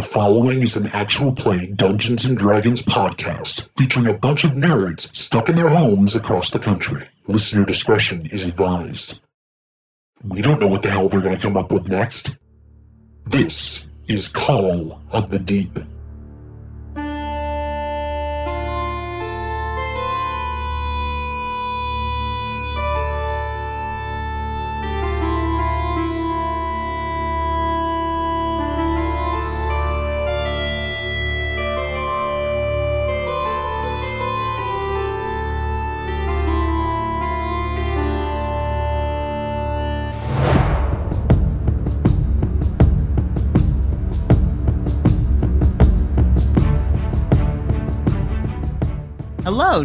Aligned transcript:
The 0.00 0.06
following 0.06 0.62
is 0.62 0.78
an 0.78 0.86
actual 0.94 1.30
play 1.30 1.66
Dungeons 1.66 2.24
and 2.24 2.34
Dragons 2.34 2.80
podcast 2.80 3.68
featuring 3.76 4.06
a 4.06 4.14
bunch 4.14 4.44
of 4.44 4.52
nerds 4.52 5.14
stuck 5.14 5.50
in 5.50 5.56
their 5.56 5.68
homes 5.68 6.16
across 6.16 6.48
the 6.48 6.58
country. 6.58 7.06
Listener 7.26 7.66
discretion 7.66 8.24
is 8.24 8.46
advised. 8.46 9.20
We 10.24 10.40
don't 10.40 10.58
know 10.58 10.68
what 10.68 10.82
the 10.82 10.88
hell 10.88 11.10
they're 11.10 11.20
going 11.20 11.36
to 11.36 11.42
come 11.42 11.58
up 11.58 11.70
with 11.70 11.88
next. 11.88 12.38
This 13.26 13.88
is 14.08 14.26
Call 14.28 15.02
of 15.12 15.28
the 15.28 15.38
Deep. 15.38 15.78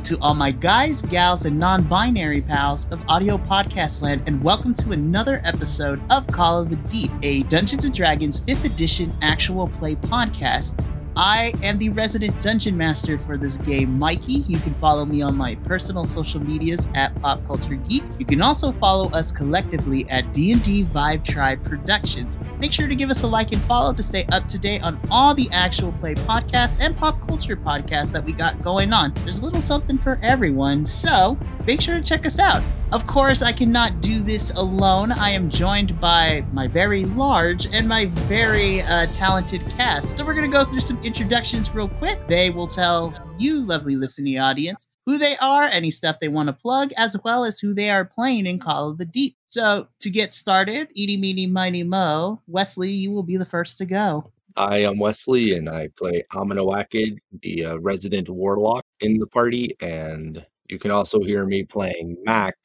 To 0.04 0.20
all 0.20 0.34
my 0.34 0.52
guys, 0.52 1.02
gals, 1.04 1.46
and 1.46 1.58
non 1.58 1.82
binary 1.84 2.42
pals 2.42 2.92
of 2.92 3.00
audio 3.08 3.38
podcast 3.38 4.02
land, 4.02 4.24
and 4.28 4.44
welcome 4.44 4.74
to 4.74 4.92
another 4.92 5.42
episode 5.46 6.02
of 6.12 6.28
Call 6.28 6.62
of 6.62 6.70
the 6.70 6.76
Deep, 6.90 7.10
a 7.24 7.44
Dungeons 7.44 7.86
and 7.86 7.94
Dragons 7.94 8.42
5th 8.42 8.66
edition 8.66 9.14
actual 9.22 9.70
play 9.70 9.96
podcast. 9.96 10.76
I 11.18 11.54
am 11.64 11.78
the 11.78 11.90
resident 11.90 12.42
dungeon 12.42 12.76
master 12.76 13.18
for 13.18 13.38
this 13.38 13.56
game, 13.56 13.98
Mikey. 13.98 14.34
You 14.34 14.60
can 14.60 14.74
follow 14.76 15.06
me 15.06 15.22
on 15.22 15.38
my 15.38 15.56
personal 15.56 16.06
social 16.06 16.44
medias 16.44 16.90
at 16.94 17.16
Pop 17.22 17.46
Culture 17.48 17.76
Geek. 17.76 18.04
You 18.20 18.26
can 18.26 18.42
also 18.42 18.74
follow 18.74 19.10
us 19.12 19.32
collectively 19.32 20.10
at 20.10 20.34
D&D 20.34 20.84
Vibe 20.84 21.24
Tribe 21.24 21.64
Productions. 21.64 22.38
Make 22.60 22.74
sure 22.74 22.90
to 22.90 22.96
give 22.96 23.10
us 23.10 23.24
a 23.24 23.28
like 23.28 23.54
and 23.54 23.62
follow 23.62 23.94
to 23.94 24.04
stay 24.04 24.26
up 24.34 24.46
to 24.50 24.60
date 24.60 24.84
on 24.84 25.00
all 25.10 25.34
the 25.34 25.48
actual 25.54 25.94
play 25.94 26.16
podcasts 26.16 26.82
and 26.82 26.98
pop 26.98 27.26
culture 27.26 27.56
podcasts 27.56 28.12
that 28.12 28.26
we 28.26 28.34
got 28.34 28.62
going 28.62 28.92
on. 28.92 29.14
There's 29.24 29.40
a 29.40 29.46
little 29.46 29.62
something 29.62 29.98
for 29.98 30.20
everyone, 30.22 30.86
so 30.86 31.38
make 31.66 31.80
sure 31.80 31.96
to 31.96 32.04
check 32.04 32.26
us 32.26 32.40
out. 32.40 32.62
Of 32.92 33.08
course, 33.08 33.42
I 33.42 33.52
cannot 33.52 34.00
do 34.00 34.20
this 34.20 34.52
alone. 34.52 35.12
I 35.12 35.32
am 35.32 35.50
joined 35.50 36.00
by 36.00 36.46
my 36.54 36.68
very 36.68 37.04
large 37.06 37.66
and 37.74 37.88
my 37.88 38.06
very 38.06 38.82
uh, 38.82 39.08
talented 39.08 39.62
cast. 39.72 40.18
So 40.18 40.26
we're 40.26 40.36
going 40.36 40.50
to 40.50 40.58
go 40.58 40.64
through 40.64 40.82
some 40.82 41.04
introductions 41.04 41.74
real 41.74 41.90
quick. 41.90 42.20
They 42.28 42.52
will 42.52 42.68
tell 42.68 43.14
you, 43.38 43.66
lovely 43.66 43.96
listening 43.96 44.40
audience, 44.40 44.88
who 45.06 45.18
they 45.18 45.36
are, 45.38 45.64
any 45.64 45.92
stuff 45.92 46.20
they 46.20 46.30
want 46.30 46.48
to 46.48 46.54
plug, 46.54 46.92
as 46.98 47.18
well 47.24 47.44
as 47.44 47.60
who 47.60 47.74
they 47.74 47.90
are 47.90 48.06
playing 48.06 48.46
in 48.46 48.60
Call 48.60 48.92
of 48.92 48.98
the 48.98 49.06
Deep. 49.06 49.36
So 49.48 49.88
to 50.00 50.10
get 50.10 50.32
started, 50.32 50.88
eeny, 50.96 51.18
meeny, 51.18 51.48
miny, 51.48 51.84
mo, 51.84 52.42
Wesley, 52.48 52.92
you 52.92 53.12
will 53.12 53.24
be 53.24 53.36
the 53.36 53.46
first 53.46 53.78
to 53.80 53.86
go. 53.86 54.32
I 54.56 54.78
am 54.78 55.00
Wesley, 55.00 55.58
and 55.58 55.68
I 55.70 55.90
play 55.98 56.24
Amino 56.32 56.74
Acid, 56.74 57.20
the 57.42 57.66
uh, 57.66 57.76
resident 57.78 58.30
warlock 58.30 58.86
in 59.02 59.20
the 59.20 59.28
party, 59.28 59.76
and 59.82 60.46
you 60.70 60.80
can 60.80 60.92
also 60.92 61.20
hear 61.20 61.46
me 61.46 61.64
playing 61.64 62.18
Mac 62.24 62.56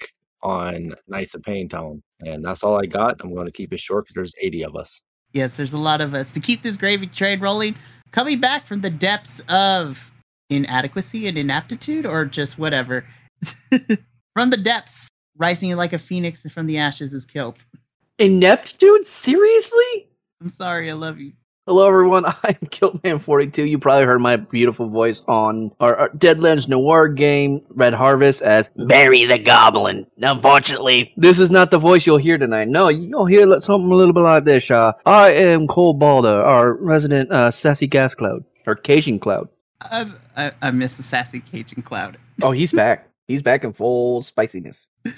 on 0.42 0.94
Nice 1.08 1.34
of 1.34 1.42
Pain 1.42 1.68
Tone. 1.68 2.02
And 2.20 2.44
that's 2.44 2.62
all 2.62 2.80
I 2.80 2.86
got. 2.86 3.20
I'm 3.20 3.34
going 3.34 3.46
to 3.46 3.52
keep 3.52 3.72
it 3.72 3.80
short 3.80 4.04
because 4.04 4.14
there's 4.14 4.34
80 4.40 4.64
of 4.64 4.76
us. 4.76 5.02
Yes, 5.32 5.56
there's 5.56 5.74
a 5.74 5.78
lot 5.78 6.00
of 6.00 6.14
us. 6.14 6.30
To 6.32 6.40
keep 6.40 6.62
this 6.62 6.76
gravy 6.76 7.06
train 7.06 7.40
rolling, 7.40 7.76
coming 8.10 8.40
back 8.40 8.66
from 8.66 8.80
the 8.80 8.90
depths 8.90 9.40
of 9.48 10.10
inadequacy 10.48 11.28
and 11.28 11.38
inaptitude, 11.38 12.04
or 12.04 12.24
just 12.24 12.58
whatever. 12.58 13.04
from 14.34 14.50
the 14.50 14.56
depths, 14.56 15.08
rising 15.36 15.74
like 15.76 15.92
a 15.92 15.98
phoenix 15.98 16.48
from 16.50 16.66
the 16.66 16.78
ashes 16.78 17.12
is 17.12 17.24
Kilt. 17.24 17.66
Ineptitude? 18.18 19.06
Seriously? 19.06 20.08
I'm 20.40 20.48
sorry, 20.48 20.90
I 20.90 20.94
love 20.94 21.20
you. 21.20 21.32
Hello, 21.66 21.86
everyone. 21.86 22.24
I'm 22.42 22.54
Kiltman42. 22.54 23.68
You 23.68 23.78
probably 23.78 24.06
heard 24.06 24.20
my 24.20 24.36
beautiful 24.36 24.88
voice 24.88 25.22
on 25.28 25.70
our, 25.78 25.94
our 25.94 26.08
Deadlands 26.10 26.68
Noir 26.68 27.06
game, 27.06 27.60
Red 27.68 27.92
Harvest, 27.92 28.40
as 28.40 28.70
Barry 28.76 29.26
the 29.26 29.38
Goblin. 29.38 30.06
Unfortunately, 30.22 31.12
this 31.18 31.38
is 31.38 31.50
not 31.50 31.70
the 31.70 31.78
voice 31.78 32.06
you'll 32.06 32.16
hear 32.16 32.38
tonight. 32.38 32.68
No, 32.68 32.88
you'll 32.88 33.26
hear 33.26 33.42
something 33.60 33.92
a 33.92 33.94
little 33.94 34.14
bit 34.14 34.20
like 34.20 34.44
this. 34.44 34.70
Uh, 34.70 34.92
I 35.04 35.32
am 35.32 35.66
Cole 35.66 35.92
Balder, 35.92 36.42
our 36.42 36.72
resident 36.72 37.30
uh, 37.30 37.50
sassy 37.50 37.86
gas 37.86 38.14
cloud, 38.14 38.42
or 38.66 38.74
Cajun 38.74 39.18
cloud. 39.18 39.48
I, 39.82 40.10
I, 40.36 40.52
I 40.62 40.70
miss 40.70 40.96
the 40.96 41.02
sassy 41.02 41.40
Cajun 41.40 41.82
cloud. 41.82 42.16
Oh, 42.42 42.52
he's 42.52 42.72
back. 42.72 43.06
he's 43.28 43.42
back 43.42 43.64
in 43.64 43.74
full 43.74 44.22
spiciness. 44.22 44.90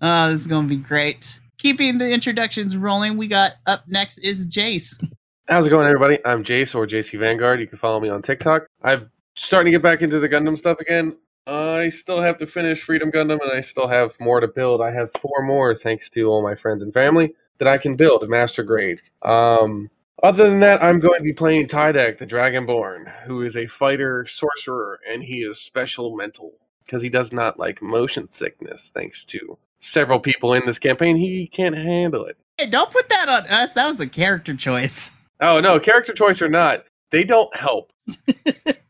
Oh, 0.00 0.28
this 0.28 0.40
is 0.40 0.48
going 0.48 0.68
to 0.68 0.76
be 0.76 0.82
great. 0.82 1.40
Keeping 1.56 1.96
the 1.96 2.12
introductions 2.12 2.76
rolling, 2.76 3.16
we 3.16 3.26
got 3.28 3.52
up 3.64 3.84
next 3.86 4.18
is 4.18 4.46
Jace. 4.46 5.00
How's 5.46 5.66
it 5.66 5.70
going, 5.70 5.86
everybody? 5.86 6.18
I'm 6.24 6.42
Jace 6.42 6.74
or 6.74 6.86
JC 6.86 7.18
Vanguard. 7.18 7.60
You 7.60 7.66
can 7.66 7.76
follow 7.76 8.00
me 8.00 8.08
on 8.08 8.22
TikTok. 8.22 8.66
I'm 8.82 9.10
starting 9.34 9.70
to 9.70 9.78
get 9.78 9.82
back 9.82 10.00
into 10.00 10.18
the 10.18 10.26
Gundam 10.26 10.56
stuff 10.56 10.80
again. 10.80 11.18
I 11.46 11.90
still 11.90 12.22
have 12.22 12.38
to 12.38 12.46
finish 12.46 12.82
Freedom 12.82 13.12
Gundam, 13.12 13.42
and 13.42 13.52
I 13.52 13.60
still 13.60 13.86
have 13.86 14.18
more 14.18 14.40
to 14.40 14.48
build. 14.48 14.80
I 14.80 14.90
have 14.92 15.12
four 15.20 15.42
more, 15.42 15.74
thanks 15.74 16.08
to 16.10 16.24
all 16.30 16.42
my 16.42 16.54
friends 16.54 16.82
and 16.82 16.94
family, 16.94 17.34
that 17.58 17.68
I 17.68 17.76
can 17.76 17.94
build 17.94 18.26
Master 18.26 18.62
Grade. 18.62 19.02
Um, 19.20 19.90
other 20.22 20.44
than 20.44 20.60
that, 20.60 20.82
I'm 20.82 20.98
going 20.98 21.18
to 21.18 21.24
be 21.24 21.34
playing 21.34 21.66
Tydak, 21.66 22.16
the 22.16 22.26
Dragonborn, 22.26 23.12
who 23.24 23.42
is 23.42 23.54
a 23.54 23.66
fighter 23.66 24.24
sorcerer, 24.26 24.98
and 25.06 25.22
he 25.22 25.42
is 25.42 25.60
special 25.60 26.16
mental 26.16 26.54
because 26.86 27.02
he 27.02 27.10
does 27.10 27.34
not 27.34 27.58
like 27.58 27.82
motion 27.82 28.26
sickness. 28.28 28.90
Thanks 28.94 29.26
to 29.26 29.58
several 29.78 30.20
people 30.20 30.54
in 30.54 30.64
this 30.64 30.78
campaign, 30.78 31.16
he 31.16 31.46
can't 31.48 31.76
handle 31.76 32.24
it. 32.24 32.38
Hey, 32.56 32.70
don't 32.70 32.90
put 32.90 33.10
that 33.10 33.28
on 33.28 33.46
us. 33.48 33.74
That 33.74 33.90
was 33.90 34.00
a 34.00 34.08
character 34.08 34.54
choice. 34.54 35.14
Oh 35.40 35.60
no, 35.60 35.78
character 35.80 36.12
choice 36.12 36.40
or 36.42 36.48
not, 36.48 36.84
they 37.10 37.24
don't 37.24 37.54
help. 37.56 37.92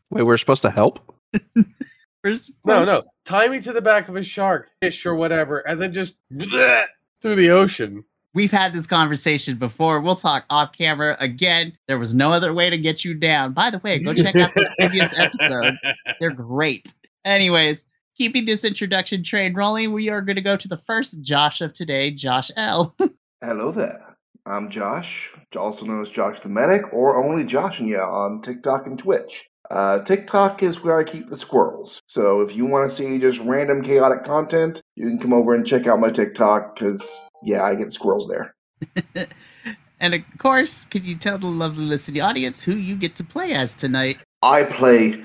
Wait, 0.09 0.23
we're 0.23 0.37
supposed 0.37 0.61
to 0.63 0.69
help? 0.69 0.99
We're 2.23 2.35
supposed- 2.35 2.55
No, 2.65 2.81
no. 2.83 3.03
Tie 3.27 3.47
me 3.47 3.59
to 3.61 3.73
the 3.73 3.81
back 3.81 4.07
of 4.09 4.15
a 4.15 4.23
shark, 4.23 4.69
fish, 4.81 5.05
or 5.05 5.15
whatever, 5.15 5.59
and 5.59 5.81
then 5.81 5.93
just 5.93 6.15
bleh, 6.33 6.85
through 7.21 7.35
the 7.35 7.49
ocean. 7.51 8.03
We've 8.33 8.51
had 8.51 8.73
this 8.73 8.85
conversation 8.87 9.55
before. 9.57 9.99
We'll 10.01 10.15
talk 10.15 10.45
off 10.49 10.71
camera 10.73 11.15
again. 11.19 11.75
There 11.87 11.97
was 11.97 12.13
no 12.13 12.33
other 12.33 12.53
way 12.53 12.69
to 12.69 12.77
get 12.77 13.05
you 13.05 13.13
down. 13.13 13.53
By 13.53 13.69
the 13.69 13.79
way, 13.79 13.97
go 13.99 14.13
check 14.13 14.35
out 14.35 14.53
those 14.55 14.67
previous 14.77 15.17
episodes. 15.19 15.79
They're 16.19 16.31
great. 16.31 16.93
Anyways, 17.23 17.85
keeping 18.17 18.45
this 18.45 18.65
introduction 18.65 19.23
train 19.23 19.53
rolling, 19.53 19.91
we 19.93 20.09
are 20.09 20.21
going 20.21 20.35
to 20.35 20.41
go 20.41 20.57
to 20.57 20.67
the 20.67 20.77
first 20.77 21.21
Josh 21.21 21.61
of 21.61 21.73
today, 21.73 22.11
Josh 22.11 22.51
L. 22.57 22.93
Hello 23.41 23.71
there. 23.71 24.17
I'm 24.45 24.69
Josh, 24.69 25.29
also 25.55 25.85
known 25.85 26.01
as 26.01 26.09
Josh 26.09 26.39
the 26.39 26.49
Medic, 26.49 26.93
or 26.93 27.23
only 27.23 27.43
Josh 27.43 27.79
and 27.79 27.89
Ya 27.89 28.07
on 28.07 28.41
TikTok 28.41 28.87
and 28.87 28.97
Twitch. 28.97 29.45
Uh, 29.71 29.99
TikTok 30.03 30.61
is 30.61 30.83
where 30.83 30.99
I 30.99 31.03
keep 31.03 31.29
the 31.29 31.37
squirrels. 31.37 32.01
So 32.07 32.41
if 32.41 32.55
you 32.55 32.65
want 32.65 32.89
to 32.89 32.95
see 32.95 33.17
just 33.17 33.39
random 33.39 33.81
chaotic 33.81 34.23
content, 34.23 34.81
you 34.95 35.07
can 35.07 35.19
come 35.19 35.33
over 35.33 35.55
and 35.55 35.65
check 35.65 35.87
out 35.87 35.99
my 35.99 36.11
TikTok 36.11 36.75
because, 36.75 37.17
yeah, 37.43 37.63
I 37.63 37.75
get 37.75 37.91
squirrels 37.91 38.27
there. 38.27 38.55
and 39.99 40.13
of 40.13 40.21
course, 40.37 40.85
can 40.85 41.03
you 41.03 41.15
tell 41.15 41.37
the 41.37 41.47
lovely 41.47 41.85
listening 41.85 42.21
audience 42.21 42.63
who 42.63 42.75
you 42.75 42.95
get 42.95 43.15
to 43.15 43.23
play 43.23 43.53
as 43.53 43.73
tonight? 43.73 44.19
I 44.41 44.63
play 44.63 45.23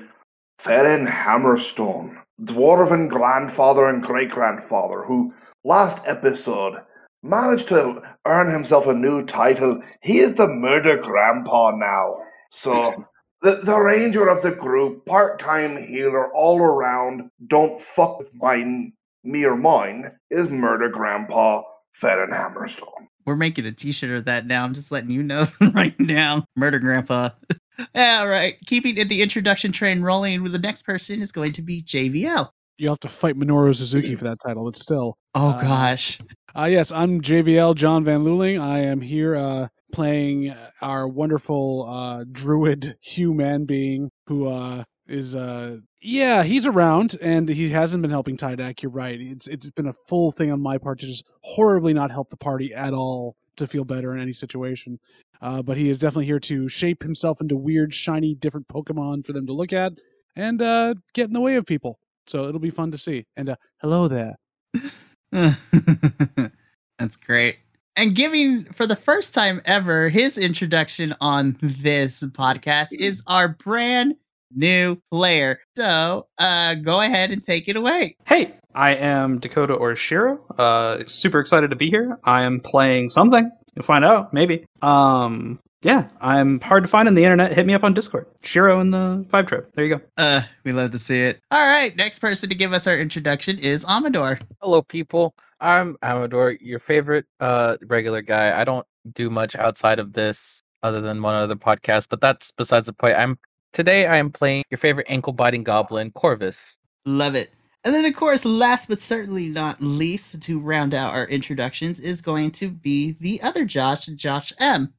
Ferren 0.59 1.07
Hammerstone, 1.07 2.17
dwarven 2.41 3.09
grandfather 3.09 3.87
and 3.87 4.01
great 4.01 4.31
grandfather, 4.31 5.03
who 5.03 5.33
last 5.63 5.99
episode 6.05 6.77
managed 7.23 7.67
to 7.69 8.01
earn 8.25 8.51
himself 8.51 8.87
a 8.87 8.93
new 8.93 9.25
title. 9.25 9.81
He 10.01 10.19
is 10.19 10.35
the 10.35 10.47
murder 10.47 10.97
grandpa 10.97 11.71
now. 11.71 12.17
So 12.49 13.05
the, 13.41 13.55
the 13.63 13.77
ranger 13.79 14.27
of 14.27 14.41
the 14.43 14.51
group, 14.51 15.05
part-time 15.05 15.77
healer 15.77 16.33
all 16.33 16.59
around, 16.59 17.29
don't 17.47 17.81
fuck 17.81 18.19
with 18.19 18.29
mine 18.33 18.93
me 19.23 19.45
or 19.45 19.55
mine, 19.55 20.11
is 20.31 20.49
murder 20.49 20.89
grandpa 20.89 21.61
Ferren 22.01 22.31
Hammerstone. 22.31 23.05
We're 23.25 23.35
making 23.35 23.67
a 23.67 23.71
t-shirt 23.71 24.09
of 24.17 24.25
that 24.25 24.47
now. 24.47 24.63
I'm 24.63 24.73
just 24.73 24.91
letting 24.91 25.11
you 25.11 25.21
know 25.21 25.45
right 25.75 25.97
now. 25.99 26.43
Murder 26.55 26.79
Grandpa. 26.79 27.29
All 27.95 28.27
right. 28.27 28.55
Keeping 28.65 28.97
it 28.97 29.09
the 29.09 29.21
introduction 29.21 29.71
train 29.71 30.01
rolling 30.01 30.41
with 30.41 30.53
the 30.53 30.57
next 30.59 30.81
person 30.83 31.21
is 31.21 31.31
going 31.31 31.51
to 31.51 31.61
be 31.61 31.83
JVL. 31.83 32.49
you 32.79 32.89
have 32.89 32.99
to 33.01 33.07
fight 33.07 33.35
Minoru 33.37 33.75
Suzuki 33.75 34.15
for 34.15 34.23
that 34.23 34.39
title, 34.39 34.65
but 34.65 34.75
still. 34.75 35.19
Oh 35.35 35.51
Uh, 35.51 35.61
gosh. 35.61 36.19
Uh, 36.57 36.65
yes, 36.65 36.91
I'm 36.91 37.21
JVL 37.21 37.75
John 37.75 38.03
Van 38.03 38.25
Luling. 38.25 38.61
I 38.61 38.79
am 38.79 38.99
here 38.99 39.37
uh, 39.37 39.67
playing 39.93 40.53
our 40.81 41.07
wonderful 41.07 41.87
uh, 41.87 42.25
druid 42.29 42.97
human 42.99 43.65
being 43.65 44.09
who 44.27 44.47
uh, 44.47 44.83
is, 45.07 45.33
uh, 45.33 45.77
yeah, 46.01 46.43
he's 46.43 46.65
around 46.65 47.15
and 47.21 47.47
he 47.47 47.69
hasn't 47.69 48.01
been 48.01 48.11
helping 48.11 48.35
Tydak. 48.35 48.81
You're 48.81 48.91
right. 48.91 49.19
It's 49.19 49.47
It's 49.47 49.71
been 49.71 49.87
a 49.87 49.93
full 49.93 50.33
thing 50.33 50.51
on 50.51 50.61
my 50.61 50.77
part 50.77 50.99
to 50.99 51.05
just 51.05 51.25
horribly 51.41 51.93
not 51.93 52.11
help 52.11 52.29
the 52.29 52.37
party 52.37 52.73
at 52.73 52.93
all 52.93 53.37
to 53.55 53.65
feel 53.65 53.85
better 53.85 54.13
in 54.13 54.19
any 54.19 54.33
situation. 54.33 54.99
Uh, 55.41 55.61
but 55.61 55.77
he 55.77 55.89
is 55.89 55.99
definitely 55.99 56.25
here 56.25 56.39
to 56.39 56.67
shape 56.67 57.01
himself 57.01 57.39
into 57.39 57.55
weird, 57.55 57.93
shiny, 57.93 58.35
different 58.35 58.67
Pokemon 58.67 59.25
for 59.25 59.31
them 59.31 59.47
to 59.47 59.53
look 59.53 59.71
at 59.71 59.93
and 60.35 60.61
uh, 60.61 60.95
get 61.13 61.27
in 61.27 61.33
the 61.33 61.39
way 61.39 61.55
of 61.55 61.65
people. 61.65 61.97
So 62.27 62.49
it'll 62.49 62.59
be 62.59 62.69
fun 62.71 62.91
to 62.91 62.97
see. 62.97 63.25
And 63.37 63.51
uh, 63.51 63.55
hello 63.81 64.09
there. 64.09 64.35
That's 66.99 67.17
great. 67.25 67.57
And 67.95 68.15
giving 68.15 68.63
for 68.63 68.87
the 68.87 68.95
first 68.95 69.33
time 69.33 69.61
ever 69.65 70.09
his 70.09 70.37
introduction 70.37 71.13
on 71.19 71.57
this 71.61 72.23
podcast 72.23 72.93
is 72.93 73.23
our 73.27 73.49
brand 73.49 74.15
new 74.53 74.97
player. 75.11 75.59
So, 75.77 76.27
uh, 76.37 76.75
go 76.75 77.01
ahead 77.01 77.31
and 77.31 77.43
take 77.43 77.67
it 77.67 77.75
away. 77.75 78.15
Hey, 78.25 78.55
I 78.73 78.95
am 78.95 79.39
Dakota 79.39 79.73
or 79.73 79.95
Shiro. 79.95 80.43
Uh, 80.57 81.03
super 81.05 81.39
excited 81.39 81.69
to 81.71 81.75
be 81.75 81.89
here. 81.89 82.17
I 82.23 82.43
am 82.43 82.59
playing 82.59 83.09
something. 83.09 83.51
You'll 83.75 83.85
find 83.85 84.03
out, 84.03 84.33
maybe. 84.33 84.65
Um, 84.81 85.59
yeah, 85.83 86.07
I'm 86.19 86.59
hard 86.61 86.83
to 86.83 86.89
find 86.89 87.07
on 87.07 87.15
the 87.15 87.23
internet. 87.23 87.51
Hit 87.51 87.65
me 87.65 87.73
up 87.73 87.83
on 87.83 87.93
Discord. 87.93 88.27
Shiro 88.43 88.79
in 88.79 88.91
the 88.91 89.25
Vibe 89.29 89.47
Tribe. 89.47 89.65
There 89.73 89.85
you 89.85 89.95
go. 89.97 90.01
Uh, 90.17 90.41
we 90.63 90.71
love 90.71 90.91
to 90.91 90.99
see 90.99 91.21
it. 91.21 91.39
All 91.51 91.67
right, 91.67 91.95
next 91.95 92.19
person 92.19 92.49
to 92.49 92.55
give 92.55 92.73
us 92.73 92.87
our 92.87 92.97
introduction 92.97 93.57
is 93.57 93.85
Amador. 93.85 94.39
Hello, 94.61 94.81
people. 94.81 95.33
I'm 95.59 95.97
Amador, 96.01 96.51
your 96.61 96.79
favorite 96.79 97.25
uh 97.39 97.77
regular 97.87 98.21
guy. 98.21 98.59
I 98.59 98.63
don't 98.63 98.85
do 99.13 99.29
much 99.29 99.55
outside 99.55 99.99
of 99.99 100.13
this 100.13 100.61
other 100.83 101.01
than 101.01 101.21
one 101.21 101.35
other 101.35 101.55
podcast, 101.55 102.07
but 102.09 102.21
that's 102.21 102.51
besides 102.51 102.85
the 102.85 102.93
point. 102.93 103.17
I'm 103.17 103.37
today 103.73 104.07
I 104.07 104.17
am 104.17 104.31
playing 104.31 104.63
your 104.69 104.77
favorite 104.77 105.07
ankle 105.09 105.33
biting 105.33 105.63
goblin, 105.63 106.11
Corvus. 106.11 106.77
Love 107.05 107.35
it. 107.35 107.51
And 107.83 107.95
then, 107.95 108.05
of 108.05 108.15
course, 108.15 108.45
last 108.45 108.89
but 108.89 109.01
certainly 109.01 109.47
not 109.47 109.81
least, 109.81 110.43
to 110.43 110.59
round 110.59 110.93
out 110.93 111.15
our 111.15 111.27
introductions, 111.27 111.99
is 111.99 112.21
going 112.21 112.51
to 112.51 112.69
be 112.69 113.13
the 113.19 113.41
other 113.41 113.65
Josh, 113.65 114.05
Josh 114.05 114.53
M. 114.59 114.93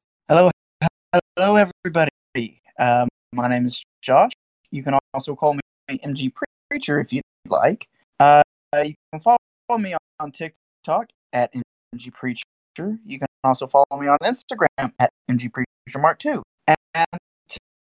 Hello, 1.12 1.56
everybody. 1.56 2.62
Um, 2.78 3.06
my 3.34 3.46
name 3.46 3.66
is 3.66 3.84
Josh. 4.00 4.32
You 4.70 4.82
can 4.82 4.98
also 5.12 5.36
call 5.36 5.52
me 5.52 5.60
MG 5.90 6.32
Preacher 6.70 7.00
if 7.00 7.12
you'd 7.12 7.22
like. 7.46 7.86
Uh, 8.18 8.40
you 8.82 8.94
can 9.12 9.20
follow 9.20 9.36
me 9.78 9.94
on 10.20 10.32
TikTok 10.32 11.10
at 11.34 11.52
MG 11.94 12.10
Preacher. 12.14 12.44
You 12.78 13.18
can 13.18 13.26
also 13.44 13.66
follow 13.66 13.84
me 13.98 14.06
on 14.06 14.16
Instagram 14.22 14.92
at 14.98 15.10
MG 15.30 15.52
Preacher 15.52 15.98
Mark 15.98 16.18
Two. 16.18 16.42
And 16.66 17.06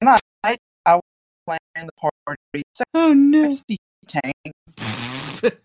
tonight 0.02 0.60
I 0.86 0.96
will 0.96 1.02
plan 1.48 1.60
the 1.76 1.94
party. 1.94 2.64
Oh 2.94 3.14
no! 3.14 3.56
Tank. 4.08 4.34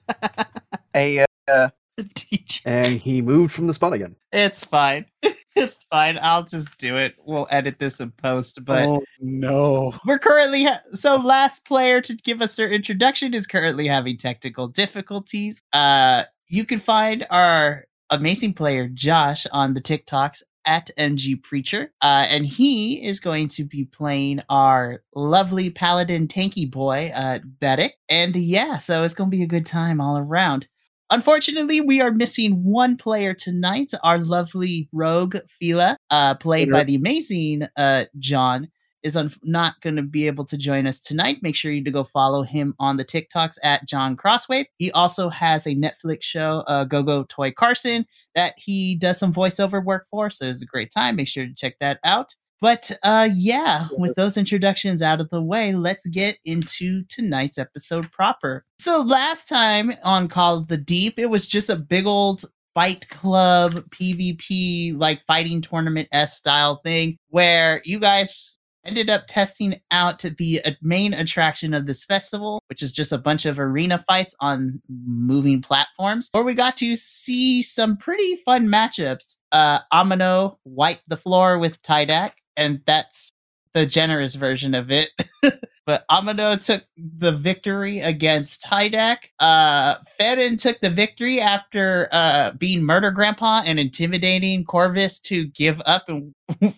a 0.94 1.26
uh, 1.48 1.70
Teacher. 2.14 2.62
And 2.64 2.86
he 2.86 3.22
moved 3.22 3.52
from 3.52 3.66
the 3.66 3.74
spot 3.74 3.92
again. 3.92 4.16
It's 4.32 4.64
fine. 4.64 5.06
it's 5.22 5.84
fine. 5.90 6.18
I'll 6.20 6.44
just 6.44 6.76
do 6.78 6.98
it. 6.98 7.14
We'll 7.24 7.46
edit 7.50 7.78
this 7.78 8.00
in 8.00 8.10
post. 8.10 8.64
But 8.64 8.86
oh 8.86 9.02
no. 9.20 9.94
we're 10.06 10.18
currently 10.18 10.64
ha- 10.64 10.80
so 10.92 11.16
last 11.16 11.66
player 11.66 12.00
to 12.02 12.14
give 12.14 12.42
us 12.42 12.56
their 12.56 12.70
introduction 12.70 13.34
is 13.34 13.46
currently 13.46 13.86
having 13.86 14.18
technical 14.18 14.68
difficulties. 14.68 15.60
Uh, 15.72 16.24
you 16.48 16.64
can 16.64 16.78
find 16.78 17.26
our 17.30 17.84
amazing 18.10 18.54
player 18.54 18.88
Josh 18.88 19.46
on 19.52 19.74
the 19.74 19.80
TikToks 19.80 20.42
at 20.66 20.90
MG 20.98 21.40
Preacher, 21.42 21.92
uh, 22.02 22.26
and 22.28 22.44
he 22.44 23.04
is 23.04 23.20
going 23.20 23.48
to 23.48 23.64
be 23.64 23.84
playing 23.84 24.40
our 24.48 25.02
lovely 25.14 25.70
paladin 25.70 26.26
tanky 26.26 26.70
boy, 26.70 27.10
uh, 27.14 27.38
Dedic. 27.60 27.92
And 28.08 28.34
yeah, 28.34 28.78
so 28.78 29.04
it's 29.04 29.14
going 29.14 29.30
to 29.30 29.36
be 29.36 29.44
a 29.44 29.48
good 29.48 29.64
time 29.64 30.00
all 30.00 30.18
around. 30.18 30.68
Unfortunately, 31.10 31.80
we 31.80 32.00
are 32.00 32.10
missing 32.10 32.64
one 32.64 32.96
player 32.96 33.32
tonight. 33.32 33.92
Our 34.02 34.18
lovely 34.18 34.88
rogue 34.92 35.36
Fila, 35.48 35.96
uh, 36.10 36.34
played 36.34 36.70
by 36.70 36.84
the 36.84 36.96
amazing 36.96 37.66
uh, 37.76 38.06
John, 38.18 38.68
is 39.04 39.16
un- 39.16 39.32
not 39.44 39.80
going 39.82 39.94
to 39.94 40.02
be 40.02 40.26
able 40.26 40.44
to 40.46 40.58
join 40.58 40.84
us 40.84 40.98
tonight. 40.98 41.38
Make 41.40 41.54
sure 41.54 41.70
you 41.70 41.84
to 41.84 41.92
go 41.92 42.02
follow 42.02 42.42
him 42.42 42.74
on 42.80 42.96
the 42.96 43.04
TikToks 43.04 43.56
at 43.62 43.86
John 43.86 44.16
Crossway. 44.16 44.66
He 44.78 44.90
also 44.90 45.28
has 45.28 45.64
a 45.64 45.76
Netflix 45.76 46.24
show, 46.24 46.64
uh, 46.66 46.82
Go 46.82 47.04
Go 47.04 47.24
Cory 47.24 47.52
Carson, 47.52 48.04
that 48.34 48.54
he 48.56 48.96
does 48.96 49.18
some 49.18 49.32
voiceover 49.32 49.84
work 49.84 50.08
for. 50.10 50.28
So 50.28 50.46
it's 50.46 50.62
a 50.62 50.66
great 50.66 50.90
time. 50.90 51.14
Make 51.14 51.28
sure 51.28 51.46
to 51.46 51.54
check 51.54 51.76
that 51.78 52.00
out. 52.02 52.34
But 52.60 52.90
uh, 53.02 53.28
yeah, 53.34 53.88
with 53.98 54.14
those 54.16 54.36
introductions 54.36 55.02
out 55.02 55.20
of 55.20 55.30
the 55.30 55.42
way, 55.42 55.72
let's 55.72 56.06
get 56.08 56.38
into 56.44 57.02
tonight's 57.08 57.58
episode 57.58 58.10
proper. 58.10 58.64
So 58.78 59.02
last 59.02 59.48
time 59.48 59.92
on 60.04 60.28
Call 60.28 60.58
of 60.58 60.68
the 60.68 60.78
Deep, 60.78 61.18
it 61.18 61.30
was 61.30 61.46
just 61.46 61.70
a 61.70 61.76
big 61.76 62.06
old 62.06 62.44
fight 62.74 63.08
club 63.08 63.74
PvP 63.90 64.98
like 64.98 65.24
fighting 65.26 65.62
tournament 65.62 66.08
S 66.12 66.36
style 66.36 66.80
thing 66.84 67.16
where 67.30 67.80
you 67.86 67.98
guys 67.98 68.58
ended 68.86 69.10
up 69.10 69.26
testing 69.26 69.74
out 69.90 70.20
the 70.20 70.60
uh, 70.64 70.70
main 70.80 71.12
attraction 71.12 71.74
of 71.74 71.86
this 71.86 72.04
festival, 72.04 72.62
which 72.68 72.82
is 72.82 72.92
just 72.92 73.12
a 73.12 73.18
bunch 73.18 73.44
of 73.44 73.58
arena 73.58 73.98
fights 74.06 74.36
on 74.40 74.80
moving 74.88 75.60
platforms, 75.60 76.28
where 76.32 76.44
we 76.44 76.54
got 76.54 76.76
to 76.76 76.94
see 76.96 77.62
some 77.62 77.96
pretty 77.96 78.36
fun 78.36 78.68
matchups. 78.68 79.38
Uh, 79.52 79.80
Amino 79.92 80.56
wiped 80.64 81.08
the 81.08 81.16
floor 81.16 81.58
with 81.58 81.82
Tydak, 81.82 82.32
and 82.56 82.80
that's 82.86 83.30
the 83.74 83.86
generous 83.86 84.34
version 84.34 84.74
of 84.74 84.90
it. 84.90 85.10
but 85.86 86.04
Amino 86.10 86.64
took 86.64 86.84
the 86.96 87.32
victory 87.32 88.00
against 88.00 88.64
Tydak. 88.64 89.28
Uh, 89.38 89.96
Fedin 90.18 90.60
took 90.60 90.80
the 90.80 90.90
victory 90.90 91.40
after 91.40 92.08
uh, 92.10 92.52
being 92.52 92.82
Murder 92.82 93.10
Grandpa 93.10 93.62
and 93.66 93.78
intimidating 93.78 94.64
Corvus 94.64 95.18
to 95.20 95.46
give 95.48 95.80
up 95.84 96.08
and 96.08 96.34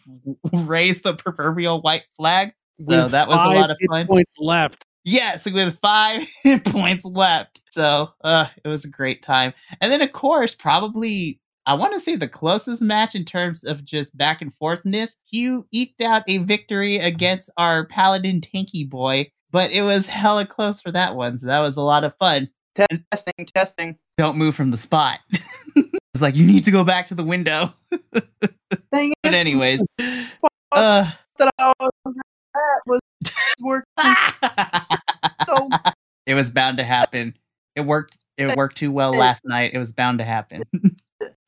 raise 0.53 1.03
the 1.03 1.15
proverbial 1.15 1.81
white 1.81 2.05
flag. 2.17 2.53
So 2.81 3.05
With 3.05 3.13
that 3.13 3.29
was 3.29 3.45
a 3.45 3.55
lot 3.55 3.71
of 3.71 3.79
fun. 3.89 4.07
Points 4.07 4.37
left. 4.39 4.85
Yes, 5.05 5.51
with 5.51 5.79
five 5.79 6.27
points 6.67 7.05
left. 7.05 7.63
So 7.71 8.13
uh, 8.23 8.47
it 8.65 8.69
was 8.69 8.85
a 8.85 8.91
great 8.91 9.23
time. 9.23 9.55
And 9.81 9.91
then, 9.93 10.03
of 10.03 10.13
course, 10.13 10.55
probably, 10.55 11.41
I 11.69 11.75
want 11.75 11.93
to 11.93 12.01
say 12.01 12.17
the 12.17 12.27
closest 12.27 12.81
match 12.81 13.15
in 13.15 13.27
terms 13.27 13.63
of 13.63 13.85
just 13.85 14.17
back 14.17 14.41
and 14.41 14.51
forthness. 14.59 15.17
Hugh 15.31 15.67
eked 15.71 16.01
out 16.01 16.23
a 16.27 16.39
victory 16.39 16.97
against 16.97 17.51
our 17.59 17.85
Paladin 17.85 18.41
Tanky 18.41 18.89
Boy, 18.89 19.31
but 19.51 19.71
it 19.71 19.83
was 19.83 20.09
hella 20.09 20.47
close 20.47 20.81
for 20.81 20.91
that 20.93 21.15
one. 21.15 21.37
So 21.37 21.47
that 21.47 21.61
was 21.61 21.77
a 21.77 21.83
lot 21.83 22.05
of 22.05 22.15
fun. 22.19 22.49
testing, 22.75 23.45
testing. 23.55 23.99
Don't 24.17 24.39
move 24.39 24.55
from 24.55 24.71
the 24.71 24.79
spot. 24.79 25.19
it's 25.77 26.23
like, 26.23 26.37
you 26.37 26.47
need 26.47 26.65
to 26.65 26.71
go 26.71 26.85
back 26.85 27.09
to 27.09 27.15
the 27.15 27.23
window. 27.23 27.75
Dang 28.91 29.13
But, 29.23 29.35
anyways, 29.35 29.85
uh, 29.99 31.11
that 31.39 31.51
I 31.59 31.75
was 31.79 31.91
at 32.57 32.83
was 32.87 33.01
working 33.61 34.15
so 35.47 35.69
it 36.27 36.33
was 36.33 36.49
bound 36.49 36.79
to 36.79 36.85
happen. 36.85 37.37
It 37.77 37.83
worked. 37.83 38.17
It 38.39 38.57
worked 38.57 38.79
too 38.79 38.91
well 38.91 39.13
last 39.13 39.45
night. 39.45 39.73
It 39.75 39.79
was 39.79 39.93
bound 39.93 40.21
to 40.21 40.25
happen. 40.25 40.63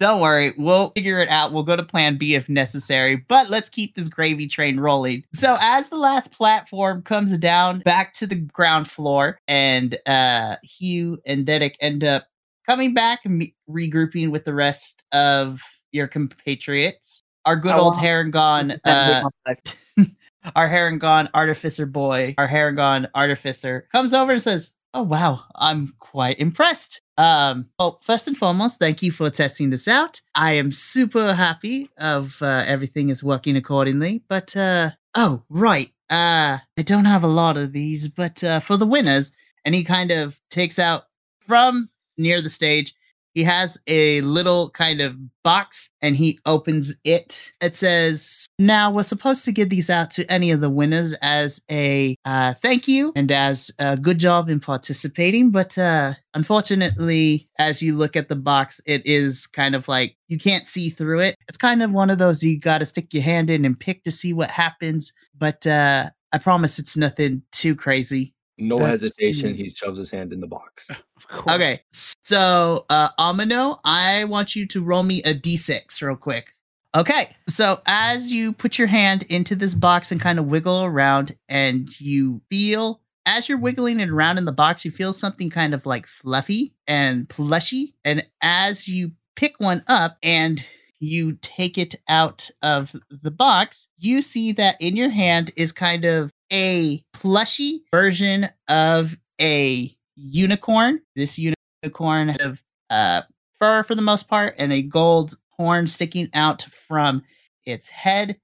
Don't 0.01 0.23
worry, 0.23 0.55
we'll 0.57 0.89
figure 0.97 1.19
it 1.19 1.29
out. 1.29 1.53
We'll 1.53 1.63
go 1.63 1.77
to 1.77 1.83
plan 1.83 2.17
B 2.17 2.35
if 2.35 2.49
necessary, 2.49 3.17
but 3.17 3.51
let's 3.51 3.69
keep 3.69 3.95
this 3.95 4.09
gravy 4.09 4.49
train 4.49 4.81
rolling. 4.81 5.25
So, 5.35 5.59
as 5.61 5.91
the 5.91 5.99
last 5.99 6.33
platform 6.33 7.03
comes 7.03 7.37
down 7.37 7.81
back 7.81 8.15
to 8.15 8.27
the 8.27 8.37
ground 8.37 8.89
floor, 8.91 9.39
and 9.47 9.99
uh, 10.07 10.57
Hugh 10.63 11.21
and 11.27 11.45
Dedek 11.47 11.75
end 11.81 12.03
up 12.03 12.27
coming 12.67 12.95
back 12.95 13.27
and 13.27 13.37
me- 13.39 13.55
regrouping 13.69 14.31
with 14.31 14.47
the 14.47 14.55
rest 14.55 15.05
of 15.13 15.61
your 15.93 16.07
compatriots, 16.09 17.23
our 17.45 17.57
good 17.57 17.73
Oh, 17.73 17.81
old 17.81 17.97
wow. 17.97 18.03
Uh, 18.85 19.23
our 20.57 20.69
Harengon 20.69 21.29
artificer 21.35 21.85
boy, 21.85 22.35
our 22.39 22.49
Harengon 22.49 23.07
artificer 23.15 23.87
comes 23.93 24.15
over 24.15 24.33
and 24.33 24.41
says, 24.43 24.77
Oh 24.93 25.03
wow, 25.03 25.45
I'm 25.55 25.95
quite 26.01 26.41
impressed. 26.41 27.01
Um, 27.17 27.67
well, 27.79 28.01
first 28.03 28.27
and 28.27 28.37
foremost, 28.37 28.81
thank 28.81 29.03
you 29.03 29.13
for 29.13 29.31
testing 29.31 29.71
this 29.71 29.87
out. 29.87 30.21
I 30.35 30.53
am 30.53 30.73
super 30.73 31.35
happy 31.35 31.89
of 31.97 32.43
uh, 32.43 32.65
everything 32.67 33.09
is 33.09 33.23
working 33.23 33.57
accordingly. 33.57 34.25
But 34.29 34.57
uh, 34.57 34.91
oh 35.15 35.45
right, 35.49 35.93
uh, 36.09 36.59
I 36.77 36.83
don't 36.83 37.05
have 37.05 37.23
a 37.23 37.29
lot 37.29 37.57
of 37.57 37.73
these, 37.73 38.09
but 38.09 38.43
uh, 38.43 38.59
for 38.59 38.77
the 38.77 38.87
winners, 38.87 39.33
and 39.65 39.77
he 39.77 39.85
kind 39.85 40.11
of 40.11 40.41
takes 40.51 40.79
out 40.79 41.05
from 41.47 41.89
near 42.19 42.41
the 42.43 42.51
stage. 42.51 42.93
He 43.35 43.45
has 43.45 43.79
a 43.87 44.21
little 44.23 44.71
kind 44.71 45.01
of 45.01 45.17
box 45.43 45.91
and 46.03 46.17
he 46.17 46.39
opens 46.47 46.95
it. 47.05 47.53
It 47.61 47.77
says, 47.77 48.47
Now 48.59 48.91
we're 48.91 49.03
supposed 49.03 49.45
to 49.45 49.53
give 49.53 49.71
these 49.71 49.91
out 49.91 50.11
to 50.13 50.31
any 50.31 50.51
of 50.51 50.61
the 50.61 50.71
winners 50.71 51.15
as 51.23 51.63
a 51.71 52.17
uh, 52.25 52.55
thank 52.55 52.89
you 52.89 53.13
and 53.17 53.31
as 53.31 53.71
a 53.79 53.97
good 53.97 54.19
job 54.19 54.49
in 54.49 54.61
participating. 54.61 55.51
But 55.51 55.79
uh, 55.79 56.15
unfortunately, 56.35 57.49
as 57.59 57.83
you 57.83 57.97
look 57.97 58.17
at 58.17 58.29
the 58.29 58.37
box, 58.37 58.81
it 58.87 59.03
is 59.05 59.47
kind 59.47 59.75
of 59.75 59.89
like 59.89 60.17
you 60.29 60.39
can't 60.39 60.67
see 60.67 60.91
through 60.91 61.21
it. 61.21 61.37
It's 61.49 61.59
kind 61.59 61.83
of 61.83 61.93
one 61.93 62.11
of 62.11 62.19
those 62.19 62.43
you 62.43 62.59
got 62.59 62.79
to 62.79 62.87
stick 62.87 63.13
your 63.15 63.23
hand 63.23 63.51
in 63.51 63.65
and 63.65 63.79
pick 63.79 64.05
to 64.05 64.11
see 64.11 64.33
what 64.33 64.51
happens. 64.51 65.13
But 65.37 65.67
uh, 65.67 66.11
I 66.33 66.39
promise 66.39 66.79
it's 66.79 66.97
nothing 66.97 67.43
too 67.53 67.75
crazy. 67.75 68.35
No 68.61 68.77
That's- 68.79 69.01
hesitation. 69.01 69.55
He 69.55 69.69
shoves 69.71 69.99
his 69.99 70.11
hand 70.11 70.33
in 70.33 70.41
the 70.41 70.47
box. 70.47 70.91
Of 71.21 71.29
course. 71.29 71.55
Okay, 71.55 71.77
so 71.93 72.87
uh 72.89 73.11
Amino, 73.19 73.79
I 73.85 74.25
want 74.25 74.57
you 74.57 74.67
to 74.69 74.83
roll 74.83 75.03
me 75.03 75.23
a 75.23 75.35
d6 75.35 76.01
real 76.03 76.17
quick. 76.17 76.55
Okay, 76.97 77.31
so 77.47 77.81
as 77.87 78.33
you 78.33 78.53
put 78.53 78.79
your 78.79 78.89
hand 78.89 79.23
into 79.25 79.55
this 79.55 79.75
box 79.75 80.11
and 80.11 80.21
kind 80.21 80.39
of 80.41 80.47
wiggle 80.47 80.83
around, 80.83 81.37
and 81.49 81.89
you 82.01 82.41
feel, 82.51 83.01
as 83.27 83.49
you're 83.49 83.59
wiggling 83.61 84.01
it 84.01 84.09
around 84.09 84.39
in 84.39 84.45
the 84.45 84.51
box, 84.53 84.85
you 84.85 84.91
feel 84.91 85.13
something 85.13 85.51
kind 85.51 85.73
of 85.73 85.87
like 85.87 86.07
fluffy 86.07 86.75
and 86.89 87.29
plushy. 87.29 87.95
And 88.05 88.27
as 88.43 88.89
you 88.89 89.13
pick 89.37 89.61
one 89.61 89.85
up 89.87 90.17
and 90.23 90.65
you 90.99 91.39
take 91.43 91.79
it 91.79 91.95
out 92.09 92.51
of 92.63 92.93
the 93.09 93.31
box, 93.31 93.89
you 93.99 94.21
see 94.21 94.51
that 94.53 94.77
in 94.81 94.97
your 94.97 95.11
hand 95.11 95.53
is 95.55 95.71
kind 95.71 96.05
of 96.05 96.33
a 96.53 97.03
plushy 97.13 97.83
version 97.91 98.49
of 98.69 99.17
a 99.41 99.95
unicorn. 100.17 101.01
This 101.17 101.39
unicorn 101.39 102.37
of 102.41 102.63
uh, 102.91 103.23
fur 103.59 103.83
for 103.83 103.95
the 103.95 104.03
most 104.03 104.29
part 104.29 104.55
and 104.59 104.73
a 104.73 104.83
gold 104.83 105.35
horn 105.57 105.87
sticking 105.87 106.29
out 106.35 106.63
from 106.89 107.23
its 107.65 107.89
head. 107.89 108.39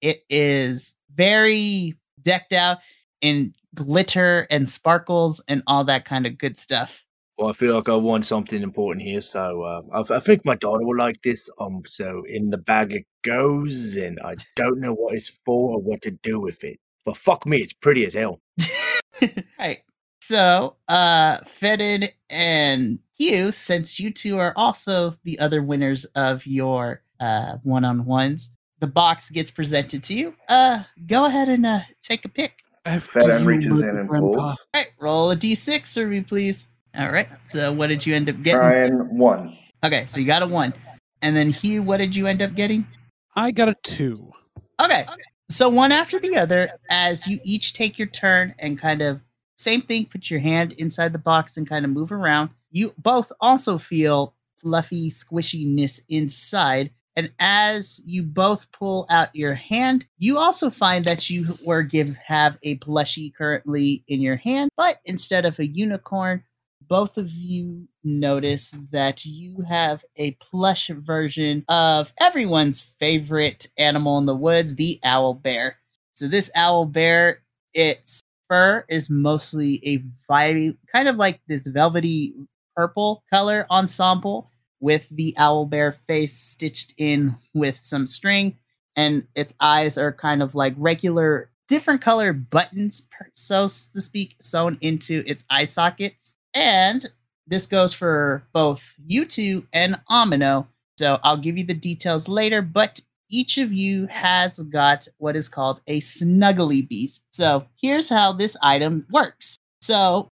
It 0.00 0.22
is 0.30 0.96
very 1.14 1.94
decked 2.22 2.52
out 2.52 2.78
in 3.20 3.54
glitter 3.74 4.46
and 4.50 4.68
sparkles 4.68 5.42
and 5.48 5.62
all 5.66 5.84
that 5.84 6.04
kind 6.04 6.26
of 6.26 6.38
good 6.38 6.56
stuff. 6.56 7.04
Well, 7.36 7.50
I 7.50 7.52
feel 7.52 7.76
like 7.76 7.88
I 7.88 7.94
won 7.94 8.24
something 8.24 8.62
important 8.62 9.06
here, 9.06 9.20
so 9.20 9.62
uh, 9.62 9.82
I, 9.92 10.16
I 10.16 10.18
think 10.18 10.44
my 10.44 10.56
daughter 10.56 10.84
will 10.84 10.96
like 10.96 11.22
this. 11.22 11.48
Um, 11.60 11.82
so 11.86 12.24
in 12.26 12.50
the 12.50 12.58
bag 12.58 12.92
it 12.92 13.06
goes, 13.22 13.94
and 13.94 14.18
I 14.24 14.34
don't 14.56 14.80
know 14.80 14.92
what 14.92 15.14
it's 15.14 15.28
for 15.28 15.76
or 15.76 15.80
what 15.80 16.02
to 16.02 16.10
do 16.10 16.40
with 16.40 16.64
it. 16.64 16.80
But 17.08 17.16
fuck 17.16 17.46
me, 17.46 17.56
it's 17.56 17.72
pretty 17.72 18.04
as 18.04 18.12
hell. 18.12 18.38
right. 19.58 19.78
So, 20.20 20.76
uh, 20.88 21.38
Fedin 21.38 22.10
and 22.28 22.98
Hugh, 23.16 23.50
since 23.50 23.98
you 23.98 24.10
two 24.10 24.36
are 24.36 24.52
also 24.56 25.14
the 25.24 25.38
other 25.38 25.62
winners 25.62 26.04
of 26.14 26.46
your 26.46 27.00
uh 27.18 27.56
one 27.62 27.86
on 27.86 28.04
ones, 28.04 28.54
the 28.80 28.86
box 28.86 29.30
gets 29.30 29.50
presented 29.50 30.04
to 30.04 30.14
you. 30.14 30.34
Uh, 30.50 30.82
go 31.06 31.24
ahead 31.24 31.48
and 31.48 31.64
uh 31.64 31.80
take 32.02 32.26
a 32.26 32.28
pick. 32.28 32.60
After 32.84 33.20
Fedin 33.20 33.46
reaches 33.46 33.80
in 33.80 33.96
and 33.96 34.06
grandpa. 34.06 34.34
pulls. 34.34 34.36
All 34.42 34.56
right, 34.74 34.92
roll 35.00 35.30
a 35.30 35.36
d6 35.36 35.94
for 35.94 36.06
me, 36.06 36.20
please. 36.20 36.72
All 36.98 37.10
right. 37.10 37.28
So, 37.44 37.72
what 37.72 37.86
did 37.86 38.04
you 38.04 38.14
end 38.14 38.28
up 38.28 38.42
getting? 38.42 38.60
Ryan 38.60 39.16
one. 39.16 39.56
Okay, 39.82 40.04
so 40.04 40.20
you 40.20 40.26
got 40.26 40.42
a 40.42 40.46
one, 40.46 40.74
and 41.22 41.34
then 41.34 41.48
Hugh, 41.48 41.82
what 41.82 41.96
did 41.96 42.14
you 42.14 42.26
end 42.26 42.42
up 42.42 42.54
getting? 42.54 42.86
I 43.34 43.50
got 43.50 43.70
a 43.70 43.76
two. 43.82 44.30
Okay. 44.78 45.06
So 45.50 45.70
one 45.70 45.92
after 45.92 46.18
the 46.18 46.36
other, 46.36 46.70
as 46.90 47.26
you 47.26 47.40
each 47.42 47.72
take 47.72 47.98
your 47.98 48.08
turn 48.08 48.54
and 48.58 48.78
kind 48.78 49.00
of 49.00 49.22
same 49.56 49.80
thing, 49.80 50.06
put 50.06 50.30
your 50.30 50.40
hand 50.40 50.72
inside 50.74 51.12
the 51.12 51.18
box 51.18 51.56
and 51.56 51.68
kind 51.68 51.84
of 51.84 51.90
move 51.90 52.12
around. 52.12 52.50
You 52.70 52.92
both 52.98 53.32
also 53.40 53.78
feel 53.78 54.34
fluffy 54.56 55.10
squishiness 55.10 56.00
inside. 56.08 56.90
And 57.16 57.32
as 57.40 58.00
you 58.06 58.22
both 58.22 58.70
pull 58.70 59.06
out 59.10 59.34
your 59.34 59.54
hand, 59.54 60.06
you 60.18 60.38
also 60.38 60.70
find 60.70 61.04
that 61.06 61.30
you 61.30 61.46
were 61.64 61.82
give 61.82 62.16
have 62.18 62.58
a 62.62 62.76
plushie 62.78 63.34
currently 63.34 64.04
in 64.06 64.20
your 64.20 64.36
hand, 64.36 64.70
but 64.76 65.00
instead 65.04 65.44
of 65.44 65.58
a 65.58 65.66
unicorn, 65.66 66.44
both 66.88 67.16
of 67.18 67.30
you 67.30 67.88
notice 68.04 68.72
that 68.92 69.24
you 69.24 69.62
have 69.68 70.04
a 70.16 70.32
plush 70.40 70.88
version 70.88 71.64
of 71.68 72.12
everyone's 72.20 72.80
favorite 72.80 73.68
animal 73.78 74.18
in 74.18 74.26
the 74.26 74.36
woods, 74.36 74.76
the 74.76 74.98
owl 75.04 75.34
bear. 75.34 75.78
So 76.12 76.28
this 76.28 76.50
owl 76.56 76.86
bear, 76.86 77.42
its 77.74 78.22
fur 78.48 78.84
is 78.88 79.10
mostly 79.10 79.80
a 79.86 80.02
vi- 80.28 80.76
kind 80.90 81.08
of 81.08 81.16
like 81.16 81.40
this 81.48 81.66
velvety 81.68 82.34
purple 82.74 83.22
color 83.30 83.66
ensemble 83.70 84.50
with 84.80 85.08
the 85.10 85.34
owl 85.38 85.66
bear 85.66 85.92
face 85.92 86.34
stitched 86.36 86.94
in 86.96 87.34
with 87.54 87.76
some 87.76 88.06
string 88.06 88.56
and 88.96 89.26
its 89.34 89.54
eyes 89.60 89.98
are 89.98 90.12
kind 90.12 90.42
of 90.42 90.54
like 90.54 90.74
regular 90.76 91.50
different 91.66 92.00
color 92.00 92.32
buttons 92.32 93.06
so 93.32 93.64
to 93.64 93.68
speak 93.68 94.36
sewn 94.40 94.78
into 94.80 95.22
its 95.26 95.44
eye 95.50 95.64
sockets 95.64 96.37
and 96.54 97.06
this 97.46 97.66
goes 97.66 97.92
for 97.92 98.42
both 98.52 98.94
you 99.06 99.24
two 99.24 99.66
and 99.72 99.98
Amino. 100.10 100.66
So 100.98 101.18
I'll 101.22 101.36
give 101.36 101.56
you 101.56 101.64
the 101.64 101.74
details 101.74 102.28
later, 102.28 102.60
but 102.62 103.00
each 103.30 103.58
of 103.58 103.72
you 103.72 104.06
has 104.06 104.58
got 104.58 105.06
what 105.18 105.36
is 105.36 105.48
called 105.48 105.80
a 105.86 106.00
snuggly 106.00 106.86
beast. 106.86 107.26
So 107.30 107.66
here's 107.80 108.08
how 108.08 108.32
this 108.32 108.56
item 108.62 109.06
works. 109.10 109.56
So 109.80 110.28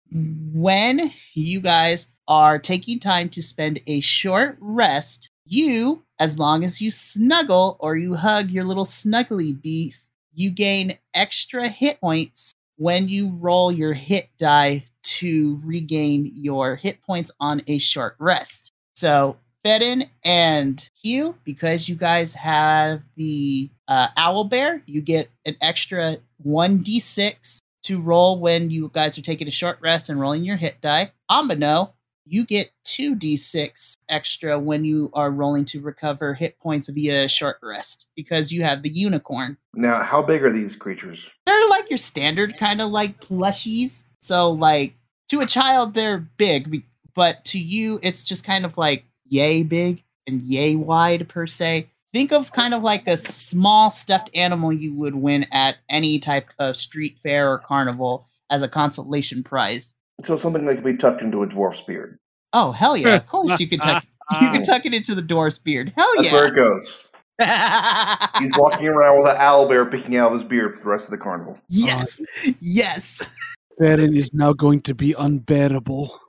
when 0.54 1.12
you 1.34 1.60
guys 1.60 2.14
are 2.28 2.60
taking 2.60 3.00
time 3.00 3.30
to 3.30 3.42
spend 3.42 3.80
a 3.88 4.00
short 4.00 4.58
rest, 4.60 5.30
you, 5.46 6.04
as 6.20 6.40
long 6.40 6.64
as 6.64 6.82
you 6.82 6.92
snuggle 6.92 7.78
or 7.80 7.98
you 7.98 8.16
hug 8.16 8.50
your 8.52 8.64
little 8.64 8.86
snuggly 8.86 9.60
beast, 9.60 10.14
you 10.34 10.50
gain 10.50 10.98
extra 11.14 11.68
hit 11.68 12.00
points 12.00 12.54
when 12.78 13.08
you 13.10 13.30
roll 13.30 13.72
your 13.72 13.94
hit 13.94 14.30
die 14.38 14.86
to 15.04 15.62
regain 15.64 16.32
your 16.36 16.76
hit 16.76 17.02
points 17.02 17.32
on 17.40 17.62
a 17.68 17.78
short 17.78 18.16
rest. 18.20 18.72
So, 18.94 19.38
Fedin 19.66 20.10
and 20.26 20.90
Hugh, 21.02 21.36
because 21.46 21.88
you 21.88 21.96
guys 21.96 22.34
have 22.36 23.02
the 23.16 23.70
uh, 23.88 24.08
Owl 24.18 24.46
Bear, 24.46 24.84
you 24.86 25.02
get 25.02 25.30
an 25.46 25.56
extra 25.62 26.18
1d6 26.46 27.60
to 27.84 28.02
roll 28.02 28.40
when 28.40 28.70
you 28.70 28.90
guys 28.94 29.18
are 29.18 29.22
taking 29.22 29.48
a 29.48 29.52
short 29.52 29.78
rest 29.82 30.10
and 30.10 30.20
rolling 30.20 30.44
your 30.44 30.58
hit 30.58 30.82
die. 30.82 31.12
Amino, 31.30 31.92
you 32.26 32.46
get 32.46 32.72
2d6 32.86 33.96
extra 34.10 34.58
when 34.58 34.86
you 34.86 35.10
are 35.14 35.32
rolling 35.32 35.66
to 35.66 35.82
recover 35.82 36.34
hit 36.34 36.58
points 36.60 36.88
via 36.88 37.26
a 37.26 37.28
short 37.28 37.58
rest 37.62 38.08
because 38.16 38.52
you 38.52 38.64
have 38.64 38.84
the 38.84 38.90
unicorn. 38.90 39.58
Now, 39.74 40.02
how 40.04 40.22
big 40.22 40.44
are 40.44 40.52
these 40.52 40.76
creatures? 40.76 41.26
They're 41.46 41.70
like 41.70 41.90
your 41.90 41.98
standard 41.98 42.58
kind 42.58 42.82
of 42.82 42.92
like 42.92 43.20
plushies. 43.20 44.08
So, 44.24 44.52
like, 44.52 44.96
to 45.30 45.42
a 45.42 45.46
child, 45.46 45.94
they're 45.94 46.20
big, 46.20 46.84
but 47.14 47.44
to 47.46 47.60
you, 47.60 48.00
it's 48.04 48.24
just 48.24 48.46
kind 48.46 48.66
of 48.66 48.78
like 48.78 49.06
yay 49.28 49.64
big 49.64 50.04
and 50.28 50.42
yay 50.44 50.76
wide 50.76 51.28
per 51.30 51.48
se. 51.48 51.90
Think 52.14 52.32
of 52.32 52.52
kind 52.52 52.74
of 52.74 52.84
like 52.84 53.08
a 53.08 53.18
small 53.18 53.90
stuffed 53.90 54.30
animal 54.36 54.72
you 54.72 54.94
would 54.94 55.16
win 55.16 55.48
at 55.52 55.78
any 55.90 56.20
type 56.20 56.50
of 56.60 56.78
street 56.78 57.18
fair 57.24 57.52
or 57.52 57.58
carnival 57.58 58.28
as 58.50 58.62
a 58.62 58.68
consolation 58.68 59.44
prize. 59.44 59.98
So 60.24 60.38
something 60.38 60.66
that 60.66 60.76
could 60.76 60.84
be 60.84 60.96
tucked 60.96 61.22
into 61.22 61.42
a 61.42 61.48
dwarf's 61.48 61.82
beard. 61.82 62.20
Oh 62.54 62.72
hell 62.72 62.96
yeah! 62.96 63.16
Of 63.16 63.26
course 63.26 63.60
you 63.60 63.68
can 63.68 63.80
tuck 63.80 64.06
you 64.42 64.52
can 64.52 64.62
tuck 64.62 64.86
it 64.86 64.94
into 64.94 65.16
the 65.16 65.24
dwarf's 65.24 65.58
beard. 65.58 65.92
Hell 65.96 66.16
yeah. 66.18 66.22
That's 66.22 66.34
where 66.34 66.48
it 66.48 66.56
goes. 66.56 66.98
He's 68.40 68.58
walking 68.58 68.88
around 68.88 69.18
with 69.18 69.32
an 69.32 69.38
owl 69.40 69.68
bear 69.68 69.86
picking 69.88 70.16
out 70.16 70.32
of 70.32 70.40
his 70.40 70.48
beard 70.48 70.76
for 70.76 70.84
the 70.84 70.90
rest 70.90 71.06
of 71.06 71.12
the 71.12 71.18
carnival. 71.18 71.58
yes, 71.68 72.22
yes. 72.62 73.56
Farron 73.80 74.16
is 74.16 74.34
now 74.34 74.54
going 74.54 74.82
to 74.82 74.94
be 74.94 75.14
unbearable. 75.14 76.20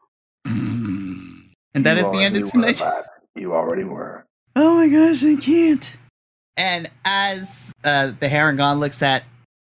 And 1.75 1.85
that 1.85 1.97
You 1.97 2.07
is 2.07 2.13
the 2.13 2.23
end 2.23 2.37
of 2.37 2.51
tonight. 2.51 2.83
You 3.35 3.55
already 3.55 3.85
were. 3.85 4.27
Oh 4.57 4.77
my 4.77 4.89
gosh, 4.89 5.25
I 5.25 5.37
can't. 5.37 5.97
And 6.57 6.89
as 7.05 7.73
uh, 7.85 8.13
the 8.19 8.29
Harengon 8.29 8.79
looks 8.79 9.03
at 9.03 9.25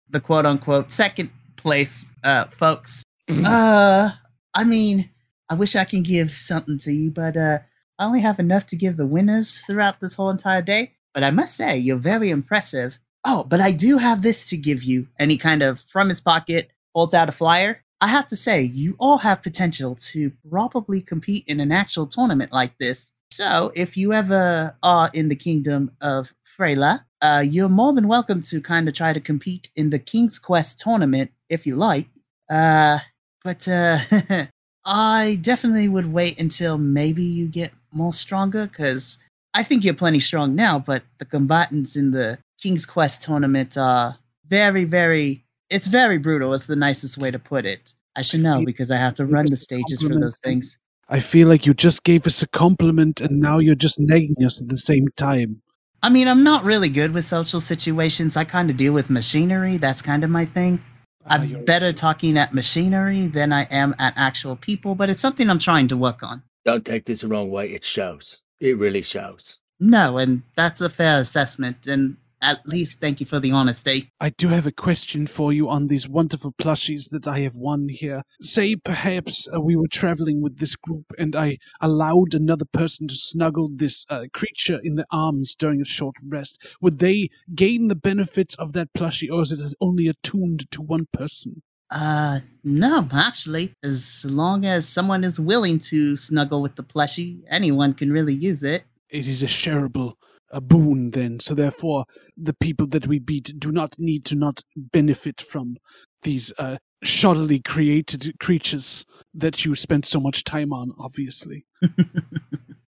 the 0.09 0.21
quote 0.21 0.47
unquote 0.47 0.91
second 0.91 1.31
place 1.57 2.07
uh, 2.25 2.47
folks, 2.47 3.05
uh, 3.29 4.11
I 4.55 4.65
mean, 4.65 5.11
I 5.50 5.55
wish 5.55 5.77
I 5.77 5.85
can 5.85 6.03
give 6.03 6.31
something 6.31 6.79
to 6.79 6.91
you, 6.91 7.11
but 7.11 7.37
uh, 7.37 7.59
I 7.99 8.07
only 8.07 8.21
have 8.21 8.39
enough 8.39 8.67
to 8.67 8.77
give 8.77 8.97
the 8.97 9.07
winners 9.07 9.61
throughout 9.61 10.00
this 10.00 10.15
whole 10.15 10.31
entire 10.31 10.62
day. 10.62 10.93
But 11.12 11.23
I 11.23 11.31
must 11.31 11.55
say, 11.55 11.77
you're 11.77 11.97
very 11.97 12.31
impressive. 12.31 12.99
Oh, 13.27 13.45
but 13.45 13.61
I 13.61 13.73
do 13.73 13.99
have 13.99 14.23
this 14.23 14.47
to 14.47 14.57
give 14.57 14.83
you. 14.83 15.09
And 15.19 15.31
he 15.31 15.37
kind 15.37 15.62
of, 15.62 15.83
from 15.93 16.09
his 16.09 16.21
pocket, 16.21 16.71
holds 16.94 17.14
out 17.14 17.28
a 17.28 17.32
flyer. 17.32 17.82
I 18.00 18.09
have 18.09 18.26
to 18.28 18.37
say, 18.37 18.62
you 18.62 18.97
all 18.99 19.18
have 19.18 19.42
potential 19.42 19.94
to 20.12 20.32
probably 20.49 21.00
compete 21.00 21.44
in 21.47 21.61
an 21.61 21.70
actual 21.70 22.06
tournament 22.06 22.52
like 22.52 22.78
this. 22.78 23.14
So, 23.30 23.70
if 23.76 23.97
you 23.97 24.12
ever 24.12 24.76
are 24.82 25.11
in 25.12 25.28
the 25.28 25.37
kingdom 25.37 25.92
of 26.00 26.32
Freyla, 26.59 27.04
uh, 27.23 27.44
you're 27.47 27.68
more 27.68 27.92
than 27.92 28.09
welcome 28.09 28.40
to 28.40 28.61
kind 28.61 28.88
of 28.88 28.94
try 28.94 29.12
to 29.12 29.20
compete 29.20 29.70
in 29.76 29.90
the 29.90 29.99
King's 29.99 30.38
Quest 30.38 30.80
tournament 30.80 31.30
if 31.49 31.66
you 31.66 31.76
like. 31.76 32.06
Uh, 32.50 32.99
but 33.44 33.68
uh, 33.68 33.99
I 34.85 35.38
definitely 35.42 35.88
would 35.88 36.12
wait 36.12 36.40
until 36.40 36.78
maybe 36.78 37.23
you 37.23 37.47
get 37.47 37.73
more 37.92 38.12
stronger, 38.12 38.66
because 38.66 39.23
I 39.54 39.62
think 39.62 39.85
you're 39.85 39.94
plenty 39.94 40.20
strong 40.20 40.54
now, 40.54 40.78
but 40.78 41.02
the 41.18 41.25
combatants 41.25 41.97
in 41.97 42.12
the 42.12 42.38
King's 42.61 42.87
Quest 42.87 43.23
tournament 43.23 43.76
are 43.76 44.18
very, 44.49 44.85
very. 44.85 45.44
It's 45.71 45.87
very 45.87 46.19
brutal. 46.19 46.53
It's 46.53 46.67
the 46.67 46.77
nicest 46.77 47.17
way 47.17 47.31
to 47.31 47.39
put 47.39 47.65
it. 47.65 47.95
I 48.17 48.23
should 48.23 48.41
know 48.41 48.65
because 48.65 48.91
I 48.91 48.97
have 48.97 49.15
to 49.15 49.25
run 49.27 49.47
the 49.47 49.57
stages 49.57 50.03
for 50.03 50.19
those 50.19 50.39
things. 50.39 50.79
I 51.09 51.21
feel 51.21 51.49
like 51.49 51.65
you 51.65 51.75
just 51.75 52.05
gave 52.05 52.27
us 52.27 52.43
a 52.43 52.49
compliment 52.49 53.21
and 53.21 53.41
now 53.41 53.59
you're 53.59 53.75
just 53.75 53.99
nagging 53.99 54.45
us 54.45 54.61
at 54.61 54.69
the 54.69 54.77
same 54.77 55.09
time. 55.17 55.62
I 56.03 56.09
mean, 56.09 56.29
I'm 56.29 56.43
not 56.43 56.65
really 56.65 56.89
good 56.89 57.12
with 57.12 57.25
social 57.25 57.61
situations. 57.61 58.37
I 58.37 58.45
kind 58.45 58.71
of 58.71 58.77
deal 58.77 58.93
with 58.93 59.11
machinery. 59.11 59.77
That's 59.77 60.03
kind 60.03 60.25
of 60.25 60.31
my 60.31 60.45
thing. 60.45 60.83
Ah, 61.27 61.35
I'm 61.35 61.45
you're 61.45 61.61
better 61.61 61.87
right. 61.87 61.97
talking 61.97 62.39
at 62.39 62.55
machinery 62.55 63.27
than 63.27 63.53
I 63.53 63.65
am 63.65 63.95
at 63.99 64.15
actual 64.17 64.57
people, 64.57 64.95
but 64.95 65.11
it's 65.11 65.21
something 65.21 65.50
I'm 65.50 65.59
trying 65.59 65.89
to 65.89 65.97
work 65.97 66.23
on. 66.23 66.43
Don't 66.65 66.85
take 66.85 67.05
this 67.05 67.21
the 67.21 67.29
wrong 67.29 67.50
way. 67.50 67.71
It 67.71 67.85
shows. 67.85 68.43
It 68.61 68.79
really 68.79 69.03
shows. 69.03 69.59
No, 69.79 70.19
and 70.19 70.43
that's 70.55 70.81
a 70.81 70.91
fair 70.91 71.21
assessment, 71.21 71.87
and 71.87 72.17
at 72.42 72.66
least 72.66 73.00
thank 73.00 73.20
you 73.20 73.26
for 73.26 73.38
the 73.38 73.52
honesty. 73.52 74.12
I 74.20 74.30
do 74.30 74.49
have 74.49 74.66
a 74.66 74.73
question 74.73 75.26
for 75.26 75.52
you 75.52 75.68
on 75.68 75.87
these 75.87 76.09
wonderful 76.09 76.52
plushies 76.52 77.11
that 77.11 77.26
I 77.26 77.40
have 77.40 77.54
won 77.54 77.88
here. 77.88 78.23
Say 78.40 78.76
perhaps 78.76 79.49
uh, 79.54 79.61
we 79.61 79.76
were 79.76 79.88
traveling 79.88 80.40
with 80.40 80.59
this 80.59 80.76
group 80.76 81.12
and 81.18 81.37
I 81.37 81.59
allowed 81.80 82.35
another 82.35 82.64
person 82.64 83.09
to 83.09 83.14
snuggle 83.14 83.68
this 83.73 84.06
uh, 84.09 84.26
creature 84.32 84.80
in 84.82 84.94
the 84.97 85.06
arms 85.11 85.54
during 85.54 85.80
a 85.80 85.85
short 85.85 86.16
rest. 86.26 86.64
Would 86.80 86.99
they 86.99 87.28
gain 87.54 87.88
the 87.88 87.97
benefits 87.97 88.54
of 88.56 88.73
that 88.73 88.92
plushie 88.94 89.30
or 89.30 89.42
is 89.42 89.52
it 89.52 89.75
only 89.80 90.09
attuned 90.09 90.70
to 90.70 90.82
one 90.82 91.06
person? 91.12 91.62
Uh, 91.90 92.38
no, 92.62 93.09
actually, 93.12 93.75
as 93.82 94.25
long 94.28 94.64
as 94.64 94.88
someone 94.88 95.25
is 95.25 95.40
willing 95.40 95.76
to 95.76 96.16
snuggle 96.16 96.62
with 96.62 96.76
the 96.76 96.85
plushie, 96.85 97.42
anyone 97.49 97.92
can 97.92 98.12
really 98.12 98.35
use 98.35 98.62
it. 98.62 98.85
It 99.09 99.26
is 99.26 99.42
a 99.42 99.47
shareable 99.47 100.14
a 100.50 100.61
boon 100.61 101.11
then 101.12 101.38
so 101.40 101.54
therefore 101.54 102.04
the 102.37 102.54
people 102.54 102.87
that 102.87 103.07
we 103.07 103.19
beat 103.19 103.54
do 103.59 103.71
not 103.71 103.95
need 103.99 104.25
to 104.25 104.35
not 104.35 104.62
benefit 104.76 105.40
from 105.40 105.76
these 106.23 106.52
uh 106.59 106.76
shoddily 107.04 107.62
created 107.64 108.33
creatures 108.40 109.04
that 109.33 109.64
you 109.64 109.75
spent 109.75 110.04
so 110.04 110.19
much 110.21 110.42
time 110.45 110.73
on 110.73 110.92
obviously 110.99 111.64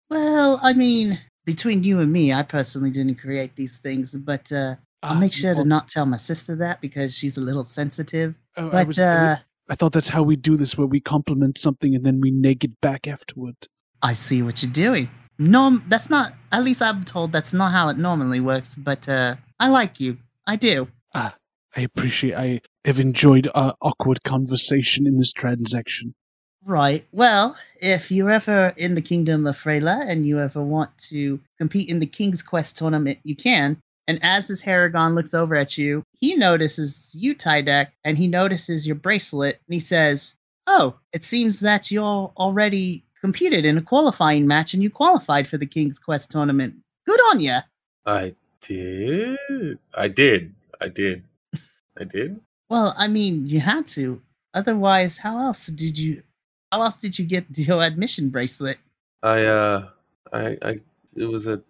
Well, 0.10 0.60
I 0.64 0.74
mean, 0.74 1.20
between 1.46 1.84
you 1.84 2.00
and 2.00 2.12
me, 2.12 2.34
I 2.34 2.42
personally 2.42 2.90
didn't 2.90 3.16
create 3.20 3.56
these 3.56 3.78
things, 3.78 4.16
but 4.20 4.52
uh, 4.52 4.76
I'll 5.04 5.18
Ah, 5.18 5.20
make 5.20 5.34
sure 5.34 5.54
to 5.54 5.58
well, 5.60 5.66
not 5.66 5.88
tell 5.88 6.06
my 6.08 6.18
sister 6.18 6.56
that 6.56 6.82
because 6.82 7.14
she's 7.16 7.38
a 7.38 7.42
little 7.42 7.64
sensitive. 7.64 8.34
oh, 8.58 8.70
But 8.72 8.76
I 8.78 8.84
was- 8.86 9.00
uh, 9.00 9.36
I 9.70 9.76
thought 9.76 9.94
that's 9.94 10.10
how 10.10 10.24
we 10.24 10.36
do 10.36 10.58
this 10.58 10.76
where 10.76 10.88
we 10.88 11.00
compliment 11.00 11.60
something 11.60 11.94
and 11.94 12.04
then 12.04 12.20
we 12.22 12.32
neg 12.32 12.66
it 12.66 12.82
back 12.82 13.08
afterward 13.08 13.56
I 14.02 14.14
see 14.14 14.42
what 14.42 14.64
you're 14.64 14.72
doing. 14.72 15.10
No, 15.40 15.80
that's 15.88 16.10
not. 16.10 16.34
At 16.52 16.64
least 16.64 16.82
I'm 16.82 17.04
told 17.04 17.32
that's 17.32 17.54
not 17.54 17.72
how 17.72 17.88
it 17.90 17.98
normally 17.98 18.42
works. 18.42 18.76
But 18.76 19.08
uh, 19.10 19.36
I 19.60 19.70
like 19.70 20.00
you. 20.00 20.18
I 20.46 20.58
do. 20.58 20.88
Ah, 21.16 21.36
I 21.76 21.82
appreciate 21.82 22.36
i 22.36 22.62
have 22.86 23.00
enjoyed 23.00 23.48
our 23.54 23.76
awkward 23.82 24.24
conversation 24.24 25.06
in 25.06 25.18
this 25.18 25.34
transaction 25.34 26.14
Right. 26.66 27.06
Well, 27.12 27.58
if 27.82 28.12
you're 28.12 28.30
ever 28.30 28.74
in 28.76 28.96
the 28.96 29.02
kingdom 29.02 29.48
of 29.48 29.58
Freyla 29.58 30.08
and 30.08 30.26
you 30.26 30.40
ever 30.40 30.62
want 30.62 30.98
to 31.10 31.40
compete 31.58 31.90
in 31.90 32.00
the 32.00 32.06
King's 32.06 32.44
Quest 32.44 32.78
tournament, 32.78 33.20
you 33.24 33.36
can. 33.36 33.78
And 34.08 34.20
as 34.24 34.48
this 34.48 34.64
Harengon 34.64 35.14
looks 35.14 35.34
over 35.34 35.56
at 35.56 35.78
you, 35.78 36.04
he 36.20 36.36
notices 36.36 37.16
you, 37.18 37.34
Tydak, 37.34 37.88
and 38.04 38.18
he 38.18 38.28
notices 38.28 38.86
your 38.86 38.96
bracelet, 38.96 39.60
and 39.68 39.74
he 39.74 39.80
says, 39.80 40.36
Oh, 40.68 40.96
it 41.14 41.24
seems 41.24 41.62
that 41.62 41.92
you're 41.92 42.32
already 42.38 43.04
competed 43.22 43.66
in 43.66 43.78
a 43.78 43.82
qualifying 43.82 44.48
match 44.48 44.74
and 44.74 44.82
you 44.82 44.90
qualified 44.90 45.48
for 45.48 45.58
the 45.58 45.66
King's 45.66 46.00
Quest 46.00 46.32
tournament. 46.32 46.76
Good 47.06 47.20
on 47.32 47.40
you. 47.40 47.58
I 48.06 48.36
did. 48.62 49.80
I 49.94 50.08
did. 50.08 50.56
I 50.82 50.88
did. 50.88 51.24
I 52.00 52.04
did. 52.04 52.40
Well, 52.70 52.94
I 52.98 53.08
mean, 53.08 53.48
you 53.48 53.60
had 53.60 53.86
to. 53.88 54.22
Otherwise, 54.54 55.18
how 55.18 55.40
else 55.40 55.68
did 55.68 55.98
you 55.98 56.24
how 56.72 56.82
else 56.82 56.98
did 56.98 57.18
you 57.18 57.26
get 57.26 57.46
your 57.58 57.84
admission 57.84 58.30
bracelet? 58.30 58.78
I 59.24 59.44
uh 59.44 59.90
I 60.32 60.58
I 60.62 60.80
it 61.16 61.26
was 61.26 61.48
a 61.48 61.62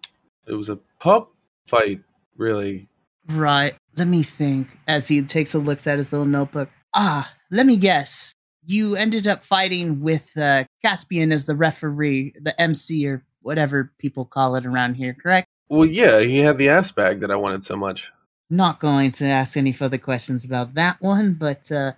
it 0.46 0.54
was 0.54 0.68
a 0.68 0.76
pub 0.98 1.28
fight 1.66 2.02
really. 2.36 2.88
Right. 3.28 3.74
Let 3.96 4.08
me 4.08 4.22
think 4.22 4.78
as 4.88 5.08
he 5.08 5.22
takes 5.22 5.54
a 5.54 5.58
look 5.58 5.86
at 5.86 5.98
his 5.98 6.12
little 6.12 6.26
notebook. 6.26 6.70
Ah, 6.94 7.32
let 7.50 7.66
me 7.66 7.76
guess. 7.76 8.34
You 8.66 8.96
ended 8.96 9.26
up 9.26 9.44
fighting 9.44 10.00
with 10.00 10.30
uh, 10.36 10.64
Caspian 10.82 11.32
as 11.32 11.46
the 11.46 11.56
referee, 11.56 12.34
the 12.40 12.58
MC, 12.60 13.06
or 13.08 13.24
whatever 13.42 13.92
people 13.98 14.24
call 14.24 14.56
it 14.56 14.66
around 14.66 14.94
here, 14.94 15.14
correct? 15.14 15.46
Well 15.68 15.86
yeah, 15.86 16.20
he 16.20 16.38
had 16.38 16.58
the 16.58 16.68
ass 16.68 16.90
bag 16.90 17.20
that 17.20 17.30
I 17.30 17.36
wanted 17.36 17.64
so 17.64 17.76
much. 17.76 18.10
Not 18.50 18.80
going 18.80 19.12
to 19.12 19.26
ask 19.26 19.56
any 19.56 19.72
further 19.72 19.98
questions 19.98 20.44
about 20.44 20.74
that 20.74 21.00
one, 21.00 21.34
but 21.34 21.70
uh, 21.70 21.92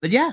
but 0.00 0.10
yeah, 0.10 0.32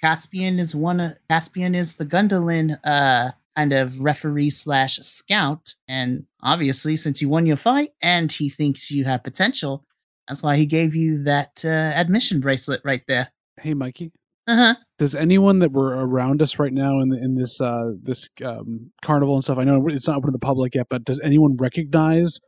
Caspian 0.00 0.58
is 0.58 0.74
one 0.74 1.00
of 1.00 1.12
Caspian 1.30 1.74
is 1.74 1.96
the 1.96 2.06
Gundolin 2.06 2.78
uh 2.84 3.30
kind 3.56 3.72
of 3.72 3.98
referee 4.00 4.50
slash 4.50 4.98
scout, 4.98 5.74
and 5.88 6.26
obviously 6.42 6.94
since 6.96 7.22
you 7.22 7.28
won 7.30 7.46
your 7.46 7.56
fight 7.56 7.92
and 8.02 8.30
he 8.30 8.50
thinks 8.50 8.90
you 8.90 9.06
have 9.06 9.24
potential, 9.24 9.86
that's 10.28 10.42
why 10.42 10.56
he 10.56 10.66
gave 10.66 10.94
you 10.94 11.22
that 11.24 11.64
uh, 11.64 11.68
admission 11.68 12.40
bracelet 12.40 12.82
right 12.84 13.02
there. 13.08 13.28
hey 13.62 13.72
mikey 13.72 14.12
Uh 14.48 14.56
huh. 14.56 14.74
does 14.98 15.14
anyone 15.14 15.58
that 15.58 15.72
were 15.72 15.88
around 16.06 16.40
us 16.40 16.58
right 16.58 16.72
now 16.72 17.00
in 17.00 17.08
the, 17.08 17.16
in 17.18 17.34
this 17.34 17.60
uh 17.60 17.92
this 18.02 18.28
um 18.44 18.90
carnival 19.02 19.34
and 19.34 19.42
stuff 19.44 19.58
i 19.58 19.64
know 19.64 19.88
it's 19.88 20.06
not 20.06 20.16
open 20.18 20.28
to 20.28 20.32
the 20.32 20.38
public 20.38 20.74
yet 20.74 20.86
but 20.88 21.04
does 21.04 21.18
anyone 21.20 21.56
recognize 21.56 22.40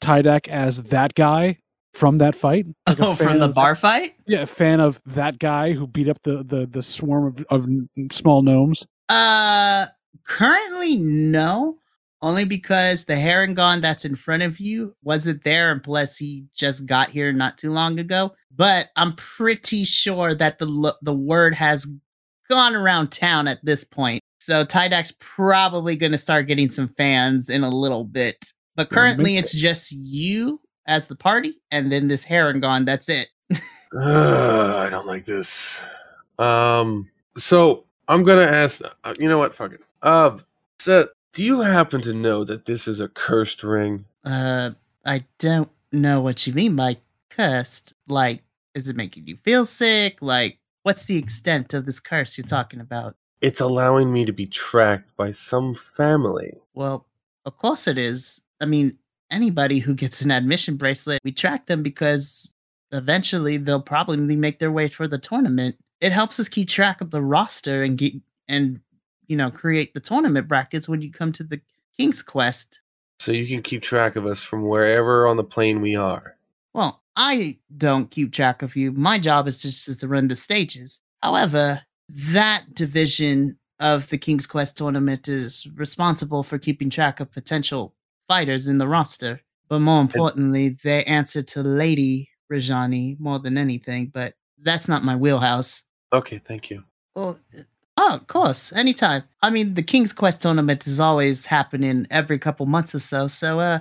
Tydak 0.00 0.48
as 0.48 0.82
that 0.84 1.14
guy 1.14 1.58
from 1.92 2.18
that 2.18 2.34
fight 2.34 2.66
Like 2.88 3.00
Oh, 3.00 3.14
from 3.14 3.38
the 3.38 3.48
bar 3.48 3.74
fight? 3.76 4.14
yeah 4.26 4.42
a 4.42 4.46
fan 4.46 4.80
of 4.80 5.00
that 5.06 5.38
guy 5.38 5.72
who 5.72 5.86
beat 5.86 6.08
up 6.08 6.20
the 6.24 6.42
the, 6.42 6.66
the 6.66 6.82
swarm 6.82 7.26
of, 7.26 7.44
of 7.50 7.66
small 8.12 8.42
gnomes 8.42 8.84
Uh, 9.08 9.86
currently 10.26 10.96
no. 10.96 11.78
Only 12.24 12.46
because 12.46 13.04
the 13.04 13.16
Harengon 13.16 13.82
that's 13.82 14.06
in 14.06 14.14
front 14.16 14.42
of 14.42 14.58
you 14.58 14.96
wasn't 15.02 15.44
there, 15.44 15.70
and 15.70 15.82
plus 15.82 16.16
he 16.16 16.46
just 16.56 16.86
got 16.86 17.10
here 17.10 17.34
not 17.34 17.58
too 17.58 17.70
long 17.70 17.98
ago. 17.98 18.32
But 18.50 18.88
I'm 18.96 19.14
pretty 19.16 19.84
sure 19.84 20.34
that 20.34 20.58
the 20.58 20.94
the 21.02 21.12
word 21.12 21.52
has 21.52 21.86
gone 22.48 22.74
around 22.74 23.12
town 23.12 23.46
at 23.46 23.62
this 23.62 23.84
point. 23.84 24.22
So 24.38 24.64
Tydak's 24.64 25.12
probably 25.20 25.96
going 25.96 26.12
to 26.12 26.18
start 26.18 26.46
getting 26.46 26.70
some 26.70 26.88
fans 26.88 27.50
in 27.50 27.62
a 27.62 27.68
little 27.68 28.04
bit. 28.04 28.42
But 28.74 28.88
currently, 28.88 29.36
it's 29.36 29.52
just 29.52 29.92
you 29.92 30.62
as 30.86 31.08
the 31.08 31.16
party, 31.16 31.60
and 31.70 31.92
then 31.92 32.08
this 32.08 32.26
Harengon. 32.26 32.86
That's 32.86 33.10
it. 33.10 33.28
Ugh, 34.00 34.76
I 34.76 34.88
don't 34.88 35.06
like 35.06 35.26
this. 35.26 35.76
Um 36.38 37.10
so 37.36 37.84
I'm 38.08 38.24
gonna 38.24 38.46
ask 38.46 38.80
uh, 39.04 39.14
you 39.18 39.28
know 39.28 39.36
what, 39.36 39.54
fuck 39.54 39.72
it. 39.72 39.82
Uh 40.02 40.38
Seth, 40.78 41.08
do 41.34 41.44
you 41.44 41.60
happen 41.60 42.00
to 42.02 42.14
know 42.14 42.44
that 42.44 42.64
this 42.64 42.88
is 42.88 43.00
a 43.00 43.08
cursed 43.08 43.62
ring? 43.62 44.06
Uh, 44.24 44.70
I 45.04 45.24
don't 45.38 45.70
know 45.92 46.20
what 46.20 46.46
you 46.46 46.52
mean 46.52 46.76
by 46.76 46.96
cursed. 47.28 47.94
Like, 48.08 48.42
is 48.74 48.88
it 48.88 48.96
making 48.96 49.26
you 49.26 49.36
feel 49.36 49.66
sick? 49.66 50.22
Like, 50.22 50.58
what's 50.84 51.04
the 51.04 51.18
extent 51.18 51.74
of 51.74 51.86
this 51.86 52.00
curse 52.00 52.38
you're 52.38 52.46
talking 52.46 52.80
about? 52.80 53.16
It's 53.40 53.60
allowing 53.60 54.12
me 54.12 54.24
to 54.24 54.32
be 54.32 54.46
tracked 54.46 55.14
by 55.16 55.32
some 55.32 55.74
family. 55.74 56.54
Well, 56.72 57.06
of 57.44 57.58
course 57.58 57.86
it 57.88 57.98
is. 57.98 58.42
I 58.60 58.66
mean, 58.66 58.96
anybody 59.30 59.80
who 59.80 59.94
gets 59.94 60.22
an 60.22 60.30
admission 60.30 60.76
bracelet, 60.76 61.20
we 61.24 61.32
track 61.32 61.66
them 61.66 61.82
because 61.82 62.54
eventually 62.92 63.56
they'll 63.56 63.82
probably 63.82 64.36
make 64.36 64.60
their 64.60 64.72
way 64.72 64.88
for 64.88 65.08
the 65.08 65.18
tournament. 65.18 65.76
It 66.00 66.12
helps 66.12 66.38
us 66.38 66.48
keep 66.48 66.68
track 66.68 67.00
of 67.00 67.10
the 67.10 67.22
roster 67.22 67.82
and 67.82 67.98
get 67.98 68.14
and 68.48 68.80
you 69.26 69.36
know 69.36 69.50
create 69.50 69.94
the 69.94 70.00
tournament 70.00 70.48
brackets 70.48 70.88
when 70.88 71.02
you 71.02 71.10
come 71.10 71.32
to 71.32 71.44
the 71.44 71.60
King's 71.96 72.22
Quest. 72.22 72.80
So 73.20 73.32
you 73.32 73.46
can 73.46 73.62
keep 73.62 73.82
track 73.82 74.16
of 74.16 74.26
us 74.26 74.42
from 74.42 74.68
wherever 74.68 75.26
on 75.26 75.36
the 75.36 75.44
plane 75.44 75.80
we 75.80 75.94
are. 75.94 76.36
Well, 76.72 77.02
I 77.16 77.58
don't 77.76 78.10
keep 78.10 78.32
track 78.32 78.62
of 78.62 78.74
you. 78.74 78.92
My 78.92 79.18
job 79.18 79.46
is 79.46 79.62
just 79.62 80.00
to 80.00 80.08
run 80.08 80.28
the 80.28 80.36
stages. 80.36 81.00
However, 81.22 81.82
that 82.08 82.64
division 82.74 83.58
of 83.80 84.08
the 84.08 84.18
King's 84.18 84.46
Quest 84.46 84.76
tournament 84.76 85.28
is 85.28 85.68
responsible 85.74 86.42
for 86.42 86.58
keeping 86.58 86.90
track 86.90 87.20
of 87.20 87.30
potential 87.30 87.94
fighters 88.28 88.68
in 88.68 88.78
the 88.78 88.88
roster. 88.88 89.40
But 89.68 89.80
more 89.80 90.00
importantly, 90.00 90.76
they 90.82 91.04
answer 91.04 91.42
to 91.42 91.62
Lady 91.62 92.30
Rajani 92.52 93.18
more 93.18 93.38
than 93.38 93.56
anything, 93.56 94.08
but 94.12 94.34
that's 94.58 94.88
not 94.88 95.04
my 95.04 95.16
wheelhouse. 95.16 95.84
Okay, 96.12 96.38
thank 96.38 96.70
you. 96.70 96.84
Well, 97.14 97.38
oh, 97.96 98.14
of 98.14 98.26
course, 98.26 98.72
anytime. 98.72 99.24
I 99.42 99.50
mean, 99.50 99.74
the 99.74 99.82
King's 99.82 100.12
Quest 100.12 100.42
tournament 100.42 100.86
is 100.86 101.00
always 101.00 101.46
happening 101.46 102.06
every 102.10 102.38
couple 102.38 102.66
months 102.66 102.94
or 102.94 103.00
so. 103.00 103.26
So, 103.26 103.60
uh, 103.60 103.80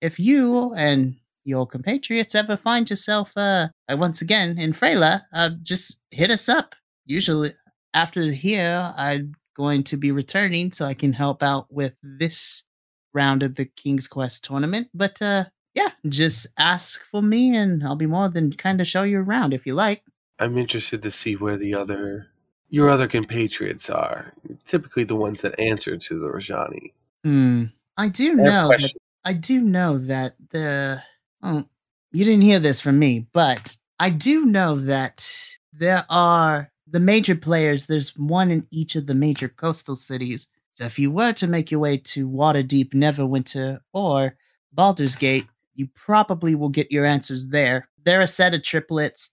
if 0.00 0.18
you 0.18 0.72
and 0.74 1.16
your 1.44 1.66
compatriots 1.66 2.34
ever 2.34 2.56
find 2.56 2.88
yourself, 2.88 3.32
uh, 3.36 3.68
uh, 3.90 3.96
once 3.96 4.22
again 4.22 4.58
in 4.58 4.72
Freyla, 4.72 5.22
uh, 5.32 5.50
just 5.62 6.02
hit 6.10 6.30
us 6.30 6.48
up. 6.48 6.74
Usually, 7.06 7.50
after 7.94 8.22
here, 8.22 8.92
I'm 8.96 9.34
going 9.56 9.84
to 9.84 9.96
be 9.96 10.12
returning 10.12 10.72
so 10.72 10.86
I 10.86 10.94
can 10.94 11.12
help 11.12 11.42
out 11.42 11.66
with 11.70 11.94
this 12.02 12.64
round 13.12 13.42
of 13.42 13.56
the 13.56 13.66
King's 13.66 14.08
Quest 14.08 14.44
tournament. 14.44 14.88
But, 14.94 15.20
uh, 15.20 15.44
yeah, 15.74 15.90
just 16.08 16.46
ask 16.58 17.04
for 17.04 17.22
me 17.22 17.56
and 17.56 17.82
I'll 17.84 17.96
be 17.96 18.06
more 18.06 18.28
than 18.28 18.52
kind 18.52 18.80
of 18.80 18.86
show 18.86 19.02
you 19.02 19.20
around 19.20 19.52
if 19.54 19.66
you 19.66 19.74
like. 19.74 20.02
I'm 20.38 20.58
interested 20.58 21.02
to 21.02 21.10
see 21.10 21.36
where 21.36 21.56
the 21.56 21.74
other 21.74 22.31
your 22.72 22.88
other 22.88 23.06
compatriots 23.06 23.90
are. 23.90 24.32
Typically 24.66 25.04
the 25.04 25.14
ones 25.14 25.42
that 25.42 25.58
answer 25.60 25.98
to 25.98 26.18
the 26.18 26.26
Rajani. 26.26 26.92
Hmm. 27.22 27.64
I 27.98 28.08
do 28.08 28.32
I 28.32 28.34
know 28.34 28.68
that. 28.68 28.92
I 29.24 29.34
do 29.34 29.60
know 29.60 29.98
that 29.98 30.34
the 30.50 31.02
oh 31.42 31.64
you 32.12 32.24
didn't 32.24 32.42
hear 32.42 32.58
this 32.58 32.80
from 32.80 32.98
me, 32.98 33.26
but 33.32 33.76
I 34.00 34.08
do 34.08 34.46
know 34.46 34.76
that 34.76 35.30
there 35.72 36.06
are 36.08 36.72
the 36.88 36.98
major 36.98 37.36
players, 37.36 37.86
there's 37.86 38.16
one 38.16 38.50
in 38.50 38.66
each 38.70 38.96
of 38.96 39.06
the 39.06 39.14
major 39.14 39.48
coastal 39.48 39.96
cities. 39.96 40.48
So 40.70 40.84
if 40.84 40.98
you 40.98 41.10
were 41.10 41.32
to 41.34 41.46
make 41.46 41.70
your 41.70 41.80
way 41.80 41.98
to 41.98 42.28
Waterdeep, 42.28 42.94
Neverwinter, 42.94 43.80
or 43.92 44.34
Baldur's 44.72 45.16
Gate, 45.16 45.46
you 45.74 45.88
probably 45.94 46.54
will 46.54 46.70
get 46.70 46.90
your 46.90 47.04
answers 47.04 47.48
there. 47.48 47.88
They're 48.04 48.22
a 48.22 48.26
set 48.26 48.54
of 48.54 48.62
triplets. 48.62 49.30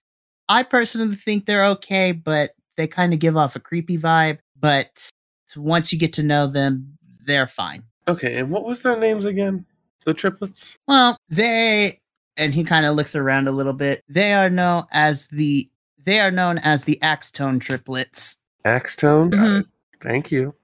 I 0.49 0.63
personally 0.63 1.15
think 1.15 1.45
they're 1.45 1.67
okay, 1.67 2.12
but 2.12 2.52
they 2.80 2.88
kind 2.88 3.12
of 3.13 3.20
give 3.20 3.36
off 3.36 3.58
a 3.58 3.60
creepy 3.60 3.98
vibe. 3.98 4.39
But 4.58 5.10
once 5.58 5.92
you 5.92 6.00
get 6.00 6.13
to 6.13 6.24
know 6.24 6.48
them, 6.48 6.98
they're 7.26 7.48
fine. 7.48 7.84
Okay, 8.08 8.39
and 8.39 8.50
what 8.50 8.63
was 8.63 8.82
their 8.82 8.98
names 8.98 9.26
again? 9.26 9.65
The 10.06 10.13
triplets? 10.13 10.78
Well, 10.88 11.18
they 11.30 12.00
and 12.38 12.54
he 12.54 12.63
kind 12.63 12.86
of 12.86 12.96
looks 12.96 13.15
around 13.15 13.50
a 13.50 13.52
little 13.52 13.74
bit. 13.74 14.02
They 14.08 14.34
are 14.34 14.50
known 14.50 14.84
as 14.92 15.28
the 15.28 15.70
they 16.04 16.22
are 16.22 16.32
known 16.32 16.58
as 16.60 16.86
the 16.86 16.98
Axtone 17.04 17.60
triplets. 17.60 18.39
Axtone? 18.65 19.32
Mhm. 19.32 19.65
Thank 20.02 20.32
you. 20.32 20.56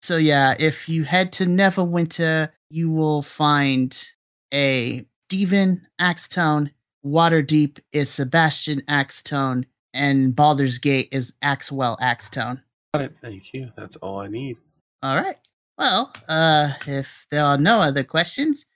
So 0.00 0.16
yeah, 0.16 0.54
if 0.60 0.88
you 0.88 1.02
head 1.02 1.32
to 1.34 1.44
Neverwinter, 1.44 2.50
you 2.70 2.90
will 2.90 3.22
find 3.22 4.08
a 4.54 5.04
Stephen 5.24 5.86
Axtone. 6.00 6.70
Waterdeep 7.04 7.80
is 7.92 8.10
Sebastian 8.10 8.82
Axtone, 8.82 9.64
and 9.96 10.34
Baldur's 10.36 10.78
Gate 10.78 11.08
is 11.12 11.36
Axwell 11.42 11.98
Axtone. 11.98 12.62
Got 12.94 13.02
it. 13.04 13.16
Thank 13.20 13.52
you. 13.52 13.70
That's 13.76 13.96
all 13.96 14.20
I 14.20 14.28
need. 14.28 14.56
All 15.02 15.16
right. 15.16 15.36
Well, 15.78 16.12
uh, 16.28 16.72
if 16.86 17.26
there 17.30 17.44
are 17.44 17.58
no 17.58 17.80
other 17.80 18.04
questions, 18.04 18.66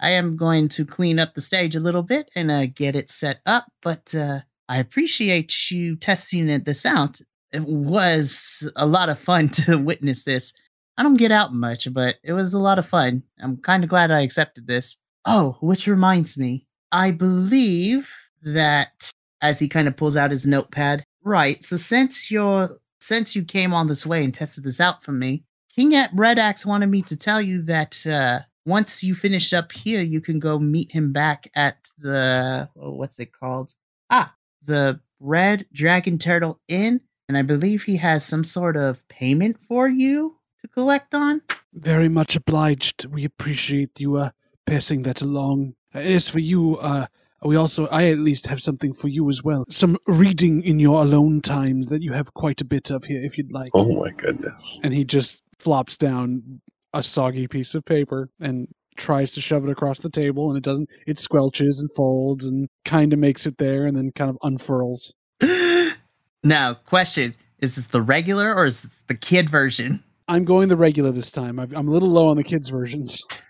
I 0.00 0.10
am 0.10 0.36
going 0.36 0.68
to 0.68 0.84
clean 0.84 1.18
up 1.18 1.34
the 1.34 1.40
stage 1.40 1.74
a 1.74 1.80
little 1.80 2.02
bit 2.02 2.30
and 2.34 2.50
uh, 2.50 2.66
get 2.66 2.94
it 2.94 3.10
set 3.10 3.40
up. 3.46 3.66
But 3.82 4.14
uh, 4.14 4.40
I 4.68 4.78
appreciate 4.78 5.70
you 5.70 5.96
testing 5.96 6.48
it- 6.48 6.64
this 6.64 6.84
out. 6.86 7.20
It 7.52 7.62
was 7.64 8.70
a 8.76 8.86
lot 8.86 9.08
of 9.08 9.18
fun 9.18 9.48
to 9.66 9.76
witness 9.78 10.24
this. 10.24 10.52
I 10.96 11.02
don't 11.02 11.18
get 11.18 11.32
out 11.32 11.52
much, 11.52 11.92
but 11.92 12.16
it 12.22 12.32
was 12.32 12.54
a 12.54 12.60
lot 12.60 12.78
of 12.78 12.86
fun. 12.86 13.22
I'm 13.40 13.56
kind 13.56 13.82
of 13.82 13.90
glad 13.90 14.10
I 14.10 14.20
accepted 14.20 14.66
this. 14.66 14.98
Oh, 15.24 15.56
which 15.60 15.88
reminds 15.88 16.36
me, 16.36 16.66
I 16.92 17.10
believe 17.10 18.12
that 18.42 19.10
as 19.44 19.58
he 19.58 19.68
kind 19.68 19.86
of 19.86 19.94
pulls 19.94 20.16
out 20.16 20.30
his 20.30 20.46
notepad, 20.46 21.04
right? 21.22 21.62
So 21.62 21.76
since 21.76 22.30
you're 22.30 22.78
since 22.98 23.36
you 23.36 23.44
came 23.44 23.74
on 23.74 23.86
this 23.86 24.06
way 24.06 24.24
and 24.24 24.32
tested 24.32 24.64
this 24.64 24.80
out 24.80 25.04
for 25.04 25.12
me, 25.12 25.44
King 25.76 25.94
at 25.94 26.10
Red 26.14 26.38
Axe 26.38 26.64
wanted 26.64 26.86
me 26.86 27.02
to 27.02 27.16
tell 27.16 27.42
you 27.42 27.62
that 27.64 28.06
uh, 28.06 28.40
once 28.64 29.04
you 29.04 29.14
finish 29.14 29.52
up 29.52 29.70
here, 29.72 30.02
you 30.02 30.22
can 30.22 30.38
go 30.38 30.58
meet 30.58 30.92
him 30.92 31.12
back 31.12 31.46
at 31.54 31.76
the 31.98 32.70
oh, 32.80 32.92
what's 32.92 33.20
it 33.20 33.32
called? 33.32 33.74
Ah, 34.08 34.34
the 34.64 34.98
Red 35.20 35.66
Dragon 35.74 36.16
Turtle 36.16 36.58
Inn, 36.66 37.02
and 37.28 37.36
I 37.36 37.42
believe 37.42 37.82
he 37.82 37.98
has 37.98 38.24
some 38.24 38.44
sort 38.44 38.78
of 38.78 39.06
payment 39.08 39.60
for 39.60 39.88
you 39.88 40.38
to 40.60 40.68
collect 40.68 41.14
on. 41.14 41.42
Very 41.74 42.08
much 42.08 42.34
obliged. 42.34 43.04
We 43.04 43.26
appreciate 43.26 44.00
you 44.00 44.16
uh, 44.16 44.30
passing 44.64 45.02
that 45.02 45.20
along. 45.20 45.74
Uh, 45.94 45.98
As 45.98 46.30
for 46.30 46.38
you, 46.38 46.78
uh, 46.78 47.08
we 47.44 47.56
also, 47.56 47.86
I 47.88 48.04
at 48.04 48.18
least 48.18 48.46
have 48.46 48.62
something 48.62 48.92
for 48.92 49.08
you 49.08 49.28
as 49.28 49.42
well. 49.42 49.64
Some 49.68 49.98
reading 50.06 50.62
in 50.62 50.78
your 50.78 51.02
alone 51.02 51.40
times 51.40 51.88
that 51.88 52.02
you 52.02 52.12
have 52.12 52.34
quite 52.34 52.60
a 52.60 52.64
bit 52.64 52.90
of 52.90 53.04
here, 53.04 53.22
if 53.22 53.36
you'd 53.36 53.52
like. 53.52 53.70
Oh 53.74 54.00
my 54.00 54.10
goodness. 54.10 54.80
And 54.82 54.94
he 54.94 55.04
just 55.04 55.42
flops 55.58 55.96
down 55.96 56.60
a 56.92 57.02
soggy 57.02 57.46
piece 57.46 57.74
of 57.74 57.84
paper 57.84 58.30
and 58.40 58.68
tries 58.96 59.32
to 59.32 59.40
shove 59.40 59.64
it 59.64 59.70
across 59.70 60.00
the 60.00 60.10
table, 60.10 60.48
and 60.48 60.56
it 60.56 60.62
doesn't. 60.62 60.88
It 61.06 61.16
squelches 61.16 61.80
and 61.80 61.90
folds 61.94 62.46
and 62.46 62.68
kind 62.84 63.12
of 63.12 63.18
makes 63.18 63.46
it 63.46 63.58
there, 63.58 63.86
and 63.86 63.96
then 63.96 64.12
kind 64.12 64.30
of 64.30 64.38
unfurls. 64.42 65.12
now, 66.44 66.74
question: 66.74 67.34
Is 67.58 67.76
this 67.76 67.88
the 67.88 68.02
regular 68.02 68.54
or 68.54 68.66
is 68.66 68.82
this 68.82 68.92
the 69.08 69.14
kid 69.14 69.48
version? 69.48 70.02
I'm 70.28 70.44
going 70.44 70.68
the 70.68 70.76
regular 70.76 71.12
this 71.12 71.30
time. 71.30 71.58
I've, 71.58 71.74
I'm 71.74 71.88
a 71.88 71.90
little 71.90 72.08
low 72.08 72.28
on 72.28 72.36
the 72.36 72.44
kids' 72.44 72.70
versions. 72.70 73.22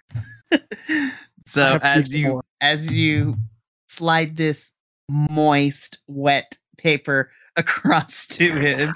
So 1.46 1.78
as 1.82 2.14
you 2.14 2.28
more. 2.28 2.44
as 2.60 2.96
you 2.96 3.36
slide 3.94 4.36
this 4.36 4.74
moist, 5.08 5.98
wet 6.06 6.56
paper 6.78 7.30
across 7.56 8.26
to 8.26 8.52
him, 8.52 8.90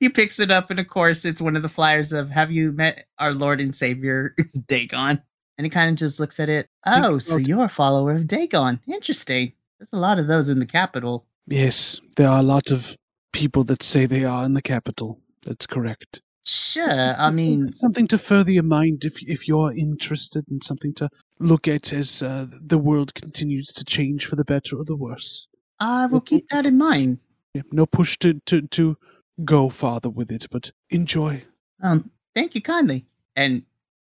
he 0.00 0.08
picks 0.08 0.38
it 0.38 0.50
up, 0.50 0.70
and 0.70 0.78
of 0.78 0.88
course, 0.88 1.24
it's 1.24 1.40
one 1.40 1.56
of 1.56 1.62
the 1.62 1.68
flyers 1.68 2.12
of 2.12 2.30
"Have 2.30 2.50
you 2.52 2.72
met 2.72 3.06
our 3.18 3.32
Lord 3.32 3.60
and 3.60 3.74
Savior 3.74 4.34
Dagon?" 4.66 5.22
And 5.56 5.64
he 5.64 5.70
kind 5.70 5.90
of 5.90 5.96
just 5.96 6.20
looks 6.20 6.38
at 6.38 6.48
it. 6.48 6.68
Oh, 6.86 7.18
so 7.18 7.36
you're 7.36 7.64
a 7.64 7.68
follower 7.68 8.12
of 8.12 8.28
Dagon? 8.28 8.80
Interesting. 8.86 9.52
There's 9.78 9.92
a 9.92 9.96
lot 9.96 10.20
of 10.20 10.28
those 10.28 10.48
in 10.48 10.60
the 10.60 10.66
capital. 10.66 11.26
Yes, 11.48 12.00
there 12.16 12.28
are 12.28 12.38
a 12.38 12.44
lot 12.44 12.70
of 12.70 12.96
people 13.32 13.64
that 13.64 13.82
say 13.82 14.06
they 14.06 14.24
are 14.24 14.44
in 14.44 14.54
the 14.54 14.62
capital. 14.62 15.20
That's 15.44 15.66
correct. 15.66 16.20
Sure. 16.46 17.14
I 17.18 17.30
mean, 17.30 17.72
something 17.72 18.06
to 18.08 18.18
further 18.18 18.50
your 18.50 18.62
mind 18.62 19.04
if 19.04 19.22
if 19.22 19.48
you're 19.48 19.72
interested, 19.72 20.44
and 20.48 20.62
something 20.62 20.94
to 20.94 21.08
look 21.40 21.68
at 21.68 21.92
as 21.92 22.22
uh, 22.22 22.46
the 22.50 22.78
world 22.78 23.14
continues 23.14 23.72
to 23.74 23.84
change 23.84 24.26
for 24.26 24.36
the 24.36 24.44
better 24.44 24.76
or 24.76 24.84
the 24.84 24.96
worse. 24.96 25.48
I 25.80 26.06
will 26.06 26.20
keep 26.20 26.48
that 26.48 26.66
in 26.66 26.76
mind. 26.76 27.20
Yeah, 27.54 27.62
no 27.72 27.86
push 27.86 28.18
to 28.18 28.34
to 28.46 28.62
to 28.62 28.96
go 29.44 29.68
farther 29.68 30.10
with 30.10 30.30
it, 30.30 30.46
but 30.50 30.70
enjoy. 30.90 31.44
Um, 31.82 32.10
thank 32.34 32.54
you 32.54 32.60
kindly. 32.60 33.06
And 33.36 33.62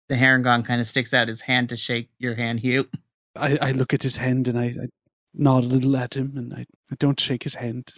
the 0.08 0.16
Harengon 0.16 0.64
kind 0.64 0.80
of 0.80 0.86
sticks 0.86 1.14
out 1.14 1.28
his 1.28 1.40
hand 1.40 1.68
to 1.68 1.76
shake 1.76 2.10
your 2.18 2.34
hand, 2.34 2.60
Hugh. 2.60 2.88
I, 3.36 3.58
I 3.62 3.72
look 3.72 3.94
at 3.94 4.02
his 4.02 4.16
hand 4.16 4.48
and 4.48 4.58
I, 4.58 4.64
I 4.64 4.86
nod 5.34 5.64
a 5.64 5.68
little 5.68 5.96
at 5.96 6.16
him, 6.16 6.32
and 6.36 6.52
I, 6.52 6.66
I 6.90 6.96
don't 6.98 7.20
shake 7.20 7.44
his 7.44 7.54
hand. 7.54 7.92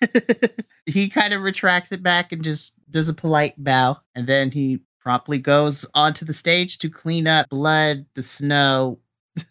he 0.86 1.08
kind 1.08 1.34
of 1.34 1.42
retracts 1.42 1.92
it 1.92 2.02
back 2.02 2.32
and 2.32 2.42
just 2.42 2.74
does 2.90 3.08
a 3.08 3.14
polite 3.14 3.54
bow. 3.58 3.98
And 4.14 4.26
then 4.26 4.50
he 4.50 4.80
promptly 5.08 5.38
goes 5.38 5.86
onto 5.94 6.26
the 6.26 6.34
stage 6.34 6.76
to 6.76 6.90
clean 6.90 7.26
up 7.26 7.48
blood, 7.48 8.04
the 8.14 8.20
snow, 8.20 8.98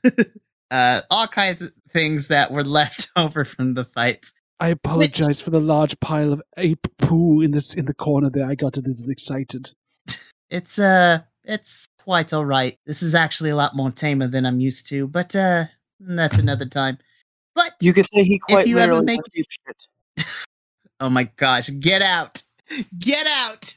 uh, 0.69 1.01
all 1.09 1.25
kinds 1.25 1.63
of 1.63 1.71
things 1.89 2.27
that 2.27 2.51
were 2.51 2.63
left 2.79 3.09
over 3.15 3.43
from 3.43 3.73
the 3.73 3.83
fights. 3.83 4.35
I 4.59 4.67
apologize 4.67 5.41
for 5.41 5.49
the 5.49 5.59
large 5.59 5.99
pile 5.99 6.31
of 6.31 6.43
ape 6.57 6.85
poo 6.99 7.41
in 7.41 7.49
this 7.49 7.73
in 7.73 7.85
the 7.85 7.95
corner 7.95 8.29
there. 8.29 8.45
I 8.45 8.53
got 8.53 8.77
a 8.77 8.81
little 8.81 9.09
excited. 9.09 9.73
It's 10.51 10.77
uh 10.77 11.21
it's 11.43 11.87
quite 12.03 12.33
all 12.33 12.45
right. 12.45 12.77
This 12.85 13.01
is 13.01 13.15
actually 13.15 13.49
a 13.49 13.55
lot 13.55 13.75
more 13.75 13.89
tamer 13.89 14.27
than 14.27 14.45
I'm 14.45 14.59
used 14.59 14.87
to, 14.89 15.07
but 15.07 15.35
uh 15.35 15.63
that's 15.99 16.37
another 16.37 16.65
time. 16.67 16.99
But 17.55 17.71
You 17.81 17.93
could 17.93 18.05
say 18.13 18.21
he 18.23 18.37
quite 18.37 18.67
you 18.67 18.77
ever 18.77 19.01
make- 19.01 19.21
went 19.21 19.47
shit. 20.17 20.27
Oh 20.99 21.09
my 21.09 21.23
gosh, 21.23 21.71
get 21.79 22.03
out. 22.03 22.43
Get 22.99 23.25
out. 23.25 23.73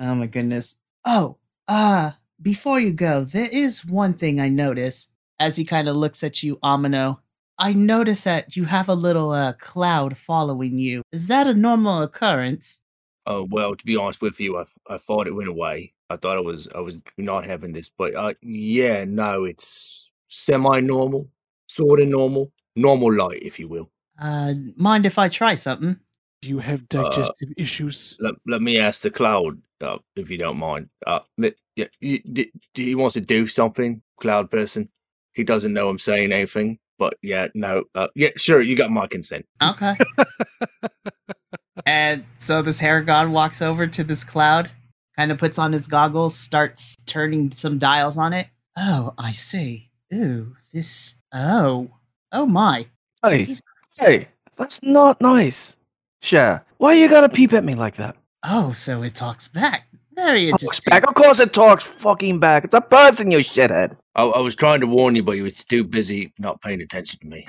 Oh 0.00 0.14
my 0.14 0.26
goodness. 0.26 0.78
Oh, 1.04 1.36
uh, 1.66 2.12
before 2.40 2.80
you 2.80 2.92
go, 2.92 3.24
there 3.24 3.48
is 3.52 3.84
one 3.84 4.14
thing 4.14 4.40
I 4.40 4.48
notice 4.48 5.12
as 5.40 5.56
he 5.56 5.64
kind 5.64 5.88
of 5.88 5.96
looks 5.96 6.22
at 6.24 6.42
you, 6.42 6.56
Amino. 6.58 7.18
I 7.58 7.72
notice 7.72 8.24
that 8.24 8.56
you 8.56 8.64
have 8.66 8.88
a 8.88 8.94
little 8.94 9.32
uh, 9.32 9.52
cloud 9.54 10.16
following 10.16 10.78
you. 10.78 11.02
Is 11.12 11.28
that 11.28 11.46
a 11.46 11.54
normal 11.54 12.02
occurrence? 12.02 12.82
Oh 13.26 13.46
well, 13.50 13.74
to 13.74 13.84
be 13.84 13.96
honest 13.96 14.22
with 14.22 14.40
you, 14.40 14.56
I, 14.58 14.64
I 14.88 14.98
thought 14.98 15.26
it 15.26 15.34
went 15.34 15.48
away. 15.48 15.92
I 16.08 16.16
thought 16.16 16.36
I 16.36 16.40
was 16.40 16.68
I 16.74 16.80
was 16.80 16.96
not 17.18 17.44
having 17.44 17.72
this, 17.72 17.90
but 17.90 18.14
uh, 18.14 18.34
yeah, 18.40 19.04
no, 19.04 19.44
it's 19.44 20.10
semi-normal, 20.28 21.28
sort 21.66 22.00
of 22.00 22.08
normal, 22.08 22.52
normal 22.76 23.12
light, 23.12 23.42
if 23.42 23.58
you 23.58 23.68
will. 23.68 23.90
Uh, 24.20 24.52
mind 24.76 25.06
if 25.06 25.18
I 25.18 25.28
try 25.28 25.54
something? 25.54 25.98
Do 26.40 26.48
you 26.48 26.58
have 26.58 26.88
digestive 26.88 27.50
issues? 27.56 28.16
Let, 28.20 28.34
let 28.46 28.62
me 28.62 28.78
ask 28.78 29.02
the 29.02 29.10
cloud, 29.10 29.60
uh, 29.80 29.98
if 30.16 30.30
you 30.30 30.38
don't 30.38 30.58
mind. 30.58 30.88
Uh, 31.06 31.20
mi- 31.36 31.52
yeah, 31.76 31.86
y- 32.02 32.22
d- 32.32 32.50
d- 32.74 32.84
he 32.84 32.94
wants 32.94 33.14
to 33.14 33.20
do 33.20 33.46
something, 33.46 34.02
cloud 34.20 34.50
person. 34.50 34.88
He 35.34 35.44
doesn't 35.44 35.72
know 35.72 35.88
I'm 35.88 35.98
saying 35.98 36.32
anything, 36.32 36.78
but 36.98 37.14
yeah, 37.22 37.48
no, 37.54 37.84
uh, 37.94 38.08
yeah, 38.16 38.30
sure, 38.36 38.60
you 38.62 38.74
got 38.76 38.90
my 38.90 39.06
consent. 39.06 39.46
Okay. 39.62 39.94
and 41.86 42.24
so 42.38 42.62
this 42.62 42.80
Harengon 42.80 43.30
walks 43.30 43.62
over 43.62 43.86
to 43.86 44.04
this 44.04 44.24
cloud, 44.24 44.70
kind 45.16 45.30
of 45.30 45.38
puts 45.38 45.58
on 45.58 45.72
his 45.72 45.86
goggles, 45.86 46.36
starts 46.36 46.96
turning 47.06 47.50
some 47.50 47.78
dials 47.78 48.18
on 48.18 48.32
it. 48.32 48.48
Oh, 48.76 49.14
I 49.18 49.32
see. 49.32 49.90
Ooh, 50.14 50.56
this. 50.72 51.20
Oh, 51.32 51.90
oh 52.32 52.46
my. 52.46 52.86
Hey, 53.22 53.34
is- 53.34 53.62
hey, 53.98 54.28
that's 54.56 54.82
not 54.82 55.20
nice. 55.20 55.76
Sure. 56.22 56.64
Why 56.78 56.94
you 56.94 57.08
gotta 57.08 57.28
peep 57.28 57.52
at 57.52 57.64
me 57.64 57.74
like 57.76 57.96
that? 57.96 58.16
Oh, 58.44 58.72
so 58.72 59.02
it 59.02 59.14
talks 59.14 59.48
back. 59.48 59.88
Very 60.14 60.46
Talks 60.50 60.62
interesting. 60.64 60.90
back. 60.90 61.08
Of 61.08 61.14
course 61.14 61.38
it 61.40 61.52
talks 61.52 61.84
fucking 61.84 62.40
back. 62.40 62.64
It's 62.64 62.74
a 62.74 62.80
person, 62.80 63.30
you 63.30 63.38
shithead. 63.38 63.96
I, 64.16 64.24
I 64.24 64.40
was 64.40 64.54
trying 64.56 64.80
to 64.80 64.86
warn 64.86 65.14
you, 65.14 65.22
but 65.22 65.32
you 65.36 65.44
were 65.44 65.50
too 65.50 65.84
busy 65.84 66.32
not 66.38 66.60
paying 66.60 66.80
attention 66.80 67.20
to 67.20 67.26
me. 67.26 67.44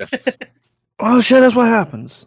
It's- 0.00 0.38
Oh 1.02 1.20
shit, 1.22 1.40
that's 1.40 1.54
what 1.54 1.66
happens. 1.68 2.26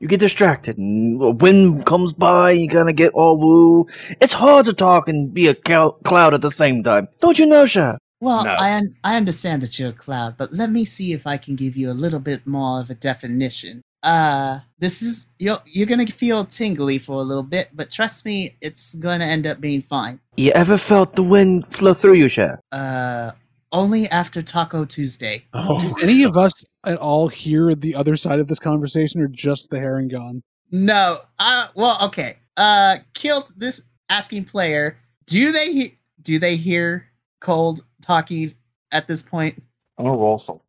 You 0.00 0.08
get 0.08 0.20
distracted, 0.20 0.78
and 0.78 1.20
a 1.22 1.30
wind 1.32 1.84
comes 1.84 2.14
by, 2.14 2.52
and 2.52 2.60
you 2.62 2.68
kind 2.68 2.88
of 2.88 2.96
get 2.96 3.12
all 3.12 3.36
woo. 3.38 3.86
It's 4.22 4.32
hard 4.32 4.64
to 4.66 4.72
talk 4.72 5.06
and 5.08 5.34
be 5.34 5.48
a 5.48 5.54
clou- 5.54 5.94
cloud 6.04 6.32
at 6.32 6.40
the 6.40 6.50
same 6.50 6.82
time. 6.82 7.08
Don't 7.20 7.38
you 7.38 7.44
know, 7.44 7.66
Sha? 7.66 7.96
Well, 8.22 8.42
No. 8.44 8.56
I 8.58 8.74
un- 8.76 8.94
I 9.04 9.16
understand 9.18 9.60
that 9.62 9.78
you're 9.78 9.90
a 9.90 9.92
cloud, 9.92 10.36
but 10.38 10.50
let 10.52 10.70
me 10.70 10.86
see 10.86 11.12
if 11.12 11.26
I 11.26 11.36
can 11.36 11.56
give 11.56 11.76
you 11.76 11.90
a 11.90 11.92
little 11.92 12.20
bit 12.20 12.46
more 12.46 12.80
of 12.80 12.88
a 12.88 12.94
definition. 12.94 13.82
Uh 14.02 14.60
this 14.78 15.02
is 15.02 15.30
you're, 15.38 15.56
you're 15.64 15.86
gonna 15.86 16.06
feel 16.06 16.44
tingly 16.44 16.98
for 16.98 17.14
a 17.14 17.22
little 17.22 17.42
bit 17.42 17.70
but 17.74 17.90
trust 17.90 18.24
me 18.26 18.56
it's 18.60 18.94
gonna 18.96 19.24
end 19.24 19.46
up 19.46 19.60
being 19.60 19.82
fine 19.82 20.20
You 20.36 20.52
ever 20.52 20.76
felt 20.76 21.16
the 21.16 21.22
wind 21.22 21.64
flow 21.74 21.94
through 21.94 22.14
you, 22.14 22.28
Cher? 22.28 22.60
uh 22.72 23.30
only 23.72 24.06
after 24.08 24.42
taco 24.42 24.84
tuesday 24.84 25.44
Do 25.52 25.94
any 26.00 26.22
of 26.22 26.36
us 26.36 26.52
at 26.84 26.98
all 26.98 27.28
hear 27.28 27.74
the 27.74 27.94
other 27.96 28.16
side 28.16 28.38
of 28.38 28.46
this 28.48 28.58
conversation, 28.60 29.20
or 29.20 29.28
just 29.28 29.70
the 29.70 29.78
Harengon? 29.78 30.42
no 30.70 31.16
uh 31.38 31.68
well 31.74 31.98
okay 32.04 32.36
uh 32.56 32.98
kilt 33.14 33.52
this 33.56 33.82
asking 34.10 34.44
player 34.44 34.98
do 35.26 35.50
they 35.52 35.72
he- 35.72 35.94
do 36.22 36.38
they 36.38 36.54
hear 36.56 37.06
cold 37.40 37.80
talking 38.02 38.54
at 38.92 39.08
this 39.08 39.22
point 39.22 39.60
I'm 39.98 40.04
gonna 40.04 40.18
roll 40.18 40.38
some. 40.38 40.60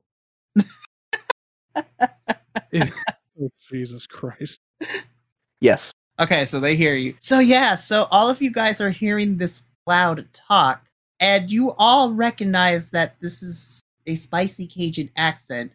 Oh, 3.41 3.51
Jesus 3.69 4.07
Christ! 4.07 4.59
Yes. 5.59 5.91
Okay, 6.19 6.45
so 6.45 6.59
they 6.59 6.75
hear 6.75 6.95
you. 6.95 7.13
So 7.19 7.39
yeah, 7.39 7.75
so 7.75 8.07
all 8.11 8.29
of 8.29 8.41
you 8.41 8.51
guys 8.51 8.81
are 8.81 8.89
hearing 8.89 9.37
this 9.37 9.63
cloud 9.85 10.27
talk, 10.33 10.85
and 11.19 11.51
you 11.51 11.73
all 11.77 12.13
recognize 12.13 12.91
that 12.91 13.19
this 13.21 13.43
is 13.43 13.81
a 14.07 14.15
spicy 14.15 14.65
Cajun 14.65 15.09
accent, 15.15 15.71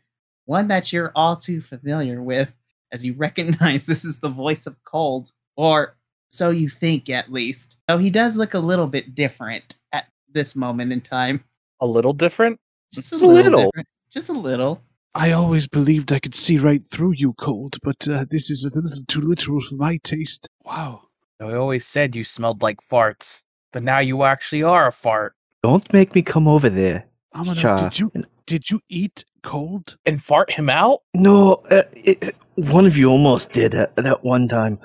one 0.46 0.68
that 0.68 0.92
you're 0.92 1.12
all 1.14 1.36
too 1.36 1.60
familiar 1.60 2.22
with, 2.22 2.56
as 2.90 3.06
you 3.06 3.12
recognize 3.16 3.86
this 3.86 4.04
is 4.04 4.18
the 4.20 4.28
voice 4.28 4.66
of 4.66 4.82
Cold, 4.84 5.30
or 5.56 5.96
so 6.28 6.50
you 6.50 6.68
think 6.68 7.08
at 7.08 7.32
least. 7.32 7.78
Though 7.86 7.98
he 7.98 8.10
does 8.10 8.36
look 8.36 8.54
a 8.54 8.58
little 8.58 8.86
bit 8.88 9.14
different 9.14 9.76
at 9.92 10.06
this 10.32 10.56
moment 10.56 10.92
in 10.92 11.00
time. 11.00 11.44
A 11.80 11.86
little 11.86 12.12
different. 12.12 12.58
Just 12.92 13.10
Just 13.10 13.22
a 13.22 13.26
little. 13.26 13.64
different. 13.64 13.88
Just 14.10 14.28
a 14.28 14.32
little. 14.32 14.82
I 15.14 15.32
always 15.32 15.68
believed 15.68 16.10
I 16.10 16.18
could 16.18 16.34
see 16.34 16.58
right 16.58 16.86
through 16.86 17.12
you, 17.12 17.34
Cold, 17.34 17.76
but 17.82 18.08
uh, 18.08 18.24
this 18.30 18.50
is 18.50 18.64
a 18.64 18.80
little 18.80 19.04
too 19.06 19.20
literal 19.20 19.60
for 19.60 19.74
my 19.74 19.98
taste. 19.98 20.48
Wow. 20.64 21.02
I 21.38 21.54
always 21.54 21.86
said 21.86 22.16
you 22.16 22.24
smelled 22.24 22.62
like 22.62 22.78
farts, 22.88 23.42
but 23.72 23.82
now 23.82 23.98
you 23.98 24.22
actually 24.22 24.62
are 24.62 24.86
a 24.86 24.92
fart. 24.92 25.34
Don't 25.62 25.92
make 25.92 26.14
me 26.14 26.22
come 26.22 26.48
over 26.48 26.70
there. 26.70 27.06
Amino, 27.34 27.56
Cha. 27.56 27.76
did 27.76 27.98
you 27.98 28.12
did 28.46 28.70
you 28.70 28.80
eat 28.88 29.24
Cold? 29.42 29.96
And 30.06 30.22
fart 30.22 30.52
him 30.52 30.70
out? 30.70 31.02
No, 31.14 31.54
uh, 31.70 31.82
it, 31.92 32.34
one 32.54 32.86
of 32.86 32.96
you 32.96 33.10
almost 33.10 33.52
did 33.52 33.74
at 33.74 33.94
that 33.96 34.24
one 34.24 34.48
time. 34.48 34.78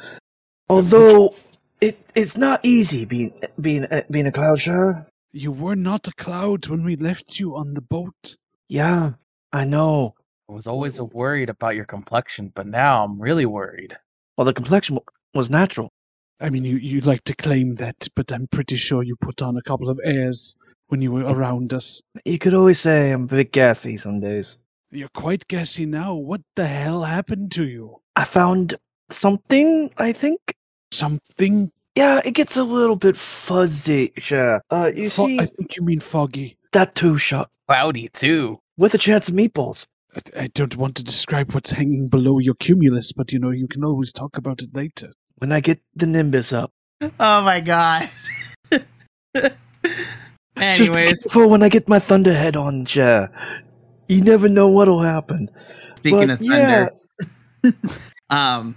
Although 0.70 1.36
it 1.80 2.00
it's 2.16 2.38
not 2.38 2.60
easy 2.64 3.06
being 3.06 3.34
being 3.62 3.86
uh, 3.86 4.02
being 4.10 4.28
a 4.28 4.32
cloud 4.32 4.60
shower. 4.60 5.08
You 5.32 5.52
were 5.52 5.76
not 5.76 6.08
a 6.08 6.14
cloud 6.14 6.68
when 6.68 6.84
we 6.84 6.96
left 6.96 7.40
you 7.40 7.56
on 7.56 7.76
the 7.76 7.82
boat. 7.82 8.38
Yeah, 8.68 9.14
I 9.58 9.66
know. 9.66 10.14
I 10.50 10.54
was 10.54 10.68
always 10.68 11.02
worried 11.02 11.50
about 11.50 11.76
your 11.76 11.86
complexion, 11.86 12.52
but 12.56 12.68
now 12.68 13.04
I'm 13.04 13.20
really 13.20 13.46
worried. 13.46 13.98
Well, 14.38 14.46
the 14.46 14.54
complexion 14.54 14.96
wa- 14.96 15.02
was 15.34 15.50
natural. 15.50 15.90
I 16.40 16.50
mean, 16.52 16.64
you 16.64 16.78
you 16.78 17.02
like 17.02 17.24
to 17.24 17.36
claim 17.36 17.76
that, 17.76 18.08
but 18.16 18.32
I'm 18.32 18.48
pretty 18.48 18.76
sure 18.78 19.02
you 19.04 19.16
put 19.20 19.42
on 19.42 19.58
a 19.58 19.62
couple 19.70 19.90
of 19.90 20.00
airs 20.04 20.56
when 20.90 21.02
you 21.02 21.12
were 21.12 21.26
around 21.26 21.74
us. 21.74 22.02
You 22.24 22.38
could 22.38 22.54
always 22.54 22.80
say 22.80 23.12
I'm 23.12 23.24
a 23.24 23.28
bit 23.28 23.52
gassy 23.52 23.98
some 23.98 24.20
days. 24.20 24.60
You're 24.92 25.10
quite 25.26 25.48
gassy 25.48 25.86
now. 25.88 26.14
What 26.14 26.42
the 26.56 26.68
hell 26.68 27.04
happened 27.04 27.52
to 27.54 27.64
you? 27.66 27.98
I 28.16 28.24
found 28.24 28.76
something. 29.10 29.92
I 29.98 30.14
think. 30.14 30.40
Something? 30.94 31.72
Yeah, 31.96 32.22
it 32.24 32.36
gets 32.36 32.56
a 32.58 32.64
little 32.64 32.96
bit 32.96 33.18
fuzzy. 33.18 34.14
Sure. 34.18 34.62
Uh, 34.70 34.92
you 34.96 35.10
Fo- 35.10 35.26
see 35.28 35.40
I 35.40 35.46
think 35.48 35.76
you 35.76 35.84
mean 35.84 36.00
foggy. 36.00 36.58
that 36.74 36.94
too, 36.96 37.18
shot 37.18 37.50
Cloudy 37.68 38.08
too. 38.10 38.60
With 38.78 38.94
a 38.94 38.98
chance 38.98 39.28
of 39.28 39.36
meatballs. 39.36 39.88
I, 40.16 40.44
I 40.44 40.48
don't 40.48 40.76
want 40.78 40.96
to 40.96 41.04
describe 41.04 41.54
what's 41.54 41.72
hanging 41.72 42.08
below 42.08 42.40
your 42.40 42.56
cumulus, 42.56 43.12
but 43.12 43.32
you 43.32 43.40
know 43.40 43.52
you 43.52 43.68
can 43.68 43.84
always 43.84 44.14
talk 44.14 44.38
about 44.38 44.62
it 44.62 44.76
later. 44.76 45.14
When 45.38 45.52
I 45.52 45.60
get 45.60 45.82
the 45.96 46.08
nimbus 46.08 46.54
up. 46.54 46.72
Oh 47.20 47.42
my 47.44 47.60
god. 47.60 48.10
Just 49.36 49.56
be 50.56 50.64
Anyways, 50.64 51.24
careful 51.24 51.50
when 51.50 51.62
I 51.62 51.70
get 51.70 51.88
my 51.88 52.00
thunderhead 52.00 52.56
on, 52.56 52.86
Chair. 52.86 53.30
You 54.08 54.22
never 54.22 54.50
know 54.50 54.70
what'll 54.70 55.04
happen. 55.04 55.50
speaking 55.98 56.28
But, 56.28 56.30
of 56.32 56.40
thunder, 56.40 56.92
yeah, 57.64 57.72
um, 58.32 58.76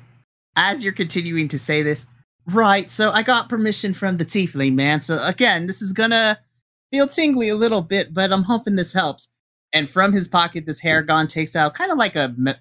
as 0.56 0.84
you're 0.84 0.92
continuing 0.92 1.48
to 1.48 1.58
say 1.58 1.82
this, 1.82 2.06
right? 2.48 2.90
So 2.90 3.10
I 3.10 3.22
got 3.22 3.48
permission 3.48 3.94
from 3.94 4.18
the 4.18 4.26
tiefling 4.26 4.74
man. 4.74 5.00
So 5.00 5.24
again, 5.24 5.66
this 5.66 5.80
is 5.80 5.94
gonna 5.94 6.38
feel 6.92 7.06
tingly 7.06 7.48
a 7.48 7.54
little 7.54 7.80
bit, 7.80 8.12
but 8.12 8.30
I'm 8.32 8.42
hoping 8.42 8.76
this 8.76 8.92
helps. 8.92 9.32
And 9.72 9.88
from 9.88 10.12
his 10.12 10.28
pocket, 10.28 10.66
this 10.66 10.80
Harengon 10.82 11.28
takes 11.28 11.54
out 11.54 11.74
kind 11.74 11.92
of 11.92 11.98
like 11.98 12.16
a 12.16 12.34
me- 12.36 12.54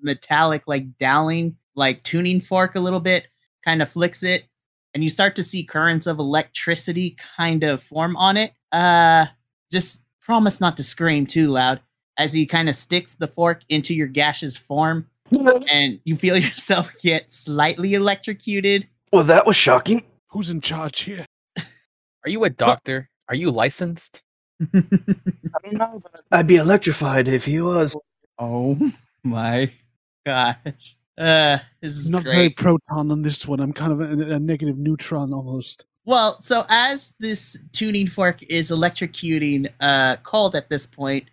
metallic, 0.00 0.64
like 0.66 0.98
dowling, 0.98 1.56
like 1.74 2.02
tuning 2.02 2.40
fork 2.40 2.74
a 2.74 2.80
little 2.80 3.00
bit, 3.00 3.28
kind 3.64 3.80
of 3.82 3.90
flicks 3.90 4.22
it, 4.22 4.46
and 4.94 5.02
you 5.02 5.08
start 5.08 5.34
to 5.36 5.42
see 5.42 5.64
currents 5.64 6.06
of 6.06 6.18
electricity 6.18 7.16
kind 7.36 7.64
of 7.64 7.82
form 7.82 8.16
on 8.16 8.36
it. 8.36 8.52
Uh, 8.72 9.26
just 9.70 10.06
promise 10.20 10.60
not 10.60 10.76
to 10.76 10.82
scream 10.82 11.26
too 11.26 11.48
loud 11.48 11.80
as 12.18 12.32
he 12.32 12.44
kind 12.44 12.68
of 12.68 12.76
sticks 12.76 13.14
the 13.14 13.26
fork 13.26 13.62
into 13.70 13.94
your 13.94 14.06
gaseous 14.06 14.56
form 14.56 15.06
and 15.70 15.98
you 16.04 16.14
feel 16.16 16.36
yourself 16.36 16.92
get 17.00 17.30
slightly 17.30 17.94
electrocuted. 17.94 18.86
well, 19.12 19.24
that 19.24 19.46
was 19.46 19.56
shocking. 19.56 20.04
Who's 20.28 20.50
in 20.50 20.60
charge 20.60 21.00
here? 21.00 21.24
Are 22.24 22.28
you 22.28 22.44
a 22.44 22.50
doctor? 22.50 23.08
Are 23.28 23.34
you 23.34 23.50
licensed? 23.50 24.22
I 24.74 25.58
don't 25.62 25.72
know, 25.74 26.02
but 26.02 26.22
I'd 26.30 26.46
be 26.46 26.56
electrified 26.56 27.28
if 27.28 27.44
he 27.44 27.60
was. 27.60 27.96
oh 28.38 28.78
my 29.24 29.70
gosh. 30.24 30.96
Uh, 31.18 31.58
this 31.80 31.98
is 31.98 32.10
Not 32.10 32.24
very 32.24 32.50
proton 32.50 33.10
on 33.10 33.22
this 33.22 33.46
one. 33.46 33.60
I'm 33.60 33.72
kind 33.72 33.92
of 33.92 34.00
a, 34.00 34.34
a 34.34 34.38
negative 34.38 34.78
neutron 34.78 35.32
almost. 35.32 35.86
Well, 36.04 36.40
so 36.40 36.64
as 36.68 37.14
this 37.20 37.62
tuning 37.72 38.06
fork 38.06 38.42
is 38.44 38.70
electrocuting 38.70 39.68
uh 39.80 40.16
Cold 40.22 40.56
at 40.56 40.68
this 40.68 40.86
point, 40.86 41.26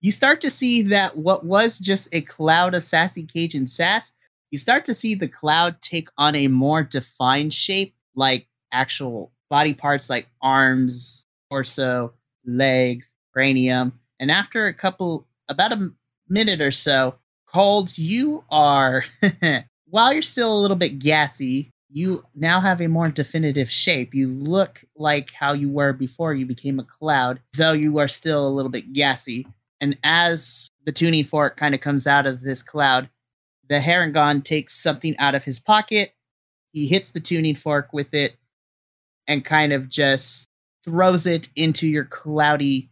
you 0.00 0.12
start 0.12 0.40
to 0.42 0.50
see 0.50 0.82
that 0.82 1.16
what 1.16 1.44
was 1.44 1.78
just 1.78 2.14
a 2.14 2.20
cloud 2.20 2.74
of 2.74 2.84
sassy 2.84 3.24
Cajun 3.24 3.66
sass, 3.66 4.12
you 4.50 4.58
start 4.58 4.84
to 4.84 4.94
see 4.94 5.14
the 5.14 5.28
cloud 5.28 5.80
take 5.82 6.08
on 6.16 6.34
a 6.36 6.48
more 6.48 6.82
defined 6.84 7.52
shape, 7.52 7.94
like 8.14 8.46
actual 8.70 9.32
body 9.50 9.74
parts 9.74 10.08
like 10.08 10.28
arms, 10.40 11.26
torso, 11.50 12.12
legs, 12.46 13.16
cranium. 13.32 13.98
And 14.20 14.30
after 14.30 14.66
a 14.66 14.74
couple, 14.74 15.26
about 15.48 15.72
a 15.72 15.90
minute 16.28 16.60
or 16.60 16.70
so, 16.70 17.16
Cold, 17.46 17.96
you 17.96 18.44
are, 18.50 19.04
while 19.88 20.12
you're 20.12 20.22
still 20.22 20.56
a 20.56 20.60
little 20.60 20.76
bit 20.76 20.98
gassy, 20.98 21.70
you 21.90 22.24
now 22.34 22.60
have 22.60 22.80
a 22.80 22.88
more 22.88 23.08
definitive 23.08 23.70
shape. 23.70 24.12
You 24.14 24.26
look 24.26 24.84
like 24.96 25.32
how 25.32 25.52
you 25.52 25.68
were 25.68 25.92
before 25.92 26.34
you 26.34 26.44
became 26.44 26.80
a 26.80 26.84
cloud, 26.84 27.40
though 27.56 27.72
you 27.72 27.98
are 27.98 28.08
still 28.08 28.46
a 28.46 28.50
little 28.50 28.70
bit 28.70 28.92
gassy. 28.92 29.46
And 29.80 29.96
as 30.02 30.68
the 30.84 30.90
tuning 30.92 31.22
fork 31.22 31.56
kind 31.56 31.74
of 31.74 31.80
comes 31.80 32.08
out 32.08 32.26
of 32.26 32.40
this 32.40 32.64
cloud, 32.64 33.08
the 33.68 33.78
Harengon 33.78 34.42
takes 34.42 34.74
something 34.74 35.16
out 35.18 35.36
of 35.36 35.44
his 35.44 35.60
pocket. 35.60 36.14
He 36.72 36.88
hits 36.88 37.12
the 37.12 37.20
tuning 37.20 37.54
fork 37.54 37.92
with 37.92 38.12
it 38.12 38.36
and 39.28 39.44
kind 39.44 39.72
of 39.72 39.88
just 39.88 40.48
throws 40.84 41.26
it 41.26 41.48
into 41.56 41.86
your 41.86 42.04
cloudy 42.04 42.90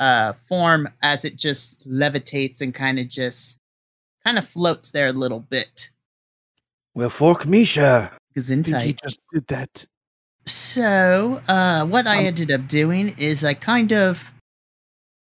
uh, 0.00 0.32
form 0.32 0.88
as 1.02 1.24
it 1.24 1.36
just 1.36 1.88
levitates 1.88 2.60
and 2.60 2.74
kind 2.74 2.98
of 2.98 3.08
just 3.08 3.60
kind 4.24 4.38
of 4.38 4.46
floats 4.46 4.90
there 4.90 5.08
a 5.08 5.12
little 5.12 5.40
bit. 5.40 5.90
Well, 6.94 7.10
fork 7.10 7.44
Chair. 7.44 8.10
He 8.34 8.92
just 8.94 9.20
did 9.32 9.46
that. 9.48 9.86
So, 10.46 11.42
uh, 11.48 11.86
what 11.86 12.06
I 12.06 12.20
Um, 12.20 12.26
ended 12.26 12.50
up 12.50 12.66
doing 12.68 13.14
is 13.18 13.44
I 13.44 13.54
kind 13.54 13.92
of. 13.92 14.32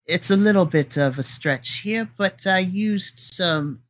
It's 0.06 0.30
a 0.30 0.36
little 0.36 0.64
bit 0.64 0.96
of 0.96 1.18
a 1.18 1.22
stretch 1.22 1.78
here, 1.78 2.08
but 2.18 2.46
I 2.46 2.58
used 2.58 3.18
some 3.18 3.80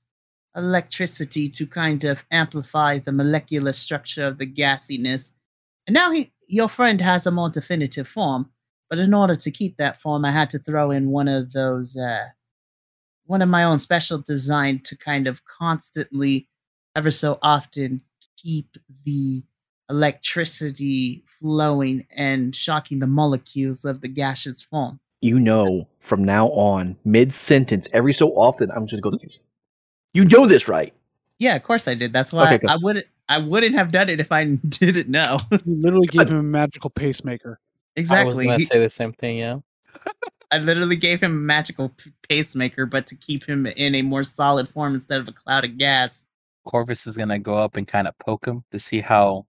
electricity 0.55 1.49
to 1.49 1.67
kind 1.67 2.05
of 2.05 2.25
amplify 2.31 2.99
the 2.99 3.13
molecular 3.13 3.73
structure 3.73 4.25
of 4.25 4.39
the 4.39 4.47
gassiness. 4.47 5.37
And 5.87 5.95
now 5.95 6.11
he, 6.11 6.31
your 6.51 6.69
friend 6.69 7.01
has 7.01 7.27
a 7.27 7.31
more 7.31 7.49
definitive 7.49 8.09
form, 8.09 8.51
but 8.89 8.99
in 8.99 9.15
order 9.15 9.37
to 9.37 9.51
keep 9.51 9.77
that 9.77 10.01
form, 10.01 10.25
I 10.25 10.33
had 10.33 10.51
to 10.51 10.59
throw 10.59 10.91
in 10.91 11.11
one 11.11 11.29
of 11.29 11.53
those, 11.53 11.97
uh, 11.97 12.27
one 13.25 13.41
of 13.41 13.49
my 13.49 13.63
own 13.63 13.79
special 13.79 14.19
design 14.19 14.81
to 14.85 14.99
kind 14.99 15.29
of 15.29 15.45
constantly, 15.45 16.49
ever 16.97 17.13
so 17.13 17.39
often, 17.41 18.03
keep 18.37 18.77
the 19.05 19.45
electricity 19.89 21.25
flowing 21.39 22.07
and 22.15 22.55
shocking 22.55 22.99
the 22.99 23.07
molecules 23.07 23.85
of 23.85 24.01
the 24.01 24.09
gaseous 24.09 24.61
form. 24.61 24.99
You 25.21 25.39
know, 25.39 25.89
from 26.01 26.25
now 26.25 26.49
on, 26.49 26.97
mid 27.05 27.33
sentence, 27.33 27.89
every 27.93 28.13
so 28.13 28.31
often, 28.31 28.71
I'm 28.73 28.87
just 28.87 29.03
going 29.03 29.19
to 29.19 29.27
go. 29.27 29.33
You 30.15 30.25
know 30.25 30.47
this, 30.47 30.67
right? 30.67 30.93
Yeah, 31.39 31.55
of 31.55 31.63
course 31.63 31.87
I 31.87 31.95
did. 31.95 32.13
That's 32.13 32.33
why 32.33 32.47
Okay, 32.47 32.59
good. 32.59 32.71
I 32.71 32.77
wouldn't 32.83 33.07
I 33.31 33.38
wouldn't 33.38 33.77
have 33.77 33.93
done 33.93 34.09
it 34.09 34.19
if 34.19 34.33
I 34.33 34.45
didn't 34.69 35.09
know. 35.09 35.38
You 35.53 35.61
literally 35.83 36.09
gave 36.09 36.29
him 36.29 36.37
a 36.37 36.43
magical 36.43 36.90
pacemaker. 36.90 37.61
Exactly. 37.97 38.21
I 38.21 38.25
was 38.25 38.38
exactly. 38.38 38.47
gonna 38.47 38.61
say 38.66 38.79
the 38.81 38.90
same 38.90 39.12
thing. 39.12 39.38
Yeah. 39.38 39.59
I 40.53 40.59
literally 40.59 40.97
gave 40.97 41.23
him 41.23 41.31
a 41.33 41.35
magical 41.37 41.90
p- 41.90 42.11
pacemaker, 42.29 42.87
but 42.87 43.07
to 43.07 43.14
keep 43.14 43.47
him 43.47 43.66
in 43.66 43.95
a 43.95 44.03
more 44.03 44.25
solid 44.25 44.69
form 44.69 44.97
instead 44.97 45.21
of 45.21 45.29
a 45.29 45.33
cloud 45.33 45.64
of 45.64 45.79
gas. 45.79 46.27
Corvus 46.64 47.07
is 47.07 47.16
gonna 47.16 47.38
go 47.38 47.55
up 47.55 47.77
and 47.77 47.87
kind 47.87 48.09
of 48.09 48.19
poke 48.19 48.47
him 48.47 48.64
to 48.73 48.81
see 48.81 49.01
how 49.01 49.47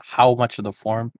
how 0.00 0.34
much 0.34 0.58
of 0.58 0.64
the 0.64 0.72
form 0.72 1.12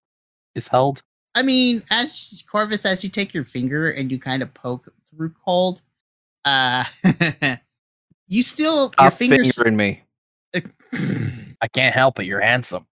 is 0.57 0.67
held. 0.67 1.03
I 1.37 1.43
mean, 1.43 1.81
as 1.93 2.43
Corvus, 2.51 2.85
as 2.85 3.05
you 3.05 3.11
take 3.11 3.33
your 3.33 3.45
finger 3.45 3.89
and 3.89 4.11
you 4.11 4.19
kind 4.19 4.43
of 4.43 4.53
poke 4.53 4.93
through 5.09 5.33
cold, 5.45 5.83
uh, 6.45 6.83
you 8.27 8.43
still 8.43 8.91
your 8.99 9.11
Stop 9.11 9.13
fingers. 9.13 9.55
fingering 9.55 9.77
me. 9.77 10.03
I 11.61 11.69
can't 11.69 11.95
help 11.95 12.19
it. 12.19 12.27
You're 12.27 12.41
handsome. 12.41 12.87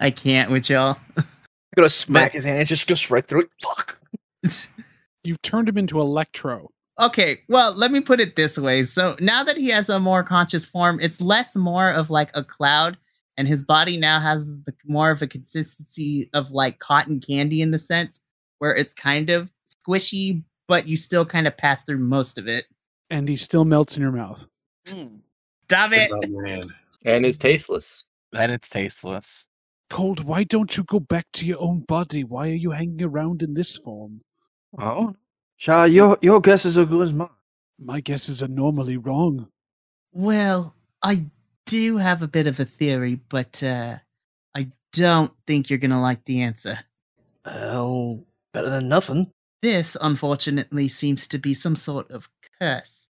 I 0.00 0.10
can't 0.10 0.50
with 0.50 0.68
y'all. 0.68 0.98
I'm 1.16 1.24
gonna 1.76 1.88
smack 1.88 2.32
his 2.32 2.44
hand. 2.44 2.60
It 2.60 2.66
just 2.66 2.86
goes 2.86 3.10
right 3.10 3.24
through 3.24 3.42
it. 3.42 3.50
Fuck. 3.62 3.98
You've 5.24 5.42
turned 5.42 5.68
him 5.68 5.78
into 5.78 6.00
Electro. 6.00 6.70
Okay, 7.00 7.38
well, 7.48 7.72
let 7.74 7.90
me 7.90 8.00
put 8.00 8.20
it 8.20 8.36
this 8.36 8.58
way. 8.58 8.82
So 8.82 9.16
now 9.20 9.42
that 9.44 9.56
he 9.56 9.68
has 9.68 9.88
a 9.88 9.98
more 9.98 10.22
conscious 10.22 10.66
form, 10.66 11.00
it's 11.00 11.20
less 11.20 11.56
more 11.56 11.90
of 11.90 12.10
like 12.10 12.30
a 12.34 12.44
cloud, 12.44 12.98
and 13.36 13.48
his 13.48 13.64
body 13.64 13.96
now 13.96 14.20
has 14.20 14.62
the 14.64 14.74
more 14.84 15.10
of 15.10 15.22
a 15.22 15.26
consistency 15.26 16.28
of 16.34 16.50
like 16.50 16.80
cotton 16.80 17.20
candy 17.20 17.62
in 17.62 17.70
the 17.70 17.78
sense 17.78 18.20
where 18.58 18.74
it's 18.76 18.94
kind 18.94 19.30
of 19.30 19.50
squishy, 19.66 20.42
but 20.68 20.86
you 20.86 20.96
still 20.96 21.24
kind 21.24 21.46
of 21.46 21.56
pass 21.56 21.82
through 21.82 21.98
most 21.98 22.38
of 22.38 22.46
it. 22.46 22.66
And 23.10 23.28
he 23.28 23.36
still 23.36 23.64
melts 23.64 23.96
in 23.96 24.02
your 24.02 24.12
mouth. 24.12 24.46
Hmm. 24.88 25.16
Stop 25.64 25.92
it! 25.94 26.66
Man. 27.04 27.16
and 27.16 27.26
is 27.26 27.38
tasteless. 27.38 28.04
And 28.32 28.52
it's 28.52 28.68
tasteless. 28.68 29.48
Cold, 29.90 30.24
why 30.24 30.44
don't 30.44 30.76
you 30.76 30.84
go 30.84 31.00
back 31.00 31.26
to 31.34 31.46
your 31.46 31.60
own 31.60 31.80
body? 31.80 32.24
Why 32.24 32.48
are 32.48 32.54
you 32.54 32.70
hanging 32.70 33.02
around 33.02 33.42
in 33.42 33.54
this 33.54 33.76
form? 33.76 34.22
Oh, 34.78 35.14
Shah, 35.56 35.84
your 35.84 36.18
your 36.22 36.40
guess 36.40 36.64
is 36.64 36.78
as 36.78 36.88
good 36.88 37.02
as 37.02 37.12
mine. 37.12 37.28
My 37.78 38.00
guesses 38.00 38.42
are 38.42 38.48
normally 38.48 38.96
wrong. 38.96 39.48
Well, 40.12 40.74
I 41.02 41.26
do 41.66 41.98
have 41.98 42.22
a 42.22 42.28
bit 42.28 42.46
of 42.46 42.58
a 42.58 42.64
theory, 42.64 43.20
but 43.28 43.62
uh, 43.62 43.96
I 44.56 44.68
don't 44.92 45.32
think 45.46 45.68
you're 45.68 45.78
gonna 45.78 46.00
like 46.00 46.24
the 46.24 46.40
answer. 46.42 46.78
Well, 47.44 48.24
better 48.52 48.70
than 48.70 48.88
nothing. 48.88 49.30
This, 49.60 49.96
unfortunately, 50.00 50.88
seems 50.88 51.28
to 51.28 51.38
be 51.38 51.54
some 51.54 51.76
sort 51.76 52.10
of 52.10 52.28
curse. 52.60 53.08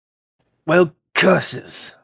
Well, 0.66 0.94
curses. 1.14 1.94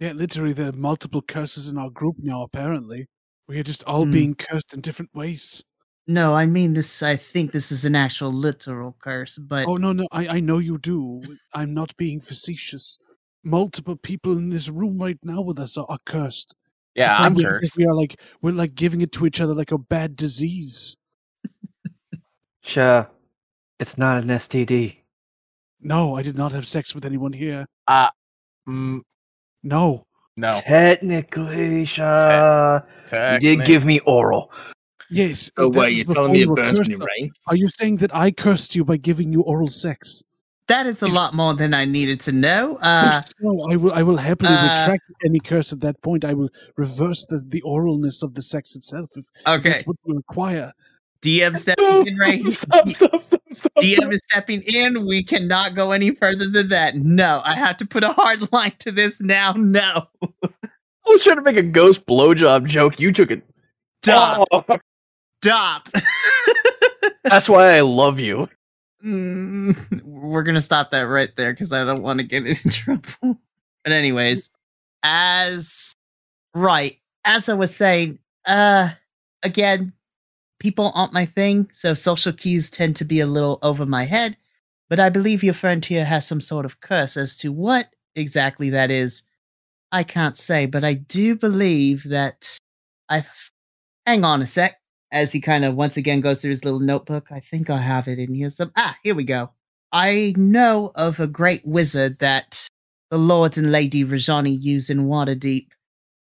Yeah, 0.00 0.12
literally, 0.12 0.54
there 0.54 0.70
are 0.70 0.72
multiple 0.72 1.20
curses 1.22 1.68
in 1.68 1.76
our 1.76 1.90
group 1.90 2.16
now, 2.18 2.42
apparently. 2.42 3.06
We 3.46 3.58
are 3.60 3.62
just 3.62 3.84
all 3.84 4.06
Hmm. 4.06 4.12
being 4.12 4.34
cursed 4.34 4.72
in 4.74 4.80
different 4.80 5.14
ways. 5.14 5.62
No, 6.06 6.34
I 6.34 6.46
mean 6.46 6.72
this. 6.72 7.02
I 7.02 7.16
think 7.16 7.52
this 7.52 7.70
is 7.70 7.84
an 7.84 7.94
actual 7.94 8.32
literal 8.32 8.96
curse, 8.98 9.36
but 9.36 9.66
Oh, 9.68 9.76
no, 9.76 9.92
no, 9.92 10.08
I, 10.10 10.26
I 10.36 10.40
know 10.40 10.58
you 10.58 10.78
do. 10.78 11.20
I'm 11.54 11.74
not 11.74 11.94
being 11.98 12.20
facetious. 12.20 12.98
Multiple 13.44 13.96
people 13.96 14.36
in 14.38 14.48
this 14.48 14.68
room 14.70 14.98
right 14.98 15.18
now 15.22 15.42
with 15.42 15.58
us 15.58 15.76
are, 15.76 15.86
are 15.88 15.98
cursed. 16.06 16.54
Yeah, 16.94 17.10
It's 17.12 17.20
I'm 17.20 17.26
almost 17.26 17.44
as 17.44 17.52
cursed. 17.60 17.76
We 17.76 17.86
are 17.86 17.94
like, 17.94 18.18
we're 18.40 18.52
like 18.54 18.74
giving 18.74 19.02
it 19.02 19.12
to 19.12 19.26
each 19.26 19.40
other 19.40 19.54
like 19.54 19.70
a 19.72 19.78
bad 19.78 20.16
disease. 20.16 20.96
sure. 22.62 23.08
it's 23.78 23.98
not 23.98 24.22
an 24.22 24.28
STD. 24.30 24.96
No, 25.82 26.16
I 26.16 26.22
did 26.22 26.36
not 26.36 26.52
have 26.52 26.66
sex 26.66 26.94
with 26.94 27.04
anyone 27.04 27.32
here. 27.32 27.66
Uh, 27.86 28.10
mm, 28.68 29.00
No. 29.62 30.06
no. 30.36 30.60
Technically, 30.64 31.84
Shah, 31.84 32.80
you 33.12 33.38
did 33.38 33.64
give 33.64 33.84
me 33.84 34.00
oral. 34.00 34.52
Yes. 35.10 35.50
So 35.56 35.70
but 35.70 35.72
that 35.72 35.78
what, 35.78 35.88
was 35.88 35.98
you're 35.98 36.14
telling 36.14 36.32
me 36.32 36.38
you 36.40 36.52
it 36.54 36.76
cursed, 36.76 36.90
me, 36.90 36.96
right? 36.96 37.30
Are 37.48 37.56
you 37.56 37.68
saying 37.68 37.96
that 37.96 38.14
I 38.14 38.30
cursed 38.30 38.74
you 38.74 38.84
by 38.84 38.96
giving 38.96 39.32
you 39.32 39.42
oral 39.42 39.68
sex? 39.68 40.22
that 40.70 40.86
is 40.86 41.02
a 41.02 41.08
lot 41.08 41.34
more 41.34 41.52
than 41.54 41.74
I 41.74 41.84
needed 41.84 42.20
to 42.20 42.32
know. 42.32 42.78
Uh, 42.80 43.18
If 43.18 43.24
so, 43.24 43.70
I 43.72 43.76
will. 43.76 43.92
I 43.92 44.02
will 44.02 44.16
happily 44.16 44.54
uh, 44.54 44.82
retract 44.82 45.02
any 45.24 45.40
curse 45.40 45.72
at 45.72 45.80
that 45.80 46.00
point. 46.00 46.24
I 46.24 46.32
will 46.32 46.48
reverse 46.76 47.26
the, 47.28 47.42
the 47.44 47.60
oralness 47.62 48.22
of 48.22 48.34
the 48.34 48.42
sex 48.42 48.76
itself 48.76 49.10
if 49.16 49.24
okay, 49.46 49.70
that's 49.70 49.86
what 49.86 49.96
you 50.06 50.14
require. 50.14 50.72
DM 51.22 51.56
stepping 51.56 52.06
in 52.06 52.16
right. 52.16 52.44
stop, 52.46 52.88
stop, 52.90 53.22
stop, 53.24 53.42
stop. 53.52 53.72
DM 53.78 54.12
is 54.12 54.22
stepping 54.30 54.62
in. 54.62 55.06
We 55.06 55.22
cannot 55.22 55.74
go 55.74 55.92
any 55.92 56.14
further 56.14 56.46
than 56.48 56.68
that. 56.68 56.96
No, 56.96 57.42
I 57.44 57.54
have 57.54 57.76
to 57.78 57.86
put 57.86 58.04
a 58.04 58.12
hard 58.12 58.52
line 58.52 58.72
to 58.80 58.90
this 58.92 59.20
now. 59.20 59.52
No, 59.56 60.08
I 60.22 61.08
was 61.08 61.22
trying 61.24 61.36
to 61.36 61.42
make 61.42 61.56
a 61.56 61.62
ghost 61.62 62.06
blowjob 62.06 62.66
joke. 62.66 62.98
You 62.98 63.12
took 63.12 63.30
it. 63.30 63.42
stop, 64.02 64.46
Oh, 64.50 64.64
stop. 65.42 65.88
that's 67.24 67.48
why 67.48 67.76
I 67.76 67.80
love 67.80 68.18
you. 68.18 68.48
Mm, 69.04 70.02
we're 70.02 70.42
gonna 70.42 70.60
stop 70.60 70.90
that 70.90 71.02
right 71.02 71.34
there 71.36 71.52
because 71.52 71.72
I 71.72 71.84
don't 71.84 72.02
want 72.02 72.18
to 72.20 72.22
get 72.24 72.46
in 72.46 72.54
trouble. 72.70 73.38
But 73.82 73.92
anyways, 73.92 74.50
as 75.02 75.94
right 76.54 76.98
as 77.24 77.48
I 77.48 77.54
was 77.54 77.74
saying, 77.74 78.18
uh, 78.46 78.90
again, 79.42 79.92
people 80.60 80.92
aren't 80.94 81.12
my 81.12 81.24
thing, 81.24 81.68
so 81.72 81.94
social 81.94 82.32
cues 82.32 82.70
tend 82.70 82.94
to 82.96 83.04
be 83.04 83.18
a 83.18 83.26
little 83.26 83.58
over 83.62 83.84
my 83.84 84.04
head. 84.04 84.36
But 84.88 85.00
I 85.00 85.08
believe 85.08 85.42
your 85.42 85.54
friend 85.54 85.84
here 85.84 86.04
has 86.04 86.26
some 86.26 86.40
sort 86.40 86.64
of 86.64 86.80
curse 86.80 87.16
as 87.16 87.36
to 87.38 87.50
what 87.50 87.88
exactly 88.14 88.70
that 88.70 88.90
is. 88.90 89.24
I 89.90 90.04
can't 90.04 90.36
say, 90.36 90.66
but 90.66 90.84
I 90.84 90.94
do 90.94 91.34
believe 91.36 92.04
that 92.04 92.56
I. 93.08 93.24
Hang 94.06 94.24
on 94.24 94.40
a 94.40 94.46
sec 94.46 94.80
as 95.12 95.32
he 95.32 95.40
kind 95.40 95.64
of 95.64 95.74
once 95.74 95.96
again 95.96 96.20
goes 96.20 96.40
through 96.40 96.50
his 96.50 96.64
little 96.64 96.80
notebook. 96.80 97.30
I 97.30 97.40
think 97.40 97.70
I 97.70 97.78
have 97.78 98.08
it 98.08 98.18
in 98.18 98.34
here. 98.34 98.50
Some 98.50 98.72
ah, 98.76 98.96
here 99.02 99.14
we 99.14 99.24
go. 99.24 99.50
I 99.92 100.34
know 100.36 100.92
of 100.94 101.18
a 101.18 101.26
great 101.26 101.62
wizard 101.66 102.18
that 102.20 102.66
the 103.10 103.18
Lord 103.18 103.58
and 103.58 103.72
Lady 103.72 104.04
Rajani 104.04 104.56
use 104.60 104.88
in 104.88 105.06
Waterdeep. 105.06 105.68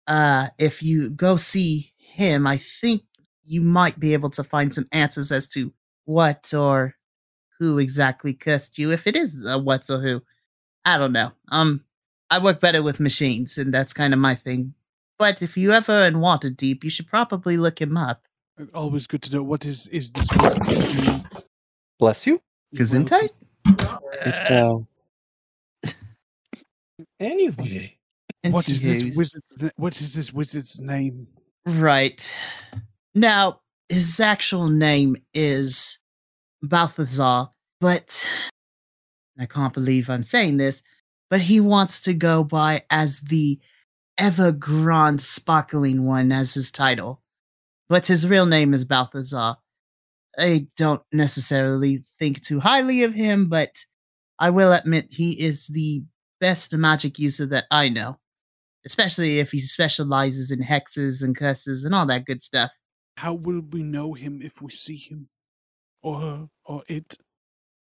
Uh, 0.05 0.47
if 0.57 0.83
you 0.83 1.09
go 1.09 1.35
see 1.35 1.91
him, 1.97 2.47
I 2.47 2.57
think 2.57 3.01
you 3.47 3.61
might 3.61 3.99
be 3.99 4.13
able 4.13 4.29
to 4.31 4.43
find 4.43 4.73
some 4.73 4.87
answers 4.91 5.31
as 5.31 5.47
to 5.49 5.73
what 6.05 6.53
or 6.53 6.93
who 7.59 7.79
exactly 7.79 8.33
cursed 8.33 8.77
you. 8.77 8.91
If 8.91 9.07
it 9.07 9.15
is 9.15 9.47
a 9.47 9.57
what 9.57 9.89
or 9.89 9.97
who, 9.97 10.21
I 10.85 10.97
don't 10.97 11.13
know. 11.13 11.31
Um, 11.49 11.83
I 12.29 12.39
work 12.39 12.59
better 12.59 12.83
with 12.83 12.99
machines, 12.99 13.57
and 13.57 13.73
that's 13.73 13.93
kind 13.93 14.13
of 14.13 14.19
my 14.19 14.35
thing. 14.35 14.73
But 15.17 15.41
if 15.41 15.57
you 15.57 15.71
ever 15.71 16.03
in 16.05 16.15
Waterdeep, 16.15 16.83
you 16.83 16.89
should 16.89 17.07
probably 17.07 17.57
look 17.57 17.81
him 17.81 17.97
up. 17.97 18.27
Always 18.73 19.07
good 19.07 19.21
to 19.23 19.35
know 19.35 19.43
what 19.43 19.65
is 19.65 19.87
is 19.87 20.11
this. 20.11 20.27
Bless 21.99 22.27
you. 22.27 22.41
Gesundheit? 22.75 23.29
It's, 23.65 24.51
uh, 24.51 24.79
anyway. 27.19 27.97
What 28.43 28.67
is 28.69 28.81
this 28.81 29.03
Anywho's. 29.03 29.17
wizard's? 29.17 29.71
What 29.77 30.01
is 30.01 30.13
this 30.13 30.33
wizard's 30.33 30.79
name? 30.79 31.27
Right. 31.65 32.39
Now, 33.17 33.61
his 33.89 34.19
actual 34.19 34.67
name 34.67 35.15
is 35.33 35.97
Balthazar, 36.61 37.47
but 37.81 38.29
I 39.39 39.47
can't 39.47 39.73
believe 39.73 40.07
I'm 40.07 40.21
saying 40.21 40.57
this, 40.57 40.83
but 41.27 41.41
he 41.41 41.59
wants 41.59 42.01
to 42.01 42.13
go 42.13 42.43
by 42.43 42.83
as 42.91 43.21
the 43.21 43.59
Ever 44.19 44.51
Grand 44.51 45.19
Sparkling 45.19 46.05
One 46.05 46.31
as 46.31 46.53
his 46.53 46.71
title. 46.71 47.23
But 47.89 48.05
his 48.05 48.27
real 48.27 48.45
name 48.45 48.75
is 48.75 48.85
Balthazar. 48.85 49.55
I 50.37 50.67
don't 50.77 51.01
necessarily 51.11 52.05
think 52.19 52.41
too 52.41 52.59
highly 52.59 53.03
of 53.03 53.15
him, 53.15 53.49
but 53.49 53.83
I 54.37 54.51
will 54.51 54.73
admit 54.73 55.07
he 55.09 55.31
is 55.43 55.65
the 55.65 56.03
best 56.39 56.71
magic 56.71 57.17
user 57.17 57.47
that 57.47 57.65
I 57.71 57.89
know 57.89 58.19
especially 58.85 59.39
if 59.39 59.51
he 59.51 59.59
specializes 59.59 60.49
in 60.49 60.59
hexes 60.59 61.21
and 61.21 61.35
curses 61.35 61.83
and 61.83 61.93
all 61.93 62.05
that 62.05 62.23
good 62.23 62.41
stuff. 62.41 62.71
How 63.17 63.33
will 63.33 63.61
we 63.61 63.83
know 63.83 64.13
him 64.13 64.41
if 64.41 64.61
we 64.61 64.71
see 64.71 64.97
him, 64.97 65.29
or 66.03 66.21
her, 66.21 66.49
or 66.65 66.83
it? 66.87 67.17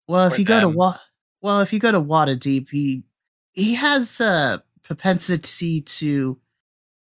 Well, 0.09 0.27
if 0.27 0.39
Or 0.39 0.39
you 0.39 0.45
go 0.45 0.61
to 0.61 0.67
them. 0.67 0.77
wa- 0.77 0.99
well, 1.43 1.61
if 1.61 1.73
you 1.73 1.79
go 1.79 1.93
to 1.93 2.01
Waterdeep, 2.01 2.69
he 2.71 3.05
he 3.53 3.75
has 3.75 4.21
a 4.21 4.63
propensity 4.83 5.81
to 5.83 6.39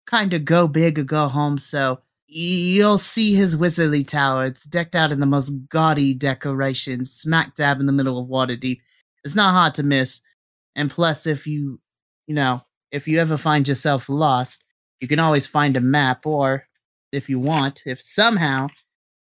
kind 0.06 0.34
of 0.34 0.44
go 0.44 0.68
big 0.68 0.98
or 0.98 1.04
go 1.04 1.28
home. 1.28 1.58
So 1.58 2.00
you'll 2.26 2.98
see 2.98 3.34
his 3.34 3.56
wizardly 3.56 4.06
tower. 4.06 4.46
It's 4.46 4.64
decked 4.64 4.96
out 4.96 5.12
in 5.12 5.20
the 5.20 5.26
most 5.26 5.50
gaudy 5.68 6.14
decorations, 6.14 7.12
smack 7.12 7.54
dab 7.56 7.80
in 7.80 7.86
the 7.86 7.92
middle 7.92 8.18
of 8.18 8.28
Waterdeep. 8.28 8.80
It's 9.24 9.34
not 9.36 9.52
hard 9.52 9.74
to 9.74 9.82
miss. 9.82 10.22
And 10.76 10.90
plus, 10.90 11.26
if 11.26 11.46
you 11.46 11.80
you 12.26 12.34
know 12.34 12.62
if 12.92 13.08
you 13.08 13.18
ever 13.20 13.36
find 13.36 13.66
yourself 13.68 14.08
lost, 14.08 14.64
you 15.00 15.08
can 15.08 15.18
always 15.20 15.46
find 15.46 15.76
a 15.76 15.80
map, 15.80 16.26
or 16.26 16.66
if 17.12 17.28
you 17.28 17.38
want, 17.38 17.82
if 17.86 18.00
somehow 18.00 18.68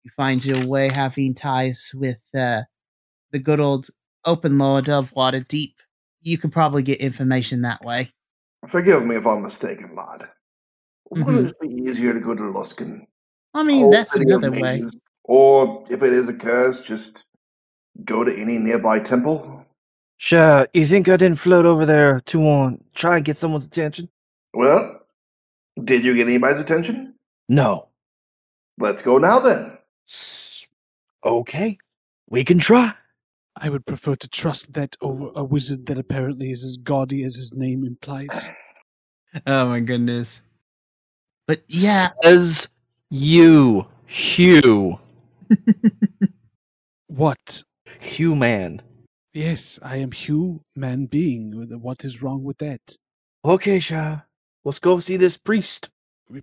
you 0.03 0.11
find 0.15 0.43
your 0.43 0.65
way 0.65 0.89
having 0.93 1.33
ties 1.33 1.91
with 1.93 2.27
uh, 2.37 2.61
the 3.31 3.39
good 3.39 3.59
old 3.59 3.87
open 4.25 4.57
lord 4.57 4.89
of 4.89 5.11
Waterdeep, 5.13 5.73
you 6.21 6.37
can 6.37 6.49
probably 6.49 6.83
get 6.83 6.99
information 6.99 7.61
that 7.61 7.83
way. 7.83 8.11
Forgive 8.67 9.05
me 9.05 9.15
if 9.15 9.25
I'm 9.25 9.41
mistaken, 9.41 9.95
lad. 9.95 10.27
Mhm. 11.13 11.25
Would 11.25 11.45
it 11.47 11.59
be 11.61 11.67
easier 11.83 12.13
to 12.13 12.19
go 12.19 12.35
to 12.35 12.41
Luskan? 12.41 13.05
I 13.53 13.63
mean, 13.63 13.83
whole 13.83 13.91
that's 13.91 14.13
city 14.13 14.31
of 14.31 14.43
another 14.43 14.59
way. 14.59 14.83
Or 15.23 15.85
if 15.89 16.03
it 16.03 16.13
is 16.13 16.27
a 16.27 16.33
curse, 16.33 16.81
just 16.81 17.23
go 18.05 18.23
to 18.23 18.35
any 18.35 18.57
nearby 18.57 18.99
temple? 18.99 19.65
Sure. 20.17 20.67
you 20.73 20.85
think 20.85 21.07
I 21.07 21.15
didn't 21.15 21.39
float 21.39 21.65
over 21.65 21.85
there 21.85 22.19
to 22.19 22.47
um, 22.47 22.83
try 22.93 23.15
and 23.17 23.25
get 23.25 23.37
someone's 23.37 23.65
attention? 23.65 24.09
Well, 24.53 24.97
Did 25.81 26.03
you 26.03 26.13
get 26.13 26.27
anybody's 26.27 26.59
attention? 26.59 27.15
No. 27.49 27.87
Let's 28.77 29.01
go 29.01 29.17
now 29.17 29.39
then. 29.39 29.77
Okay. 31.25 31.77
We 32.29 32.45
can 32.45 32.59
try. 32.59 32.93
I 33.57 33.69
would 33.69 33.85
prefer 33.85 34.15
to 34.15 34.29
trust 34.29 34.73
that 34.73 34.95
over 35.01 35.31
a 35.35 35.43
wizard 35.43 35.87
that 35.87 35.97
apparently 35.97 36.51
is 36.51 36.63
as 36.63 36.77
gaudy 36.77 37.23
as 37.23 37.35
his 37.35 37.53
name 37.53 37.83
implies. 37.83 38.51
Oh 39.45 39.69
my 39.69 39.79
goodness. 39.79 40.41
But 41.45 41.61
yeah, 41.67 42.07
Says 42.23 42.67
you, 43.11 43.85
Hugh. 44.07 44.97
What? 47.07 47.63
Hugh 47.99 48.35
Man. 48.35 48.81
Yes, 49.33 49.77
I 49.83 49.97
am 49.97 50.11
Hugh, 50.11 50.63
man 50.75 51.05
being. 51.05 51.51
What 51.79 52.03
is 52.03 52.23
wrong 52.23 52.43
with 52.43 52.57
that? 52.57 52.81
Okay, 53.45 53.79
Sha. 53.79 54.21
Let's 54.63 54.79
go 54.79 54.99
see 54.99 55.17
this 55.17 55.37
priest. 55.37 55.89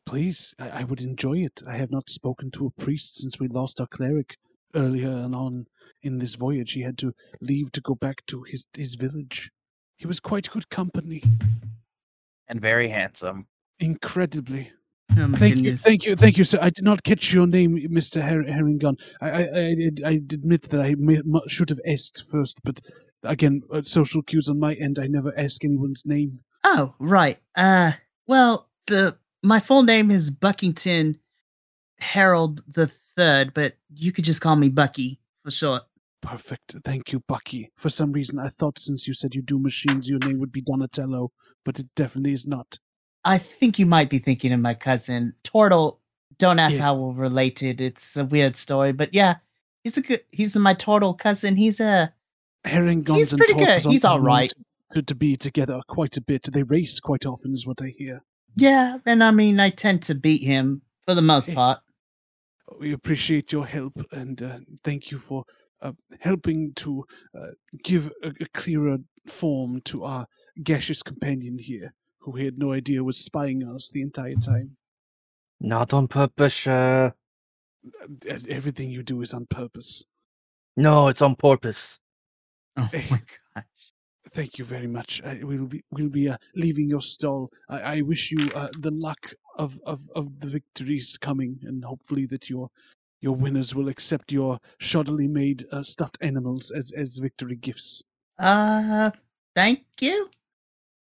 Please, 0.05 0.55
I, 0.59 0.81
I 0.81 0.85
would 0.85 1.01
enjoy 1.01 1.39
it. 1.39 1.63
I 1.67 1.77
have 1.77 1.91
not 1.91 2.11
spoken 2.11 2.51
to 2.53 2.67
a 2.67 2.83
priest 2.83 3.17
since 3.17 3.39
we 3.39 3.49
lost 3.49 3.81
our 3.81 3.87
cleric 3.87 4.37
earlier 4.75 5.09
and 5.11 5.35
on 5.35 5.67
in 6.03 6.19
this 6.19 6.35
voyage. 6.35 6.73
He 6.73 6.83
had 6.83 6.99
to 6.99 7.13
leave 7.41 7.71
to 7.73 7.81
go 7.81 7.95
back 7.95 8.27
to 8.27 8.43
his 8.43 8.67
his 8.77 8.95
village. 8.97 9.51
He 9.97 10.07
was 10.07 10.21
quite 10.21 10.51
good 10.51 10.69
company, 10.69 11.23
And 12.49 12.61
very 12.61 12.89
handsome. 12.91 13.47
incredibly. 13.79 14.73
oh 15.13 15.29
Thank 15.33 15.55
goodness. 15.55 15.65
you, 15.65 15.77
thank 15.77 16.05
you, 16.05 16.17
thank 16.17 16.37
you, 16.37 16.45
sir. 16.45 16.59
I 16.61 16.71
did 16.71 16.85
not 16.85 17.03
catch 17.03 17.33
your 17.33 17.47
name, 17.47 17.79
Mister 17.91 18.21
Her- 18.23 18.43
Harengon. 18.45 18.97
I, 19.21 19.31
I, 19.31 19.41
I, 19.41 19.91
I 20.05 20.11
admit 20.33 20.63
that 20.71 20.81
I 20.81 20.95
may, 20.99 21.23
mu- 21.25 21.41
should 21.49 21.71
have 21.71 21.81
asked 21.87 22.25
first, 22.31 22.59
but 22.65 22.81
again, 23.23 23.63
uh, 23.73 23.83
social 23.83 24.23
cues 24.23 24.49
on 24.49 24.59
my 24.61 24.75
end. 24.75 24.99
I 24.99 25.07
never 25.07 25.33
ask 25.39 25.65
anyone's 25.65 26.05
name. 26.05 26.41
Oh, 26.65 26.95
right. 26.99 27.39
Uh, 27.55 27.93
well, 28.27 28.69
the 28.89 29.17
my 29.47 29.61
full 29.61 29.83
name 29.83 30.11
is 30.11 30.31
Buckington 30.31 31.19
Harold 31.99 32.63
the 32.67 32.87
Third, 32.87 33.55
but 33.55 33.77
you 33.89 34.13
could 34.13 34.25
just 34.25 34.41
call 34.41 34.57
me 34.57 34.69
Bucky 34.69 35.21
for 35.43 35.51
short. 35.51 35.83
Perfect. 36.21 36.75
Thank 36.85 37.13
you, 37.13 37.21
Bucky. 37.21 37.71
For 37.77 37.89
some 37.89 38.13
reason, 38.13 38.39
I 38.39 38.49
thought 38.49 38.79
since 38.79 39.07
you 39.07 39.15
said 39.15 39.35
you 39.35 39.41
do 39.41 39.59
machines, 39.59 40.09
your 40.09 40.19
name 40.19 40.39
would 40.41 40.53
be 40.53 40.61
Donatello, 40.61 41.31
but 41.65 41.79
it 41.79 41.87
definitely 41.95 42.33
is 42.33 42.47
not. 42.47 42.79
I 43.25 43.39
think 43.39 43.79
you 43.79 43.87
might 43.87 44.11
be 44.11 44.19
thinking 44.19 44.53
of 44.53 44.61
my 44.61 44.75
cousin 44.75 45.35
Turtle. 45.45 46.01
Don't 46.39 46.59
ask 46.59 46.75
Yes. 46.75 46.81
how 46.81 46.97
we're 46.97 47.15
related. 47.15 47.81
It's 47.81 48.17
a 48.17 48.25
weird 48.25 48.57
story, 48.57 48.93
but 48.93 49.15
yeah, 49.15 49.37
he's 49.85 49.97
a 49.97 50.03
good. 50.03 50.21
He's 50.31 50.57
my 50.57 50.75
turtle 50.75 51.15
cousin. 51.15 51.57
He's 51.57 51.81
uh, 51.81 52.09
a. 52.65 52.69
Harengons 52.69 53.17
He's 53.17 53.33
and 53.33 53.39
pretty 53.39 53.55
good. 53.55 53.83
He's 53.83 54.05
all 54.05 54.21
right. 54.21 54.53
To, 54.93 55.03
to 55.03 55.15
be 55.15 55.37
together 55.37 55.81
quite 55.89 56.17
a 56.17 56.21
bit. 56.21 56.49
They 56.53 56.63
race 56.65 57.01
quite 57.01 57.25
often, 57.25 57.53
is 57.53 57.67
what 57.67 57.81
I 57.81 57.89
hear. 57.97 58.23
Yeah, 58.57 58.97
and 59.07 59.23
I 59.23 59.31
mean, 59.31 59.61
I 59.61 59.71
tend 59.71 60.03
to 60.05 60.15
beat 60.15 60.43
him 60.43 60.83
for 61.05 61.15
the 61.15 61.23
most 61.23 61.49
Eh. 61.49 61.55
part. 61.55 61.81
We 62.81 62.93
appreciate 62.93 63.53
your 63.53 63.67
help 63.67 63.93
and 64.13 64.43
uh, 64.43 64.59
thank 64.83 65.11
you 65.11 65.19
for 65.19 65.45
uh, 65.83 65.93
helping 66.21 66.73
to 66.75 67.05
uh, 67.39 67.49
give 67.85 68.11
a, 68.25 68.33
a 68.41 68.47
clearer 68.55 68.99
form 69.27 69.81
to 69.83 70.05
our 70.05 70.27
gaseous 70.63 71.03
companion 71.03 71.59
here, 71.59 71.93
who 72.21 72.33
we 72.33 72.45
had 72.45 72.59
no 72.59 72.73
idea 72.73 73.05
was 73.05 73.19
spying 73.19 73.63
on 73.63 73.77
us 73.77 73.91
the 73.91 74.03
entire 74.03 74.35
time. 74.35 74.77
Not 75.61 75.93
on 75.93 76.09
purpose, 76.09 76.53
Sha. 76.55 77.11
Uh, 77.11 77.11
Everything 78.49 78.91
you 78.91 79.03
do 79.03 79.21
is 79.23 79.33
on 79.33 79.47
purpose. 79.47 80.05
No, 80.77 81.09
it's 81.09 81.23
on 81.23 81.37
purpose. 81.37 82.01
Oh 82.77 82.89
Eh. 82.93 83.05
my 83.11 83.19
gosh. 83.19 83.39
Thank 84.37 84.59
you 84.59 84.67
very 84.67 84.87
much. 84.87 85.23
I, 85.25 85.41
we'll 85.43 85.65
be 85.65 85.83
we'll 85.91 86.11
be 86.11 86.29
uh, 86.29 86.37
leaving 86.55 86.91
your 86.91 87.01
stall. 87.01 87.51
I, 87.71 87.81
I 87.81 88.01
wish 88.03 88.31
you 88.31 88.51
uh, 88.55 88.69
the 88.81 88.91
luck 88.91 89.33
of, 89.57 89.81
of, 89.87 90.11
of 90.15 90.41
the 90.41 90.47
victories 90.47 91.17
coming, 91.17 91.59
and 91.63 91.83
hopefully 91.83 92.27
that 92.27 92.51
your 92.51 92.69
your 93.23 93.35
winners 93.35 93.75
will 93.75 93.89
accept 93.89 94.31
your 94.31 94.61
shoddily 94.79 95.27
made 95.27 95.65
uh, 95.73 95.83
stuffed 95.83 96.19
animals 96.21 96.71
as 96.71 96.93
as 96.93 97.17
victory 97.17 97.57
gifts. 97.57 98.05
Uh, 98.39 99.11
thank 99.55 99.87
you. 100.03 100.29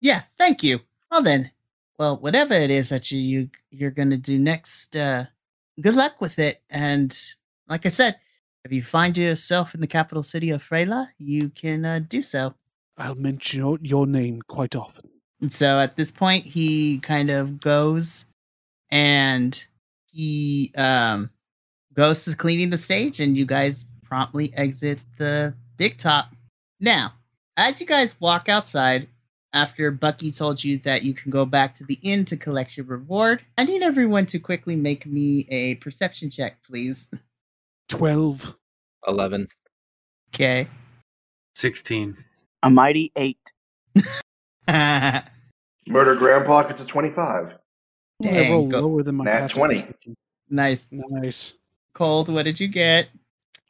Yeah, 0.01 0.23
thank 0.39 0.63
you. 0.63 0.79
Well 1.11 1.21
then, 1.21 1.51
well, 1.99 2.17
whatever 2.17 2.55
it 2.55 2.71
is 2.71 2.89
that 2.89 3.11
you, 3.11 3.19
you 3.19 3.49
you're 3.69 3.91
gonna 3.91 4.17
do 4.17 4.39
next, 4.39 4.95
uh, 4.95 5.25
good 5.79 5.93
luck 5.93 6.21
with 6.21 6.39
it. 6.39 6.63
And 6.71 7.15
like 7.69 7.85
I 7.85 7.89
said, 7.89 8.15
if 8.65 8.73
you 8.73 8.81
find 8.81 9.15
yourself 9.15 9.75
in 9.75 9.81
the 9.81 9.85
capital 9.85 10.23
city 10.23 10.49
of 10.49 10.67
Freyla, 10.67 11.05
you 11.19 11.49
can 11.49 11.85
uh, 11.85 11.99
do 11.99 12.23
so. 12.23 12.55
I'll 13.01 13.15
mention 13.15 13.59
your, 13.59 13.79
your 13.81 14.05
name 14.05 14.41
quite 14.47 14.75
often. 14.75 15.09
And 15.41 15.51
so 15.51 15.79
at 15.79 15.97
this 15.97 16.11
point, 16.11 16.45
he 16.45 16.99
kind 16.99 17.31
of 17.31 17.59
goes 17.59 18.25
and 18.91 19.65
he 20.11 20.71
um 20.77 21.31
goes 21.93 22.25
to 22.25 22.35
cleaning 22.35 22.69
the 22.69 22.77
stage, 22.77 23.19
and 23.19 23.35
you 23.35 23.45
guys 23.45 23.85
promptly 24.03 24.53
exit 24.55 24.99
the 25.17 25.53
big 25.77 25.97
top. 25.97 26.31
Now, 26.79 27.13
as 27.57 27.81
you 27.81 27.87
guys 27.87 28.19
walk 28.21 28.49
outside, 28.49 29.07
after 29.53 29.91
Bucky 29.91 30.31
told 30.31 30.63
you 30.63 30.77
that 30.79 31.03
you 31.03 31.13
can 31.13 31.31
go 31.31 31.45
back 31.45 31.73
to 31.75 31.83
the 31.83 31.99
inn 32.03 32.23
to 32.25 32.37
collect 32.37 32.77
your 32.77 32.85
reward, 32.85 33.41
I 33.57 33.63
need 33.65 33.81
everyone 33.81 34.25
to 34.27 34.39
quickly 34.39 34.75
make 34.75 35.05
me 35.05 35.45
a 35.49 35.75
perception 35.75 36.29
check, 36.29 36.61
please. 36.63 37.11
Twelve. 37.89 38.55
11. 39.07 39.47
Okay. 40.33 40.67
16. 41.55 42.15
A 42.63 42.69
mighty 42.69 43.11
eight. 43.15 43.39
Murder 45.87 46.15
Grandpa 46.15 46.63
gets 46.63 46.81
a 46.81 46.85
25. 46.85 47.47
I 47.47 47.57
Dang, 48.21 48.51
roll 48.51 48.67
go- 48.67 48.81
lower 48.81 49.03
than 49.03 49.15
my 49.15 49.25
Nat 49.25 49.39
passive 49.41 49.57
20. 49.57 49.73
perception. 49.75 50.15
nice. 50.49 50.89
Nice. 50.91 51.53
Cold, 51.93 52.29
what 52.29 52.43
did 52.43 52.59
you 52.59 52.67
get? 52.67 53.09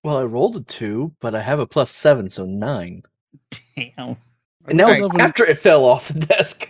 Well, 0.03 0.17
I 0.17 0.23
rolled 0.23 0.55
a 0.57 0.61
two, 0.61 1.13
but 1.21 1.33
I 1.35 1.41
have 1.41 1.59
a 1.59 1.65
plus 1.65 1.89
seven, 1.91 2.27
so 2.27 2.45
nine. 2.45 3.03
Damn. 3.75 4.17
And 4.67 4.79
that 4.79 4.87
was 4.87 5.01
Alright. 5.01 5.21
after 5.21 5.45
it 5.45 5.57
fell 5.57 5.85
off 5.85 6.09
the 6.09 6.19
desk. 6.19 6.69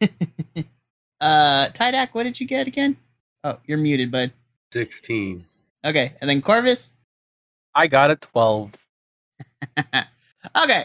uh, 1.20 1.68
Tydak, 1.72 2.08
what 2.12 2.24
did 2.24 2.40
you 2.40 2.46
get 2.46 2.66
again? 2.66 2.96
Oh, 3.44 3.58
you're 3.66 3.78
muted, 3.78 4.10
bud. 4.10 4.32
16. 4.72 5.44
Okay, 5.84 6.12
and 6.20 6.28
then 6.28 6.42
Corvus. 6.42 6.94
I 7.74 7.86
got 7.86 8.10
a 8.10 8.16
12. 8.16 8.74
okay, 10.56 10.84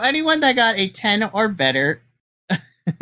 anyone 0.00 0.40
that 0.40 0.56
got 0.56 0.76
a 0.76 0.88
ten 0.88 1.22
or 1.32 1.48
better, 1.48 2.02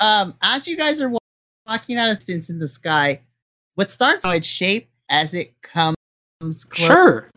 um, 0.00 0.34
as 0.42 0.66
you 0.66 0.76
guys 0.76 1.00
are 1.00 1.08
wa- 1.08 1.18
walking 1.66 1.96
out 1.98 2.10
of 2.10 2.18
distance 2.18 2.50
in 2.50 2.58
the 2.58 2.68
sky, 2.68 3.20
what 3.74 3.90
starts 3.90 4.26
with 4.26 4.44
shape 4.44 4.90
as 5.08 5.34
it 5.34 5.54
comes 5.62 5.96
close. 6.64 6.86
Sure. 6.86 7.30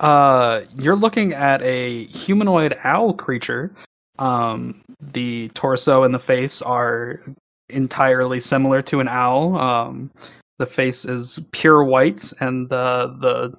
Uh, 0.00 0.62
you're 0.76 0.96
looking 0.96 1.32
at 1.32 1.62
a 1.62 2.04
humanoid 2.06 2.76
owl 2.84 3.14
creature. 3.14 3.74
Um, 4.18 4.82
the 5.00 5.48
torso 5.54 6.04
and 6.04 6.14
the 6.14 6.18
face 6.18 6.62
are 6.62 7.20
entirely 7.68 8.40
similar 8.40 8.82
to 8.82 9.00
an 9.00 9.08
owl. 9.08 9.56
Um, 9.56 10.10
the 10.58 10.66
face 10.66 11.04
is 11.04 11.46
pure 11.52 11.82
white, 11.82 12.32
and 12.40 12.68
the 12.68 13.16
the 13.20 13.56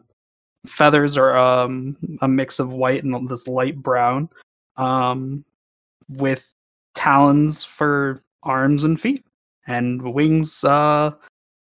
feathers 0.66 1.18
are 1.18 1.38
um, 1.38 1.98
a 2.22 2.28
mix 2.28 2.60
of 2.60 2.74
white 2.74 3.04
and 3.04 3.30
this 3.30 3.48
light 3.48 3.82
brown, 3.82 4.30
um, 4.78 5.44
with 6.10 6.52
talons 6.94 7.64
for 7.64 8.20
arms 8.44 8.84
and 8.84 9.00
feet, 9.00 9.26
and 9.68 10.02
wings 10.02 10.64
uh, 10.64 11.12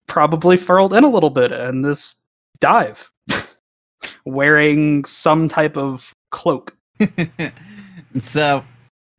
probably 0.07 0.57
furled 0.57 0.93
in 0.95 1.05
a 1.05 1.11
little 1.11 1.31
bit, 1.31 1.53
and 1.53 1.85
this 1.85 2.17
dive 2.61 3.11
wearing 4.25 5.05
some 5.05 5.49
type 5.49 5.77
of 5.77 6.13
cloak. 6.31 6.77
so, 8.19 8.65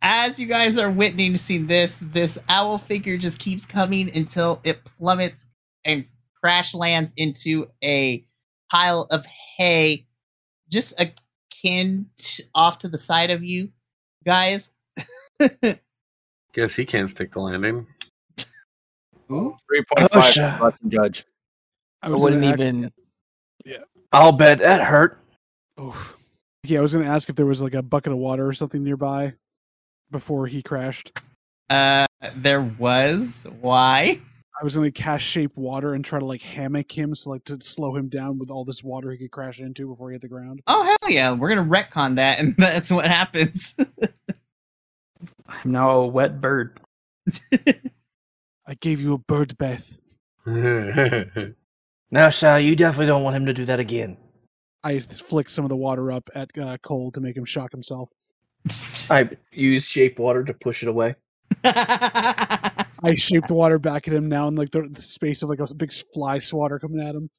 as 0.02 0.40
you 0.40 0.48
guys 0.48 0.78
are 0.78 0.92
witnessing 0.92 1.68
this, 1.68 2.00
this 2.12 2.40
owl 2.50 2.78
figure 2.78 3.18
just 3.18 3.40
keeps 3.40 3.66
coming 3.66 4.16
until 4.16 4.62
it 4.64 4.84
plummets 4.86 5.50
and 5.84 6.06
crash 6.40 6.76
lands 6.76 7.14
into 7.18 7.68
a 7.84 8.26
pile 8.72 9.08
of 9.12 9.26
hay, 9.58 10.06
just 10.70 11.00
a 11.00 11.12
kin 11.50 12.08
off 12.54 12.80
to 12.80 12.88
the 12.88 12.98
side 12.98 13.32
of 13.32 13.44
you 13.44 13.70
guys. 14.26 14.74
Guess 16.54 16.76
he 16.76 16.86
can't 16.86 17.10
stick 17.10 17.32
the 17.32 17.40
landing. 17.40 17.88
Ooh. 19.32 19.58
3.5 19.74 20.08
Oh, 20.14 20.22
sure. 20.22 20.74
Judge. 20.88 21.26
I 22.02 22.08
I 22.08 22.10
wouldn't 22.12 22.42
gonna 22.42 22.52
act- 22.54 22.62
even. 22.62 22.92
I'll 24.12 24.32
bet 24.32 24.60
that 24.60 24.82
hurt. 24.84 25.20
Oof. 25.80 26.18
Yeah, 26.64 26.80
I 26.80 26.82
was 26.82 26.94
going 26.94 27.06
to 27.06 27.12
ask 27.12 27.28
if 27.30 27.36
there 27.36 27.46
was 27.46 27.62
like 27.62 27.74
a 27.74 27.82
bucket 27.82 28.14
of 28.14 28.18
water 28.18 28.48
or 28.48 28.54
something 28.54 28.84
nearby 28.84 29.34
before 30.12 30.48
he 30.48 30.62
crashed. 30.64 31.20
Uh, 31.70 32.06
there 32.36 32.62
was. 32.62 33.46
Why? 33.60 34.20
I 34.60 34.64
was 34.64 34.76
going 34.76 34.92
to 34.92 35.02
cast 35.02 35.24
shape 35.26 35.52
water 35.56 35.94
and 35.94 36.06
try 36.06 36.20
to 36.20 36.26
like 36.26 36.42
hammock 36.42 36.92
him, 36.98 37.14
so 37.14 37.32
like 37.32 37.44
to 37.46 37.60
slow 37.62 37.96
him 37.96 38.08
down 38.08 38.40
with 38.40 38.50
all 38.50 38.64
this 38.64 38.84
water 38.84 39.12
he 39.12 39.18
could 39.18 39.32
crash 39.32 39.60
into 39.60 39.88
before 39.88 40.10
he 40.10 40.14
hit 40.14 40.22
the 40.22 40.28
ground. 40.28 40.62
Oh 40.68 40.84
hell 40.84 41.12
yeah! 41.12 41.34
We're 41.34 41.50
gonna 41.50 41.66
retcon 41.66 42.16
that, 42.16 42.40
and 42.40 42.56
that's 42.58 42.92
what 42.92 43.06
happens. 43.06 43.76
I'm 45.48 45.72
now 45.72 45.92
a 45.92 46.08
wet 46.08 46.40
bird. 46.40 46.80
I 48.68 48.74
gave 48.80 49.02
you 49.02 49.14
a 49.14 49.18
bird 49.18 49.58
bath. 49.58 49.98
Now, 52.12 52.30
Sal, 52.30 52.60
you 52.60 52.76
definitely 52.76 53.08
don't 53.08 53.24
want 53.24 53.36
him 53.36 53.46
to 53.48 53.54
do 53.54 53.66
that 53.66 53.80
again. 53.80 54.16
I 54.84 55.00
flick 55.00 55.50
some 55.50 55.66
of 55.66 55.70
the 55.70 55.76
water 55.76 56.12
up 56.12 56.30
at 56.36 56.50
uh, 56.58 56.78
Cold 56.84 57.16
to 57.16 57.22
make 57.22 57.36
him 57.36 57.46
shock 57.46 57.72
himself. 57.72 58.10
I 59.12 59.30
use 59.52 59.86
shape 59.86 60.20
water 60.20 60.44
to 60.44 60.54
push 60.54 60.84
it 60.84 60.88
away. 60.88 61.16
I 63.04 63.16
shape 63.16 63.46
the 63.48 63.54
water 63.54 63.80
back 63.80 64.08
at 64.08 64.14
him 64.14 64.30
now 64.30 64.48
in 64.48 64.56
like 64.56 64.72
the, 64.72 64.88
the 64.90 65.02
space 65.02 65.44
of 65.44 65.50
like 65.50 65.60
a 65.60 65.74
big 65.74 65.92
fly 66.14 66.40
swatter 66.40 66.80
coming 66.80 67.02
at 67.02 67.16
him. 67.16 67.30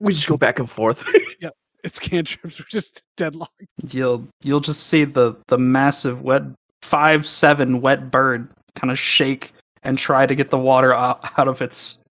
We 0.00 0.12
just 0.12 0.28
go 0.28 0.36
back 0.36 0.58
and 0.58 0.70
forth. 0.70 1.06
Yep. 1.40 1.54
It's 1.82 1.98
cantrips. 1.98 2.60
We're 2.60 2.66
just 2.70 3.02
deadlocked. 3.16 3.64
You'll 3.90 4.28
you'll 4.42 4.60
just 4.60 4.86
see 4.86 5.02
the 5.04 5.34
the 5.48 5.58
massive 5.58 6.22
wet 6.22 6.42
five 6.82 7.26
seven 7.26 7.80
wet 7.80 8.12
bird 8.12 8.52
kind 8.76 8.92
of 8.92 8.98
shake 8.98 9.52
and 9.82 9.98
try 9.98 10.24
to 10.26 10.34
get 10.36 10.50
the 10.50 10.58
water 10.58 10.94
out, 10.94 11.20
out 11.36 11.48
of 11.48 11.60
its 11.60 12.04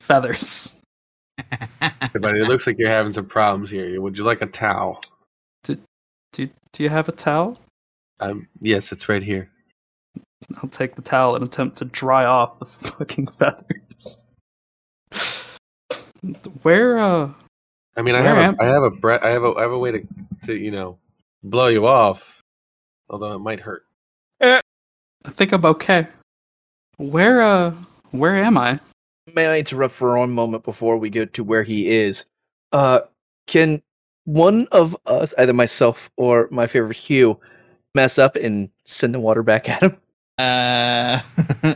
feathers. 0.00 0.80
Everybody, 2.00 2.40
it 2.40 2.48
looks 2.48 2.66
like 2.66 2.76
you're 2.78 2.88
having 2.88 3.12
some 3.12 3.26
problems 3.26 3.70
here. 3.70 4.00
Would 4.00 4.18
you 4.18 4.24
like 4.24 4.42
a 4.42 4.46
towel? 4.46 5.00
Do, 5.62 5.76
Do 6.32 6.48
do 6.72 6.82
you 6.82 6.88
have 6.88 7.08
a 7.08 7.12
towel? 7.12 7.60
Um, 8.20 8.48
yes, 8.60 8.90
it's 8.92 9.08
right 9.08 9.22
here. 9.22 9.50
I'll 10.62 10.68
take 10.68 10.94
the 10.94 11.02
towel 11.02 11.34
and 11.36 11.44
attempt 11.44 11.76
to 11.78 11.84
dry 11.86 12.24
off 12.24 12.58
the 12.58 12.64
fucking 12.66 13.28
feathers. 13.28 14.30
Where 16.62 16.98
uh 16.98 17.30
I 17.96 18.02
mean, 18.02 18.14
I 18.14 18.22
have 18.22 18.38
am- 18.38 18.56
a, 18.58 18.62
I 18.62 18.66
have 18.66 18.82
a 18.82 18.90
bre- 18.90 19.22
I 19.22 19.28
have 19.28 19.44
a, 19.44 19.54
I 19.54 19.62
have 19.62 19.70
a 19.72 19.78
way 19.78 19.92
to, 19.92 20.06
to, 20.46 20.56
you 20.56 20.70
know, 20.70 20.98
blow 21.44 21.68
you 21.68 21.86
off. 21.86 22.42
Although 23.08 23.34
it 23.34 23.38
might 23.38 23.60
hurt. 23.60 23.86
I 24.40 25.30
think 25.30 25.52
I'm 25.52 25.64
okay. 25.64 26.06
Where 26.96 27.40
uh 27.42 27.70
where 28.10 28.36
am 28.36 28.58
I? 28.58 28.80
May 29.34 29.46
I 29.46 29.58
interrupt 29.58 29.94
for 29.94 30.18
one 30.18 30.30
moment 30.32 30.64
before 30.64 30.96
we 30.96 31.08
get 31.10 31.32
to 31.34 31.44
where 31.44 31.62
he 31.62 31.88
is? 31.88 32.26
Uh, 32.72 33.00
can 33.46 33.82
one 34.24 34.66
of 34.72 34.96
us, 35.06 35.34
either 35.38 35.52
myself 35.54 36.10
or 36.16 36.48
my 36.50 36.66
favorite 36.66 36.96
Hugh, 36.96 37.38
mess 37.94 38.18
up 38.18 38.36
and 38.36 38.68
send 38.84 39.14
the 39.14 39.20
water 39.20 39.42
back 39.42 39.68
at 39.68 39.82
him? 39.82 39.96
Uh, 40.38 41.20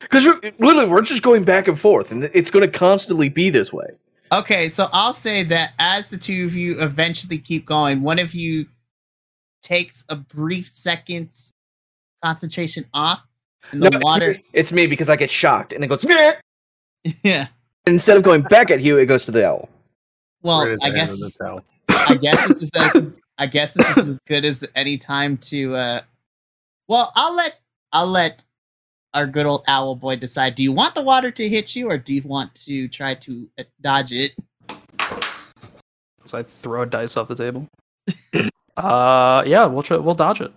Because 0.00 0.24
literally, 0.58 0.86
we're 0.86 1.00
just 1.00 1.22
going 1.22 1.44
back 1.44 1.68
and 1.68 1.78
forth, 1.78 2.10
and 2.10 2.24
it's 2.34 2.50
going 2.50 2.68
to 2.68 2.78
constantly 2.78 3.28
be 3.30 3.48
this 3.50 3.72
way. 3.72 3.86
okay, 4.32 4.68
so 4.68 4.86
I'll 4.92 5.12
say 5.14 5.42
that 5.44 5.72
as 5.78 6.08
the 6.08 6.18
two 6.18 6.44
of 6.44 6.54
you 6.54 6.78
eventually 6.82 7.38
keep 7.38 7.64
going, 7.64 8.02
one 8.02 8.18
of 8.18 8.34
you 8.34 8.66
takes 9.62 10.04
a 10.10 10.16
brief 10.16 10.68
second's 10.68 11.54
concentration 12.22 12.84
off, 12.92 13.22
and 13.70 13.82
the 13.82 13.90
No, 13.90 13.96
it's 13.96 14.04
water. 14.04 14.32
me. 14.32 14.44
It's 14.52 14.72
me 14.72 14.86
because 14.86 15.08
I 15.08 15.16
get 15.16 15.30
shocked, 15.30 15.72
and 15.72 15.82
it 15.84 15.86
goes. 15.88 16.04
"Meh." 16.04 16.34
Yeah. 17.22 17.46
Instead 17.86 18.16
of 18.16 18.22
going 18.24 18.42
back 18.42 18.70
at 18.70 18.80
you 18.82 18.98
it 18.98 19.06
goes 19.06 19.24
to 19.26 19.30
the 19.32 19.46
owl. 19.48 19.68
Well, 20.42 20.66
Right 20.68 20.78
the 20.78 20.84
I 20.84 20.88
end 20.88 20.98
of 21.10 21.18
the 21.18 21.62
guess. 21.88 22.10
I 22.10 22.14
guess 22.16 22.48
this 22.48 22.60
is 22.62 22.74
as 22.76 23.10
I 23.38 23.46
guess 23.46 23.72
this 23.74 23.96
is 23.96 24.08
as 24.08 24.22
good 24.22 24.44
as 24.44 24.68
any 24.74 24.98
time 24.98 25.36
to. 25.38 25.74
uh 25.76 26.00
Well, 26.88 27.12
I'll 27.16 27.34
let 27.34 27.58
I'll 27.92 28.06
let 28.06 28.44
our 29.14 29.26
good 29.26 29.46
old 29.46 29.64
owl 29.68 29.94
boy 29.94 30.16
decide. 30.16 30.54
Do 30.54 30.62
you 30.62 30.72
want 30.72 30.94
the 30.94 31.02
water 31.02 31.30
to 31.30 31.48
hit 31.48 31.76
you, 31.76 31.90
or 31.90 31.98
do 31.98 32.14
you 32.14 32.22
want 32.22 32.54
to 32.66 32.88
try 32.88 33.14
to 33.14 33.48
uh, 33.58 33.64
dodge 33.80 34.12
it? 34.12 34.32
So 36.24 36.38
I 36.38 36.42
throw 36.42 36.82
a 36.82 36.86
dice 36.86 37.16
off 37.16 37.28
the 37.28 37.34
table. 37.34 37.68
uh 38.76 39.42
yeah, 39.46 39.66
we'll 39.66 39.82
try 39.82 39.98
we'll 39.98 40.14
dodge 40.14 40.40
it. 40.40 40.52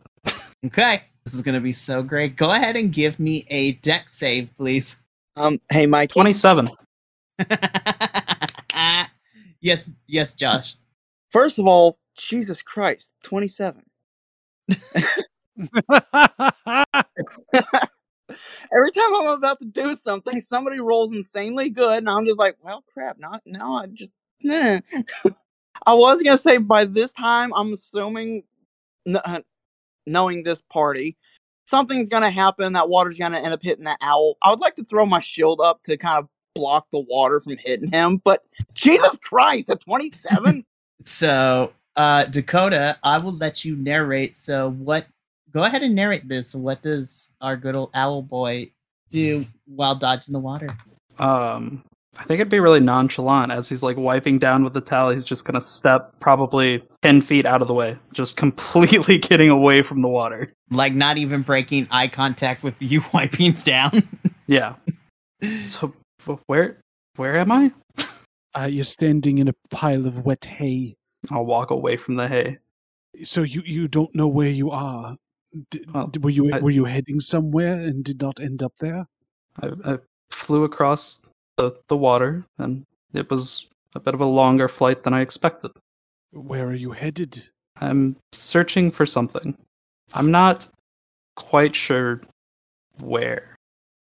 Okay, 0.66 1.04
this 1.26 1.34
is 1.34 1.42
gonna 1.42 1.60
be 1.60 1.72
so 1.72 2.02
great. 2.02 2.36
Go 2.36 2.52
ahead 2.52 2.76
and 2.76 2.92
give 2.92 3.20
me 3.20 3.46
a 3.50 3.74
Dex 3.74 4.14
save, 4.14 4.56
please. 4.56 4.98
Um, 5.36 5.60
hey, 5.70 5.86
Mike. 5.86 6.12
Twenty 6.12 6.34
seven. 6.34 6.70
yes, 9.62 9.92
yes, 10.08 10.34
Josh. 10.34 10.76
First 11.32 11.60
of 11.60 11.68
all, 11.68 11.98
Jesus 12.18 12.62
Christ, 12.62 13.14
27. 13.24 13.84
Time 18.96 19.16
I'm 19.22 19.38
about 19.38 19.60
to 19.60 19.66
do 19.66 19.96
something, 19.96 20.39
somebody 20.41 20.80
rolls 20.80 21.12
insanely 21.12 21.70
good, 21.70 21.98
and 21.98 22.10
I'm 22.10 22.26
just 22.26 22.39
like, 22.39 22.56
well, 22.62 22.84
crap. 22.93 23.20
Not 23.20 23.41
now. 23.46 23.76
I 23.76 23.88
just. 23.88 24.14
I 25.88 25.93
was 25.93 26.22
gonna 26.24 26.38
say 26.38 26.58
by 26.58 26.86
this 26.86 27.14
time, 27.14 27.54
I'm 27.54 27.74
assuming, 27.74 28.43
kn- 29.06 29.22
uh, 29.24 29.41
knowing 30.08 30.43
this 30.43 30.62
party, 30.62 31.18
something's 31.66 32.10
gonna 32.10 32.32
happen. 32.32 32.74
That 32.74 32.89
water's 32.89 33.18
gonna 33.18 33.38
end 33.38 33.54
up 33.54 33.62
hitting 33.62 33.86
that 33.86 34.00
owl. 34.02 34.38
I 34.41 34.50
would 34.50 34.62
like 34.62 34.76
to 34.78 34.84
throw 34.84 35.06
my 35.06 35.20
shield 35.20 35.62
up 35.62 35.84
to 35.84 35.98
kind 35.98 36.18
of 36.18 36.30
block 36.56 36.88
the 36.91 37.00
water 37.00 37.39
from 37.39 37.58
hitting 37.60 37.91
him, 37.91 38.18
but 38.24 38.43
Jesus 38.74 39.18
Christ, 39.18 39.70
at 39.70 39.82
27. 39.82 40.64
So, 41.04 41.74
uh, 41.98 42.24
Dakota, 42.24 42.98
I 43.04 43.22
will 43.22 43.34
let 43.34 43.64
you 43.64 43.76
narrate. 43.76 44.36
So, 44.36 44.72
what? 44.72 45.06
Go 45.52 45.64
ahead 45.64 45.84
and 45.84 45.93
narrate 45.93 46.28
this. 46.28 46.56
What 46.56 46.82
does 46.82 47.36
our 47.41 47.56
good 47.56 47.76
old 47.76 47.91
owl 47.93 48.24
boy 48.24 48.72
do 49.10 49.45
while 49.66 49.95
dodging 49.95 50.34
the 50.34 50.39
water? 50.39 50.70
Um 51.20 51.84
I 52.18 52.24
think 52.24 52.39
it'd 52.39 52.49
be 52.49 52.62
really 52.62 52.80
nonchalant 52.80 53.51
as 53.51 53.68
he's 53.68 53.84
like 53.84 53.97
wiping 53.97 54.39
down 54.39 54.64
with 54.64 54.74
the 54.74 54.80
towel. 54.80 55.10
He's 55.10 55.26
just 55.26 55.43
gonna 55.45 55.60
step 55.62 56.14
probably 56.20 56.82
ten 57.01 57.20
feet 57.22 57.45
out 57.45 57.62
of 57.62 57.68
the 57.68 57.74
way, 57.74 57.97
just 58.14 58.38
completely 58.45 59.18
getting 59.18 59.49
away 59.49 59.82
from 59.82 60.01
the 60.01 60.08
water. 60.08 60.53
Like 60.72 60.95
not 60.95 61.18
even 61.18 61.41
breaking 61.41 61.88
eye 61.91 62.08
contact 62.08 62.64
with 62.64 62.76
you 62.82 63.01
wiping 63.14 63.53
down. 63.53 63.91
Yeah. 64.47 64.76
So 65.64 65.93
where 66.47 66.78
where 67.18 67.38
am 67.38 67.51
I? 67.51 67.72
Uh, 68.58 68.66
you're 68.66 68.86
standing 68.86 69.38
in 69.39 69.49
a 69.49 69.53
pile 69.70 70.08
of 70.08 70.26
wet 70.26 70.45
hay, 70.45 70.95
I'll 71.30 71.45
walk 71.45 71.72
away 71.72 71.97
from 71.97 72.16
the 72.16 72.28
hay. 72.28 72.60
so 73.24 73.41
you 73.43 73.62
you 73.66 73.88
don't 73.88 74.14
know 74.16 74.28
where 74.28 74.49
you 74.49 74.72
are. 74.72 75.18
D- 75.70 75.86
Well, 75.93 76.12
were 76.22 76.30
you 76.30 76.51
I- 76.53 76.60
were 76.60 76.72
you 76.72 76.86
heading 76.86 77.20
somewhere 77.20 77.80
and 77.80 78.03
did 78.03 78.22
not 78.22 78.39
end 78.39 78.62
up 78.64 78.74
there? 78.80 79.06
I, 79.62 79.70
I 79.86 79.97
flew 80.32 80.64
across 80.64 81.26
the, 81.58 81.72
the 81.88 81.95
water, 81.97 82.45
and 82.58 82.84
it 83.14 83.30
was 83.30 83.70
a 83.95 83.99
bit 83.99 84.14
of 84.14 84.22
a 84.22 84.26
longer 84.26 84.68
flight 84.68 85.03
than 85.03 85.14
I 85.14 85.22
expected. 85.22 85.72
Where 86.32 86.68
are 86.68 86.74
you 86.76 86.91
headed? 86.91 87.47
I'm 87.78 88.18
searching 88.34 88.91
for 88.91 89.06
something. 89.06 89.56
I'm 90.14 90.32
not 90.32 90.68
quite 91.36 91.76
sure 91.76 92.22
where. 92.99 93.56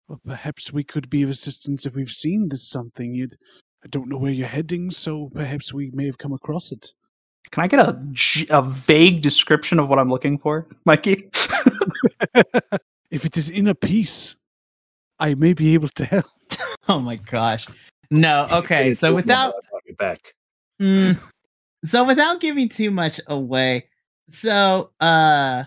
Well, 0.09 0.21
perhaps 0.27 0.73
we 0.73 0.85
could 0.85 1.09
be 1.09 1.23
of 1.23 1.31
assistance 1.31 1.87
if 1.87 1.95
we've 1.95 2.11
seen 2.11 2.49
this 2.49 2.69
something. 2.69 3.15
You'd, 3.15 3.37
I 3.85 3.89
don't 3.89 4.09
know 4.09 4.19
where 4.19 4.33
you're 4.33 4.49
heading, 4.49 4.91
so 4.91 5.31
perhaps 5.35 5.73
we 5.73 5.91
may 5.93 6.07
have 6.07 6.19
come 6.19 6.33
across 6.33 6.73
it. 6.73 6.93
Can 7.51 7.63
I 7.63 7.69
get 7.69 7.81
a, 7.81 7.97
a 8.51 8.63
vague 8.63 9.23
description 9.23 9.79
of 9.79 9.89
what 9.89 9.99
I'm 9.99 10.11
looking 10.11 10.39
for, 10.39 10.67
Mikey? 10.85 11.31
if 13.11 13.25
it 13.25 13.37
is 13.37 13.49
in 13.49 13.69
a 13.69 13.75
piece, 13.75 14.37
I 15.21 15.35
may 15.35 15.53
be 15.53 15.75
able 15.75 15.89
to 15.91 16.05
help. 16.05 16.27
oh 16.89 17.01
my 17.01 17.17
gosh. 17.17 17.67
No. 18.11 18.47
Okay. 18.53 18.93
So 18.93 19.15
without 19.15 19.55
back. 19.99 20.19
Mm. 20.81 21.19
so 21.85 22.05
without 22.05 22.41
giving 22.41 22.69
too 22.69 22.91
much 22.91 23.21
away, 23.29 23.89
so 24.29 24.91
uh 25.01 25.63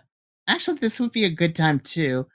actually 0.48 0.78
this 0.80 1.00
would 1.00 1.12
be 1.12 1.24
a 1.24 1.30
good 1.30 1.56
time 1.56 1.80
too. 1.80 2.28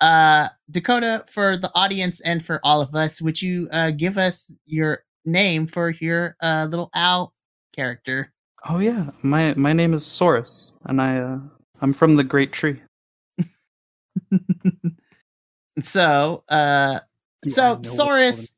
Uh 0.00 0.48
Dakota, 0.70 1.24
for 1.28 1.56
the 1.56 1.70
audience 1.74 2.20
and 2.20 2.44
for 2.44 2.60
all 2.64 2.80
of 2.80 2.94
us, 2.94 3.22
would 3.22 3.40
you 3.40 3.68
uh 3.72 3.92
give 3.92 4.18
us 4.18 4.52
your 4.66 5.04
name 5.24 5.66
for 5.66 5.90
your 5.90 6.36
uh 6.42 6.66
little 6.68 6.90
owl 6.94 7.32
character? 7.72 8.32
Oh 8.68 8.78
yeah, 8.78 9.10
my 9.22 9.54
my 9.54 9.72
name 9.72 9.94
is 9.94 10.04
Sorrin, 10.04 10.70
and 10.84 11.00
I 11.00 11.18
uh, 11.18 11.38
I'm 11.80 11.92
from 11.92 12.16
the 12.16 12.24
Great 12.24 12.52
Tree. 12.52 12.80
so 15.80 16.42
uh 16.48 17.00
Do 17.42 17.48
so 17.48 17.62
know 17.62 17.68
what's 17.76 17.96
Sorrin, 17.96 18.56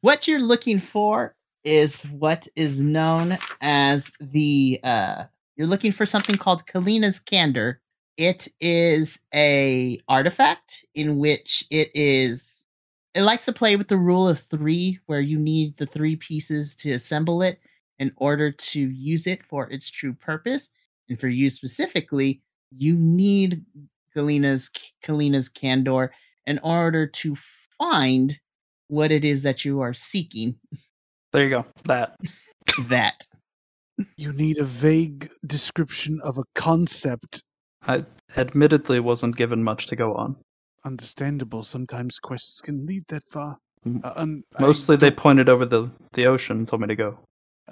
what 0.00 0.28
you're 0.28 0.40
looking 0.40 0.78
for 0.78 1.34
is 1.64 2.02
what 2.04 2.46
is 2.56 2.80
known 2.80 3.36
as 3.60 4.12
the 4.20 4.80
uh 4.82 5.24
you're 5.56 5.66
looking 5.66 5.92
for 5.92 6.06
something 6.06 6.36
called 6.36 6.66
Kalina's 6.66 7.18
Candor. 7.18 7.80
It 8.16 8.48
is 8.60 9.22
a 9.34 9.98
artifact 10.08 10.86
in 10.94 11.18
which 11.18 11.64
it 11.70 11.90
is 11.94 12.66
it 13.14 13.22
likes 13.22 13.46
to 13.46 13.52
play 13.52 13.76
with 13.76 13.88
the 13.88 13.96
rule 13.96 14.28
of 14.28 14.38
3 14.38 14.98
where 15.06 15.20
you 15.20 15.38
need 15.38 15.76
the 15.76 15.86
3 15.86 16.16
pieces 16.16 16.76
to 16.76 16.92
assemble 16.92 17.42
it 17.42 17.60
in 17.98 18.12
order 18.16 18.50
to 18.50 18.80
use 18.90 19.26
it 19.26 19.42
for 19.44 19.70
its 19.70 19.90
true 19.90 20.12
purpose. 20.14 20.70
And 21.08 21.18
for 21.18 21.28
you 21.28 21.50
specifically, 21.50 22.42
you 22.70 22.94
need 22.96 23.64
Kalina's 24.14 24.70
Kalina's 25.04 25.48
Candor 25.48 26.12
in 26.46 26.58
order 26.62 27.06
to 27.06 27.36
find 27.78 28.38
what 28.88 29.10
it 29.12 29.24
is 29.24 29.42
that 29.42 29.64
you 29.64 29.80
are 29.80 29.94
seeking. 29.94 30.56
There 31.32 31.44
you 31.44 31.50
go. 31.50 31.66
That. 31.84 32.16
That. 32.88 33.26
You 34.16 34.32
need 34.32 34.58
a 34.58 34.64
vague 34.64 35.30
description 35.46 36.20
of 36.22 36.38
a 36.38 36.44
concept. 36.54 37.42
I 37.86 38.04
admittedly 38.36 39.00
wasn't 39.00 39.36
given 39.36 39.62
much 39.62 39.86
to 39.86 39.96
go 39.96 40.14
on. 40.14 40.36
Understandable. 40.84 41.62
Sometimes 41.62 42.18
quests 42.18 42.60
can 42.60 42.86
lead 42.86 43.04
that 43.08 43.22
far. 43.30 43.58
M- 43.84 44.00
Uh, 44.04 44.26
I 44.58 44.60
Mostly 44.62 44.96
they 44.96 45.10
don't- 45.10 45.16
pointed 45.18 45.48
over 45.48 45.64
the, 45.64 45.90
the 46.12 46.26
ocean 46.26 46.58
and 46.58 46.68
told 46.68 46.82
me 46.82 46.88
to 46.88 46.96
go. 46.96 47.18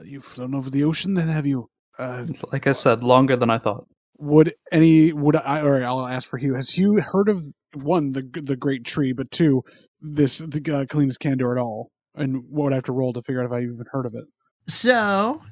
You've 0.03 0.24
flown 0.24 0.55
over 0.55 0.70
the 0.70 0.84
ocean, 0.84 1.14
then 1.14 1.28
have 1.28 1.47
you? 1.47 1.68
Uh, 1.99 2.26
Like 2.53 2.66
I 2.66 2.72
said, 2.72 3.05
longer 3.05 3.36
than 3.36 3.51
I 3.51 3.59
thought. 3.59 3.86
would 4.18 4.55
any 4.72 5.12
would 5.12 5.36
I? 5.36 5.61
All 5.61 5.70
right, 5.70 5.82
I'll 5.82 6.07
ask 6.07 6.28
for 6.28 6.38
Hugh. 6.38 6.55
Has 6.55 6.70
Hugh 6.70 7.01
heard 7.01 7.28
of 7.28 7.42
one 7.74 8.12
the 8.12 8.22
the 8.42 8.57
great 8.57 8.84
tree, 8.84 9.12
but 9.12 9.30
two 9.30 9.62
this 10.01 10.38
the 10.38 10.59
uh, 10.59 10.84
Kalinas 10.84 11.18
Candor 11.18 11.57
at 11.57 11.61
all? 11.61 11.90
And 12.16 12.45
what 12.49 12.64
would 12.64 12.72
I 12.72 12.76
have 12.76 12.84
to 12.84 12.92
roll 12.92 13.12
to 13.12 13.22
figure 13.22 13.40
out 13.42 13.47
if 13.47 13.53
I 13.53 13.62
even 13.62 13.84
heard 13.90 14.07
of 14.07 14.14
it? 14.14 14.24
So, 14.68 15.42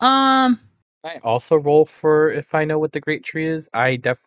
um, 0.00 0.60
I 1.04 1.18
also 1.22 1.56
roll 1.56 1.84
for 1.84 2.30
if 2.30 2.54
I 2.54 2.64
know 2.64 2.78
what 2.78 2.92
the 2.92 3.00
great 3.00 3.24
tree 3.24 3.46
is. 3.48 3.68
I 3.72 3.96
def 3.96 4.18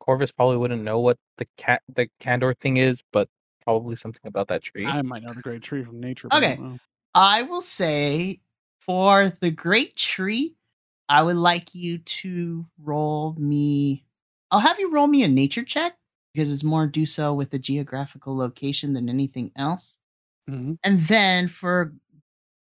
Corvus 0.00 0.30
probably 0.30 0.56
wouldn't 0.56 0.82
know 0.82 1.00
what 1.00 1.16
the 1.38 1.46
cat 1.56 1.82
the 1.94 2.08
candor 2.20 2.54
thing 2.54 2.76
is, 2.76 3.02
but 3.12 3.28
probably 3.64 3.96
something 3.96 4.22
about 4.24 4.48
that 4.48 4.62
tree. 4.62 4.84
I 4.86 5.02
might 5.02 5.22
know 5.24 5.32
the 5.32 5.42
great 5.42 5.62
tree 5.62 5.82
from 5.82 6.00
nature. 6.00 6.28
But 6.28 6.44
I 6.44 6.52
Okay. 6.52 6.78
I 7.14 7.42
will 7.42 7.62
say 7.62 8.38
for 8.86 9.28
the 9.28 9.50
great 9.50 9.96
tree, 9.96 10.54
I 11.08 11.22
would 11.22 11.36
like 11.36 11.74
you 11.74 11.98
to 11.98 12.66
roll 12.82 13.34
me. 13.38 14.04
I'll 14.50 14.60
have 14.60 14.78
you 14.78 14.90
roll 14.92 15.08
me 15.08 15.24
a 15.24 15.28
nature 15.28 15.64
check 15.64 15.96
because 16.32 16.52
it's 16.52 16.64
more 16.64 16.86
do 16.86 17.04
so 17.04 17.34
with 17.34 17.50
the 17.50 17.58
geographical 17.58 18.36
location 18.36 18.92
than 18.92 19.08
anything 19.08 19.50
else. 19.56 19.98
Mhm. 20.48 20.78
And 20.84 21.00
then 21.00 21.48
for 21.48 21.94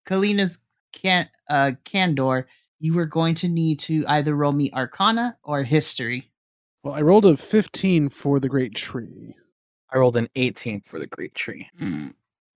Kalina's 0.07 0.61
can 0.93 1.29
uh 1.51 1.73
candor, 1.85 2.47
you 2.81 2.95
were 2.95 3.07
going 3.07 3.35
to 3.37 3.49
need 3.49 3.79
to 3.81 4.05
either 4.09 4.35
roll 4.35 4.53
me 4.53 4.71
Arcana 4.73 5.37
or 5.43 5.63
History. 5.63 6.31
Well, 6.83 6.95
I 6.95 7.01
rolled 7.03 7.27
a 7.27 7.37
fifteen 7.37 8.09
for 8.09 8.39
the 8.41 8.49
great 8.49 8.75
tree. 8.75 9.35
I 9.93 9.99
rolled 9.99 10.17
an 10.17 10.29
18 10.35 10.81
for 10.81 10.99
the 10.99 11.07
great 11.07 11.35
tree. 11.35 11.71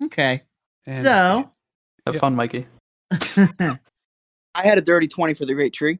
Okay, 0.02 0.42
And 0.86 1.04
so 1.04 1.52
Have 2.06 2.14
Yeah. 2.14 2.20
fun, 2.20 2.34
Mikey. 2.34 2.66
I 4.54 4.62
had 4.62 4.78
a 4.78 4.82
dirty 4.82 5.08
20 5.08 5.34
for 5.34 5.44
the 5.44 5.54
Great 5.54 5.72
Tree. 5.72 5.98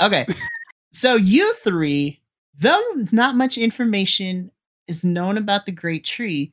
Okay. 0.00 0.26
so 0.92 1.16
you 1.16 1.54
three, 1.54 2.20
though 2.58 2.80
not 3.12 3.36
much 3.36 3.58
information 3.58 4.50
is 4.88 5.04
known 5.04 5.38
about 5.38 5.66
the 5.66 5.72
Great 5.72 6.04
Tree, 6.04 6.52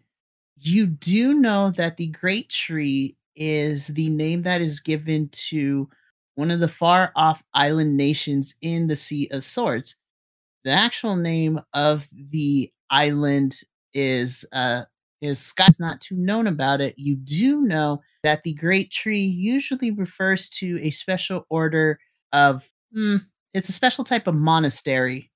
you 0.57 0.85
do 0.85 1.33
know 1.33 1.71
that 1.71 1.97
the 1.97 2.07
Great 2.07 2.49
Tree 2.49 3.15
is 3.35 3.87
the 3.87 4.09
name 4.09 4.43
that 4.43 4.61
is 4.61 4.79
given 4.79 5.29
to 5.29 5.89
one 6.35 6.51
of 6.51 6.59
the 6.59 6.67
far 6.67 7.11
off 7.15 7.43
island 7.53 7.97
nations 7.97 8.55
in 8.61 8.87
the 8.87 8.95
Sea 8.95 9.27
of 9.31 9.43
Swords. 9.43 9.95
The 10.63 10.71
actual 10.71 11.15
name 11.15 11.59
of 11.73 12.07
the 12.13 12.71
island 12.89 13.59
is 13.93 14.45
uh 14.53 14.83
is 15.21 15.39
Scott's 15.39 15.79
not 15.79 16.01
too 16.01 16.17
known 16.17 16.47
about 16.47 16.81
it. 16.81 16.95
You 16.97 17.15
do 17.15 17.61
know 17.61 18.01
that 18.23 18.43
the 18.43 18.53
Great 18.53 18.91
Tree 18.91 19.21
usually 19.21 19.91
refers 19.91 20.49
to 20.49 20.79
a 20.81 20.91
special 20.91 21.45
order 21.49 21.99
of 22.33 22.69
hmm, 22.93 23.17
it's 23.53 23.69
a 23.69 23.73
special 23.73 24.03
type 24.03 24.27
of 24.27 24.35
monastery 24.35 25.31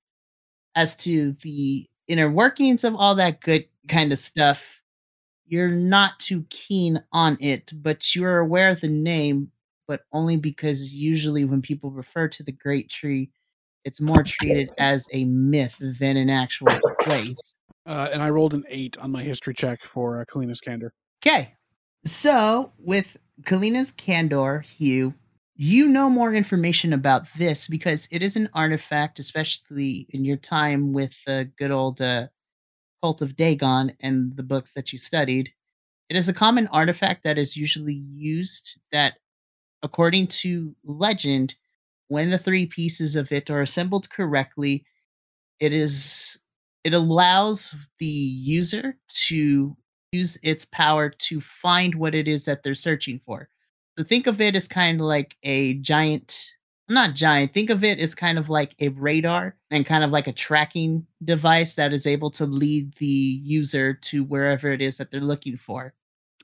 as 0.76 0.96
to 0.98 1.34
the 1.44 1.88
inner 2.08 2.30
workings 2.30 2.84
of 2.84 2.96
all 2.96 3.16
that 3.16 3.42
good 3.42 3.66
kind 3.88 4.12
of 4.12 4.20
stuff 4.20 4.82
you're 5.48 5.72
not 5.72 6.20
too 6.20 6.46
keen 6.50 7.02
on 7.12 7.38
it 7.40 7.72
but 7.82 8.16
you're 8.16 8.40
aware 8.40 8.70
of 8.70 8.82
the 8.82 8.90
name 8.90 9.52
but 9.88 10.02
only 10.12 10.38
because 10.38 10.94
usually 10.94 11.46
when 11.46 11.62
people 11.62 11.92
refer 11.92 12.28
to 12.28 12.44
the 12.44 12.52
great 12.52 12.90
tree 12.90 13.30
it's 13.84 14.02
more 14.02 14.24
treated 14.24 14.70
as 14.78 15.08
a 15.14 15.26
myth 15.26 15.78
than 16.00 16.18
an 16.18 16.30
actual 16.30 16.74
place 17.02 17.60
uh, 17.86 18.10
and 18.12 18.22
I 18.22 18.30
rolled 18.30 18.54
an 18.54 18.64
eight 18.68 18.98
on 18.98 19.12
my 19.12 19.24
history 19.24 19.54
check 19.54 19.84
for 19.86 20.22
uh, 20.22 20.26
Kalinas 20.26 20.62
Candor. 20.62 20.94
Okay. 21.26 21.54
So 22.06 22.72
with 22.78 23.18
Kalina's 23.44 23.92
Candor, 23.92 24.62
Hugh, 24.62 25.14
you 25.56 25.88
know 25.88 26.10
more 26.10 26.34
information 26.34 26.94
about 26.94 27.32
this 27.34 27.68
because 27.68 28.08
it 28.12 28.22
is 28.22 28.36
an 28.36 28.50
artifact, 28.54 29.20
especially 29.20 30.08
in 30.10 30.26
your 30.26 30.38
time 30.38 30.94
with 30.94 31.16
the 31.26 31.50
good 31.58 31.72
old 31.72 32.02
uh, 32.02 32.28
Cult 33.02 33.22
of 33.22 33.36
Dagon 33.36 33.94
and 34.00 34.36
the 34.36 34.44
books 34.44 34.74
that 34.74 34.92
you 34.92 35.00
studied. 35.00 35.52
It 36.10 36.18
is 36.18 36.30
a 36.30 36.34
common 36.34 36.68
artifact 36.68 37.24
that 37.24 37.38
is 37.38 37.58
usually 37.58 38.04
used 38.12 38.80
that, 38.92 39.16
according 39.82 40.28
to 40.28 40.76
legend, 40.84 41.56
when 42.08 42.30
the 42.30 42.38
three 42.38 42.66
pieces 42.66 43.16
of 43.16 43.32
it 43.32 43.50
are 43.50 43.62
assembled 43.62 44.10
correctly, 44.10 44.86
it 45.60 45.74
is 45.74 46.44
it 46.86 46.94
allows 46.94 47.76
the 47.98 48.06
user 48.06 48.96
to 49.08 49.76
use 50.12 50.38
its 50.44 50.66
power 50.66 51.10
to 51.10 51.42
find 51.42 51.96
what 51.96 52.14
it 52.14 52.28
is 52.28 52.46
that 52.46 52.62
they're 52.62 52.76
searching 52.76 53.20
for. 53.20 53.50
So 53.98 54.04
think 54.04 54.28
of 54.28 54.40
it 54.40 54.56
as 54.56 54.68
kind 54.68 55.02
of 55.02 55.08
like 55.08 55.36
a 55.42 55.74
giant, 55.76 56.54
not 56.88 57.16
giant, 57.16 57.54
think 57.54 57.72
of 57.72 57.84
it 57.84 58.00
as 58.00 58.14
kind 58.14 58.38
of 58.38 58.50
like 58.50 58.76
a 58.80 58.90
radar 58.90 59.56
and 59.72 59.84
kind 59.84 60.04
of 60.04 60.12
like 60.12 60.28
a 60.28 60.32
tracking 60.32 61.08
device 61.24 61.74
that 61.76 61.92
is 61.92 62.06
able 62.06 62.30
to 62.30 62.46
lead 62.46 62.94
the 62.96 63.42
user 63.44 63.96
to 63.96 64.24
wherever 64.24 64.72
it 64.72 64.82
is 64.82 64.98
that 64.98 65.10
they're 65.10 65.22
looking 65.22 65.58
for. 65.58 65.92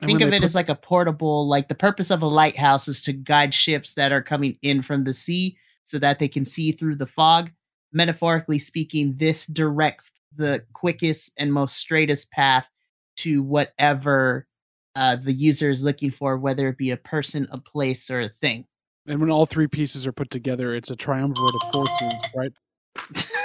And 0.02 0.10
Think 0.10 0.22
of 0.22 0.30
it 0.30 0.40
put- 0.40 0.44
as 0.44 0.56
like 0.56 0.70
a 0.70 0.76
portable, 0.76 1.48
like 1.48 1.68
the 1.68 1.76
purpose 1.76 2.10
of 2.10 2.24
a 2.24 2.28
lighthouse 2.28 2.88
is 2.88 3.00
to 3.02 3.14
guide 3.14 3.54
ships 3.54 3.94
that 3.94 4.12
are 4.12 4.24
coming 4.24 4.58
in 4.64 4.82
from 4.82 5.04
the 5.04 5.14
sea 5.14 5.56
so 5.84 6.00
that 6.00 6.18
they 6.18 6.28
can 6.28 6.46
see 6.46 6.72
through 6.72 6.96
the 6.96 7.06
fog. 7.06 7.52
Metaphorically 7.94 8.58
speaking, 8.58 9.14
this 9.18 9.46
directs 9.46 10.14
the 10.36 10.64
quickest 10.74 11.34
and 11.38 11.52
most 11.54 11.78
straightest 11.78 12.32
path 12.32 12.70
to 13.18 13.44
whatever 13.44 14.48
uh, 14.96 15.16
the 15.16 15.34
user 15.34 15.70
is 15.70 15.84
looking 15.84 16.12
for, 16.12 16.38
whether 16.38 16.68
it 16.68 16.78
be 16.78 16.92
a 16.92 16.98
person, 16.98 17.48
a 17.52 17.60
place, 17.60 18.10
or 18.10 18.22
a 18.22 18.28
thing. 18.28 18.66
And 19.08 19.20
when 19.20 19.32
all 19.32 19.46
three 19.46 19.68
pieces 19.68 20.06
are 20.06 20.12
put 20.12 20.30
together, 20.30 20.76
it's 20.76 20.92
a 20.92 20.96
triumvirate 20.96 21.56
of 21.56 21.74
forces, 21.74 22.34
right? 22.36 22.54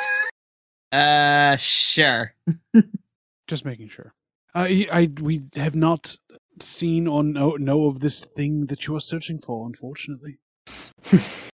Uh, 0.92 1.56
sure. 1.56 2.34
Just 3.48 3.64
making 3.64 3.88
sure. 3.88 4.14
I, 4.54 4.86
I, 4.90 5.10
we 5.20 5.42
have 5.56 5.74
not 5.74 6.16
seen 6.60 7.06
or 7.06 7.22
know, 7.22 7.56
know 7.56 7.86
of 7.86 8.00
this 8.00 8.24
thing 8.24 8.66
that 8.66 8.86
you 8.86 8.96
are 8.96 9.00
searching 9.00 9.38
for, 9.38 9.66
unfortunately. 9.66 10.38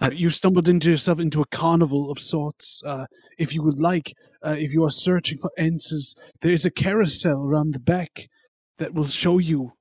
I- 0.00 0.10
you 0.10 0.30
stumbled 0.30 0.68
into 0.68 0.90
yourself 0.90 1.20
into 1.20 1.40
a 1.42 1.46
carnival 1.46 2.10
of 2.10 2.18
sorts. 2.18 2.82
Uh, 2.84 3.06
if 3.38 3.54
you 3.54 3.62
would 3.62 3.78
like, 3.80 4.12
uh, 4.44 4.56
if 4.58 4.72
you 4.72 4.84
are 4.84 4.90
searching 4.90 5.38
for 5.38 5.50
answers, 5.58 6.14
there 6.40 6.52
is 6.52 6.64
a 6.64 6.70
carousel 6.70 7.42
around 7.42 7.72
the 7.74 7.80
back 7.80 8.28
that 8.78 8.94
will 8.94 9.06
show 9.06 9.38
you 9.38 9.72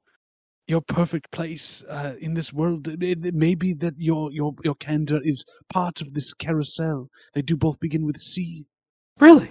your 0.68 0.82
perfect 0.82 1.32
place 1.32 1.84
uh, 1.90 2.16
in 2.20 2.34
this 2.34 2.54
world. 2.54 2.88
It, 2.88 3.26
it- 3.26 3.34
may 3.36 3.56
be 3.56 3.74
that 3.76 3.96
your 3.98 4.32
your 4.32 4.54
your 4.64 4.76
candor 4.76 5.20
is 5.24 5.44
part 5.70 6.02
of 6.02 6.14
this 6.14 6.34
carousel. 6.34 7.10
They 7.34 7.42
do 7.42 7.58
both 7.58 7.80
begin 7.80 8.06
with 8.06 8.18
C. 8.18 8.66
Really? 9.20 9.50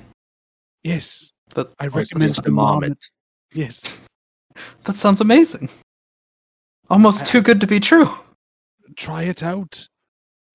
Yes, 0.82 1.30
That 1.54 1.68
I 1.78 1.88
recommend 1.88 2.34
the 2.36 2.50
Marmot. 2.50 2.98
Yes, 3.52 3.96
that 4.84 4.96
sounds 4.96 5.20
amazing. 5.20 5.68
Almost 6.88 7.26
too 7.26 7.42
good 7.42 7.60
to 7.60 7.66
be 7.66 7.80
true. 7.80 8.08
try 8.96 9.22
it 9.24 9.42
out. 9.42 9.86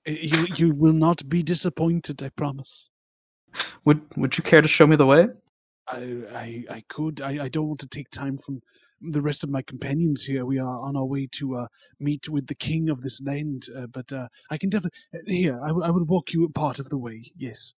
Uh, 0.07 0.11
You 0.11 0.47
you 0.49 0.73
will 0.73 0.93
not 0.93 1.29
be 1.29 1.43
disappointed. 1.43 2.21
I 2.23 2.29
promise. 2.29 2.91
Would 3.85 4.01
Would 4.17 4.37
you 4.37 4.43
care 4.43 4.61
to 4.61 4.67
show 4.67 4.87
me 4.87 4.95
the 4.95 5.05
way? 5.05 5.27
I 5.87 5.97
I, 6.33 6.65
I 6.77 6.83
could. 6.89 7.21
I, 7.21 7.45
I 7.45 7.49
don't 7.49 7.67
want 7.67 7.79
to 7.81 7.87
take 7.87 8.09
time 8.09 8.37
from 8.37 8.61
the 9.01 9.21
rest 9.21 9.43
of 9.43 9.49
my 9.49 9.61
companions 9.61 10.23
here. 10.25 10.45
We 10.45 10.59
are 10.59 10.79
on 10.79 10.95
our 10.97 11.05
way 11.05 11.27
to 11.33 11.57
uh, 11.57 11.67
meet 11.99 12.29
with 12.29 12.47
the 12.47 12.55
king 12.55 12.89
of 12.89 13.01
this 13.01 13.21
land. 13.21 13.67
Uh, 13.75 13.87
but 13.87 14.11
uh, 14.13 14.27
I 14.49 14.57
can 14.57 14.69
definitely 14.69 14.97
here. 15.27 15.59
I, 15.63 15.71
will- 15.71 15.83
I 15.83 15.91
will 15.91 16.05
walk 16.05 16.33
you 16.33 16.49
part 16.49 16.79
of 16.79 16.89
the 16.89 16.97
way. 16.97 17.31
Yes. 17.37 17.75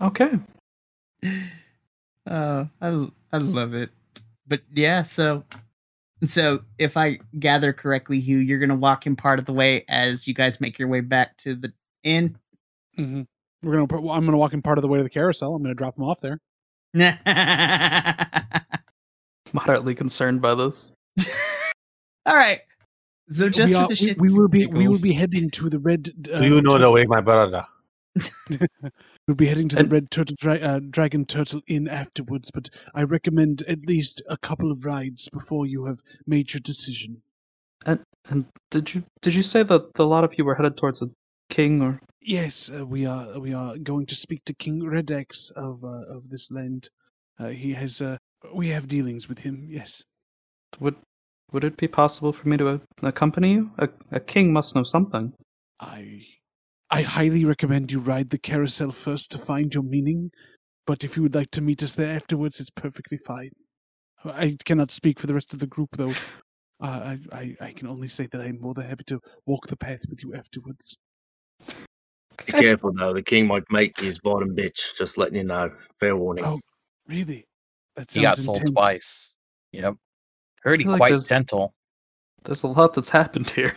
Okay. 0.00 0.38
Oh, 2.26 2.68
I 2.80 2.88
l- 2.88 3.12
I 3.32 3.38
love 3.38 3.74
it. 3.74 3.90
But 4.46 4.62
yeah, 4.74 5.02
so 5.02 5.44
so 6.24 6.60
if 6.78 6.96
I 6.96 7.18
gather 7.38 7.72
correctly, 7.72 8.20
Hugh, 8.20 8.38
you're 8.38 8.58
gonna 8.58 8.76
walk 8.76 9.06
him 9.06 9.16
part 9.16 9.38
of 9.38 9.44
the 9.44 9.52
way 9.52 9.84
as 9.88 10.26
you 10.26 10.34
guys 10.34 10.60
make 10.60 10.78
your 10.78 10.88
way 10.88 11.00
back 11.00 11.36
to 11.38 11.54
the 11.54 11.72
inn. 12.04 12.36
hmm 12.96 13.22
We're 13.62 13.74
gonna. 13.74 13.86
put- 13.86 13.98
I'm 14.10 14.24
gonna 14.24 14.38
walk 14.38 14.54
him 14.54 14.62
part 14.62 14.78
of 14.78 14.82
the 14.82 14.88
way 14.88 14.98
to 14.98 15.04
the 15.04 15.10
carousel. 15.10 15.54
I'm 15.54 15.62
gonna 15.62 15.74
drop 15.74 15.96
him 15.98 16.04
off 16.04 16.20
there. 16.20 16.40
Moderately 19.52 19.94
concerned 19.94 20.40
by 20.42 20.54
this. 20.54 20.92
All 22.26 22.36
right. 22.36 22.60
So 23.28 23.48
just 23.48 23.70
we, 23.70 23.74
for 23.74 23.80
are- 23.82 23.88
the 23.88 23.92
we- 23.92 23.96
shit, 23.96 24.18
we 24.18 24.32
will 24.32 24.48
be 24.48 24.66
we 24.66 24.88
will 24.88 25.00
be 25.00 25.12
heading 25.12 25.50
to 25.50 25.68
the 25.70 25.78
red. 25.78 26.08
Uh, 26.32 26.40
Do 26.40 26.46
you 26.46 26.62
know 26.62 26.78
the 26.78 26.90
way, 26.92 27.04
my 27.04 27.20
brother? 27.20 27.64
We'll 29.26 29.34
be 29.34 29.46
heading 29.46 29.68
to 29.70 29.76
the 29.76 29.82
And- 29.82 29.92
red 29.92 30.10
turtle 30.10 30.36
dra- 30.38 30.54
uh, 30.58 30.78
dragon 30.78 31.24
turtle 31.24 31.60
inn 31.66 31.88
afterwards. 31.88 32.50
But 32.52 32.70
I 32.94 33.02
recommend 33.02 33.62
at 33.62 33.86
least 33.86 34.22
a 34.28 34.36
couple 34.36 34.70
of 34.70 34.84
rides 34.84 35.28
before 35.28 35.66
you 35.66 35.86
have 35.86 36.00
made 36.26 36.52
your 36.54 36.60
decision. 36.60 37.22
And 37.84 38.46
did 38.70 38.92
you 38.94 39.04
Did 39.22 39.34
you 39.36 39.42
say 39.44 39.62
that 39.62 39.82
a 39.98 40.02
lot 40.04 40.24
of 40.24 40.36
you 40.36 40.44
were 40.44 40.56
headed 40.56 40.76
towards 40.76 41.00
a 41.00 41.10
king 41.48 41.80
or? 41.80 42.00
Yes, 42.20 42.70
uh, 42.70 42.84
we 42.84 43.06
are 43.06 43.38
we 43.38 43.54
are 43.54 43.78
going 43.78 44.06
to 44.06 44.16
speak 44.16 44.44
to 44.46 44.54
King 44.54 44.80
Redex 44.82 45.52
of 45.52 45.84
uh, 45.84 46.04
of 46.16 46.28
this 46.30 46.50
land. 46.50 46.88
Uh, 47.38 47.48
he 47.48 47.74
has. 47.74 48.02
Uh, 48.02 48.16
we 48.52 48.68
have 48.70 48.88
dealings 48.88 49.28
with 49.28 49.38
him. 49.40 49.66
Yes. 49.70 50.02
Would 50.80 50.96
would 51.52 51.62
it 51.62 51.76
be 51.76 51.86
possible 51.86 52.32
for 52.32 52.48
me 52.48 52.56
to 52.56 52.68
uh, 52.68 52.78
accompany 53.02 53.52
you? 53.52 53.70
A, 53.78 53.88
a 54.10 54.18
king 54.18 54.52
must 54.52 54.74
know 54.74 54.82
something. 54.82 55.32
I. 55.78 56.22
I 56.90 57.02
highly 57.02 57.44
recommend 57.44 57.90
you 57.90 57.98
ride 57.98 58.30
the 58.30 58.38
carousel 58.38 58.92
first 58.92 59.30
to 59.32 59.38
find 59.38 59.74
your 59.74 59.82
meaning, 59.82 60.30
but 60.86 61.02
if 61.04 61.16
you 61.16 61.22
would 61.22 61.34
like 61.34 61.50
to 61.52 61.60
meet 61.60 61.82
us 61.82 61.94
there 61.94 62.14
afterwards, 62.14 62.60
it's 62.60 62.70
perfectly 62.70 63.18
fine. 63.18 63.50
I 64.24 64.56
cannot 64.64 64.90
speak 64.90 65.18
for 65.20 65.26
the 65.26 65.34
rest 65.34 65.52
of 65.52 65.58
the 65.58 65.66
group, 65.66 65.90
though. 65.96 66.12
Uh, 66.80 67.16
I, 67.16 67.18
I, 67.32 67.56
I 67.60 67.72
can 67.72 67.88
only 67.88 68.08
say 68.08 68.26
that 68.26 68.40
I'm 68.40 68.60
more 68.60 68.74
than 68.74 68.86
happy 68.88 69.04
to 69.04 69.20
walk 69.46 69.66
the 69.66 69.76
path 69.76 70.00
with 70.08 70.22
you 70.22 70.34
afterwards. 70.34 70.96
Be 72.44 72.52
careful 72.52 72.92
though, 72.92 73.14
the 73.14 73.22
king 73.22 73.46
might 73.46 73.64
make 73.70 73.98
his 73.98 74.18
bottom 74.18 74.54
bitch. 74.54 74.94
Just 74.98 75.16
letting 75.16 75.36
you 75.36 75.44
know. 75.44 75.70
Fair 75.98 76.16
warning. 76.16 76.44
Oh, 76.44 76.60
really? 77.08 77.46
That 77.96 78.10
sounds 78.10 78.14
He 78.14 78.22
got 78.22 78.36
sounds 78.36 78.44
sold 78.44 78.56
intense. 78.58 78.70
twice. 78.74 79.34
Yep. 79.72 79.94
Heard 80.62 80.78
he 80.80 80.84
feel 80.84 80.92
like 80.92 80.98
quite 80.98 81.08
there's- 81.10 81.28
gentle. 81.28 81.72
There's 82.44 82.62
a 82.62 82.68
lot 82.68 82.92
that's 82.94 83.08
happened 83.08 83.50
here. 83.50 83.74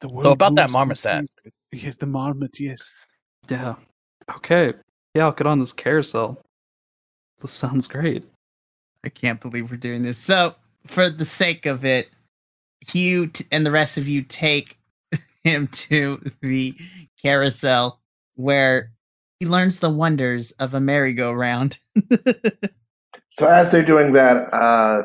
The 0.00 0.08
So 0.08 0.14
world 0.14 0.32
about 0.32 0.54
that 0.56 0.70
marmoset. 0.70 1.30
Yes, 1.72 1.96
the 1.96 2.06
marmot. 2.06 2.58
Yes. 2.60 2.94
Yeah. 3.48 3.74
Okay. 4.36 4.74
Yeah, 5.14 5.24
I'll 5.24 5.32
get 5.32 5.46
on 5.46 5.58
this 5.58 5.72
carousel. 5.72 6.40
This 7.40 7.52
sounds 7.52 7.86
great. 7.86 8.24
I 9.04 9.08
can't 9.08 9.40
believe 9.40 9.70
we're 9.70 9.76
doing 9.76 10.02
this. 10.02 10.18
So, 10.18 10.54
for 10.86 11.10
the 11.10 11.24
sake 11.24 11.66
of 11.66 11.84
it, 11.84 12.08
Hugh 12.86 13.28
t- 13.28 13.44
and 13.52 13.64
the 13.64 13.70
rest 13.70 13.98
of 13.98 14.08
you 14.08 14.22
take 14.22 14.78
him 15.44 15.68
to 15.68 16.20
the 16.42 16.74
carousel 17.22 18.00
where 18.34 18.92
he 19.40 19.46
learns 19.46 19.80
the 19.80 19.90
wonders 19.90 20.52
of 20.52 20.74
a 20.74 20.80
merry-go-round. 20.80 21.78
So 23.38 23.46
as 23.46 23.70
they're 23.70 23.84
doing 23.84 24.12
that, 24.14 24.52
uh, 24.54 25.02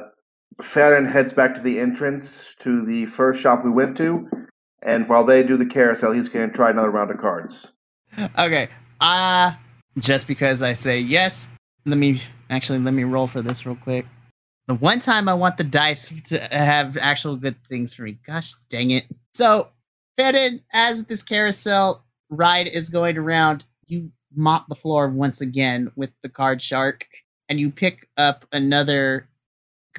Ferren 0.62 1.06
heads 1.06 1.34
back 1.34 1.54
to 1.56 1.62
the 1.62 1.80
entrance 1.80 2.56
to 2.60 2.86
the 2.86 3.06
first 3.08 3.42
shop 3.42 3.66
we 3.66 3.70
went 3.70 3.98
to, 3.98 4.26
and 4.82 5.08
while 5.08 5.24
they 5.24 5.44
do 5.44 5.58
the 5.58 5.66
carousel, 5.66 6.12
he's 6.12 6.30
going 6.30 6.50
to 6.50 6.56
try 6.56 6.70
another 6.70 6.90
round 6.90 7.12
of 7.12 7.18
cards. 7.18 7.72
okay. 8.38 8.70
Uh 9.00 9.54
just 10.00 10.28
because 10.28 10.64
I 10.64 10.74
say 10.74 11.00
yes, 11.00 11.52
let 11.86 11.98
me 11.98 12.20
actually 12.50 12.80
let 12.80 12.94
me 12.94 13.04
roll 13.04 13.28
for 13.28 13.42
this 13.42 13.66
real 13.66 13.76
quick. 13.76 14.06
The 14.68 14.76
one 14.76 15.00
time 15.00 15.28
I 15.28 15.34
want 15.34 15.58
the 15.58 15.64
dice 15.64 16.14
to 16.30 16.40
have 16.56 16.98
actual 16.98 17.36
good 17.36 17.62
things 17.66 17.94
for 17.94 18.04
me. 18.04 18.18
Gosh 18.26 18.54
dang 18.70 18.92
it. 18.92 19.06
So, 19.34 19.70
Ferren, 20.18 20.62
as 20.74 21.08
this 21.08 21.24
carousel 21.24 22.06
ride 22.30 22.68
is 22.68 22.90
going 22.90 23.18
around, 23.18 23.66
you 23.86 24.12
mop 24.34 24.70
the 24.70 24.76
floor 24.76 25.10
once 25.10 25.42
again 25.42 25.92
with 25.96 26.12
the 26.24 26.30
card 26.30 26.62
shark, 26.62 27.06
and 27.50 27.60
you 27.60 27.72
pick 27.72 28.08
up 28.18 28.46
another 28.52 29.28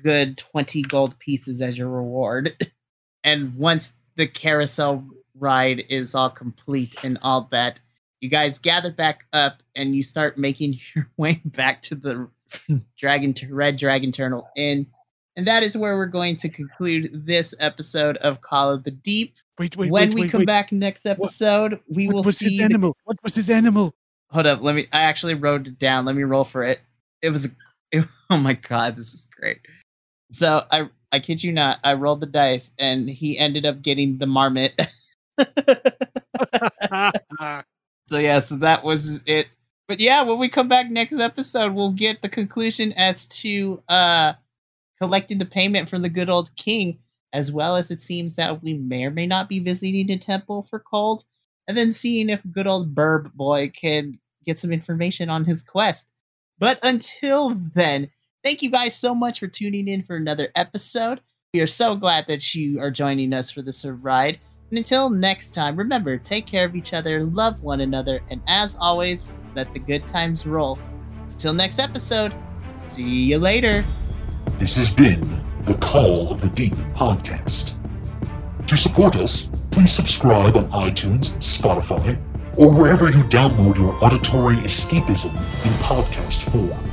good 0.03 0.39
20 0.39 0.83
gold 0.83 1.19
pieces 1.19 1.61
as 1.61 1.77
your 1.77 1.89
reward. 1.89 2.57
and 3.25 3.57
once 3.57 3.95
the 4.17 4.27
carousel 4.27 5.07
ride 5.39 5.85
is 5.89 6.15
all 6.15 6.31
complete 6.31 6.97
and 7.03 7.19
all 7.23 7.43
that, 7.51 7.81
you 8.21 8.29
guys 8.29 8.59
gather 8.59 8.91
back 8.91 9.27
up 9.33 9.63
and 9.75 9.95
you 9.97 10.03
start 10.03 10.39
making 10.39 10.79
your 10.95 11.09
way 11.17 11.41
back 11.45 11.83
to 11.83 11.95
the 11.95 12.29
dragon 12.99 13.35
red 13.51 13.77
dragon 13.77 14.13
turtle 14.13 14.49
inn. 14.57 14.87
And 15.35 15.47
that 15.47 15.63
is 15.63 15.77
where 15.79 15.97
we're 15.97 16.07
going 16.07 16.37
to 16.37 16.51
conclude 16.51 17.09
this 17.27 17.55
episode 17.59 18.19
of 18.19 18.43
call 18.43 18.71
of 18.71 18.85
the 18.85 18.91
deep. 18.91 19.37
Wait, 19.59 19.75
wait, 19.77 19.91
when 19.91 20.11
wait, 20.11 20.25
we 20.25 20.29
come 20.29 20.45
back 20.45 20.73
next 20.73 21.07
episode 21.07 21.81
we 21.89 22.07
will 22.07 22.07
see. 22.07 22.07
What 22.07 22.15
will 22.15 22.23
was 22.25 22.39
see 22.39 22.45
his 22.47 22.57
the- 22.59 22.65
animal? 22.65 22.97
What 23.05 23.17
was 23.23 23.35
his 23.35 23.49
animal? 23.49 23.95
hold 24.33 24.47
up 24.47 24.63
let 24.63 24.75
me 24.75 24.87
i 24.93 25.03
actually 25.03 25.35
wrote 25.35 25.69
it 25.69 25.79
down. 25.79 26.05
Let 26.05 26.17
me 26.17 26.23
roll 26.23 26.45
for 26.45 26.65
it. 26.65 26.81
It 27.21 27.31
was 27.31 27.55
it, 27.93 28.07
oh 28.31 28.39
my 28.39 28.55
god 28.55 28.97
this 28.97 29.15
is 29.15 29.29
great. 29.39 29.59
So 30.31 30.63
i 30.71 30.89
i 31.13 31.19
kid 31.19 31.43
you 31.43 31.53
not 31.53 31.79
i 31.85 31.95
rolled 31.95 32.21
the 32.21 32.27
dice 32.27 32.73
and 32.79 33.09
he 33.09 33.39
ended 33.39 33.67
up 33.67 33.83
getting 33.83 34.19
the 34.19 34.27
marmot. 34.27 34.79
So 38.07 38.19
yeah 38.19 38.41
so 38.41 38.57
that 38.57 38.85
was 38.85 39.23
it. 39.27 39.47
But 39.89 40.01
yeah 40.01 40.23
when 40.23 40.39
we 40.39 40.49
come 40.49 40.69
back 40.69 40.91
next 40.91 41.19
episode 41.19 41.73
we'll 41.73 41.93
get 41.93 42.21
the 42.21 42.29
conclusion 42.29 42.93
as 42.95 43.27
to 43.41 43.83
uh 43.89 44.35
collecting 45.01 45.39
the 45.39 45.47
payment 45.47 45.89
from 45.89 46.03
the 46.03 46.09
good 46.09 46.29
old 46.29 46.55
king 46.57 46.99
as 47.33 47.51
well 47.51 47.77
as 47.77 47.91
it 47.91 48.01
seems 48.01 48.37
that 48.37 48.63
we 48.63 48.75
may 48.75 49.05
or 49.05 49.11
may 49.11 49.27
not 49.27 49.49
be 49.49 49.59
visiting 49.59 50.11
a 50.11 50.19
temple 50.19 50.63
for 50.63 50.79
cold 50.79 51.25
and 51.67 51.77
then 51.77 51.91
seeing 51.91 52.29
if 52.29 52.43
good 52.51 52.67
old 52.67 52.95
burb 52.95 53.33
boy 53.33 53.71
can 53.71 54.19
get 54.45 54.59
some 54.59 54.73
information 54.73 55.31
on 55.31 55.45
his 55.45 55.63
quest. 55.63 56.13
But 56.59 56.79
until 56.83 57.51
then 57.51 58.11
thank 58.45 58.63
you 58.63 58.71
guys 58.71 58.97
so 58.97 59.15
much 59.15 59.39
for 59.39 59.47
tuning 59.47 59.89
in 59.89 60.03
for 60.03 60.17
another 60.17 60.49
episode 60.55 61.21
we 61.55 61.61
are 61.61 61.67
so 61.67 61.95
glad 61.95 62.27
that 62.27 62.55
you 62.55 62.81
are 62.81 62.91
joining 62.91 63.33
us 63.33 63.51
for 63.51 63.63
this 63.63 63.85
ride 63.85 64.39
and 64.73 64.79
until 64.79 65.11
next 65.11 65.51
time, 65.51 65.77
remember, 65.77 66.17
take 66.17 66.47
care 66.47 66.65
of 66.65 66.75
each 66.75 66.95
other, 66.95 67.25
love 67.25 67.63
one 67.63 67.83
another, 67.83 68.23
and 68.31 68.41
as 68.49 68.75
always, 68.81 69.31
let 69.55 69.71
the 69.75 69.79
good 69.79 70.07
times 70.07 70.47
roll. 70.47 70.79
Until 71.29 71.53
next 71.53 71.79
episode, 71.79 72.33
see 72.89 73.07
you 73.07 73.39
later. 73.39 73.85
This 74.59 74.77
has 74.77 74.91
been 74.91 75.21
the 75.65 75.75
Call 75.75 76.33
of 76.33 76.41
the 76.41 76.49
Deep 76.49 76.73
podcast. 76.95 77.77
To 78.67 78.79
support 78.79 79.15
us, 79.17 79.43
please 79.71 79.93
subscribe 79.93 80.57
on 80.57 80.71
iTunes, 80.71 81.37
Spotify, 81.37 82.19
or 82.57 82.73
wherever 82.73 83.11
you 83.11 83.25
download 83.25 83.77
your 83.77 84.03
auditory 84.03 84.57
escapism 84.57 85.35
in 85.67 85.73
podcast 85.83 86.51
form. 86.51 86.91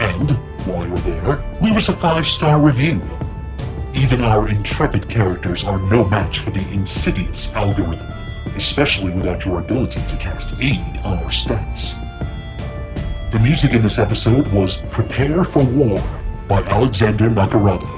And 0.00 0.30
while 0.66 0.86
you're 0.86 0.96
there, 0.98 1.42
leave 1.62 1.76
us 1.76 1.88
a 1.88 1.92
five 1.92 2.26
star 2.26 2.60
review. 2.60 3.00
Even 3.94 4.22
our 4.22 4.48
intrepid 4.48 5.08
characters 5.08 5.64
are 5.64 5.78
no 5.78 6.04
match 6.08 6.40
for 6.40 6.50
the 6.50 6.68
insidious 6.72 7.52
algorithm, 7.54 8.10
especially 8.56 9.12
without 9.12 9.44
your 9.44 9.60
ability 9.60 10.00
to 10.06 10.16
cast 10.16 10.60
aid 10.60 10.80
on 11.04 11.18
our 11.18 11.30
stats. 11.30 12.02
The 13.30 13.38
music 13.38 13.72
in 13.72 13.82
this 13.82 13.98
episode 13.98 14.46
was 14.48 14.78
Prepare 14.90 15.44
for 15.44 15.64
War 15.64 16.02
by 16.48 16.62
Alexander 16.64 17.30
Nakarada. 17.30 17.92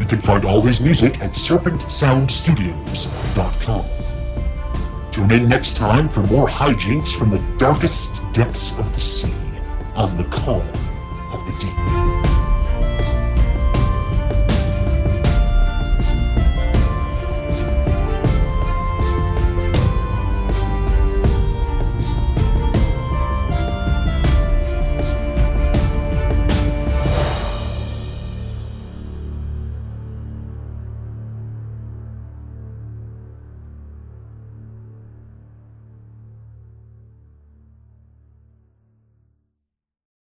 You 0.00 0.06
can 0.06 0.20
find 0.20 0.44
all 0.44 0.60
his 0.60 0.80
music 0.80 1.20
at 1.20 1.30
serpentsoundstudios.com. 1.32 3.84
Tune 5.10 5.30
in 5.30 5.48
next 5.48 5.76
time 5.76 6.08
for 6.08 6.22
more 6.24 6.48
hijinks 6.48 7.16
from 7.16 7.30
the 7.30 7.38
darkest 7.58 8.24
depths 8.32 8.76
of 8.78 8.92
the 8.92 9.00
sea 9.00 9.32
on 9.94 10.16
the 10.16 10.24
Call 10.24 10.64
the 11.44 11.52
Deep. 11.58 12.33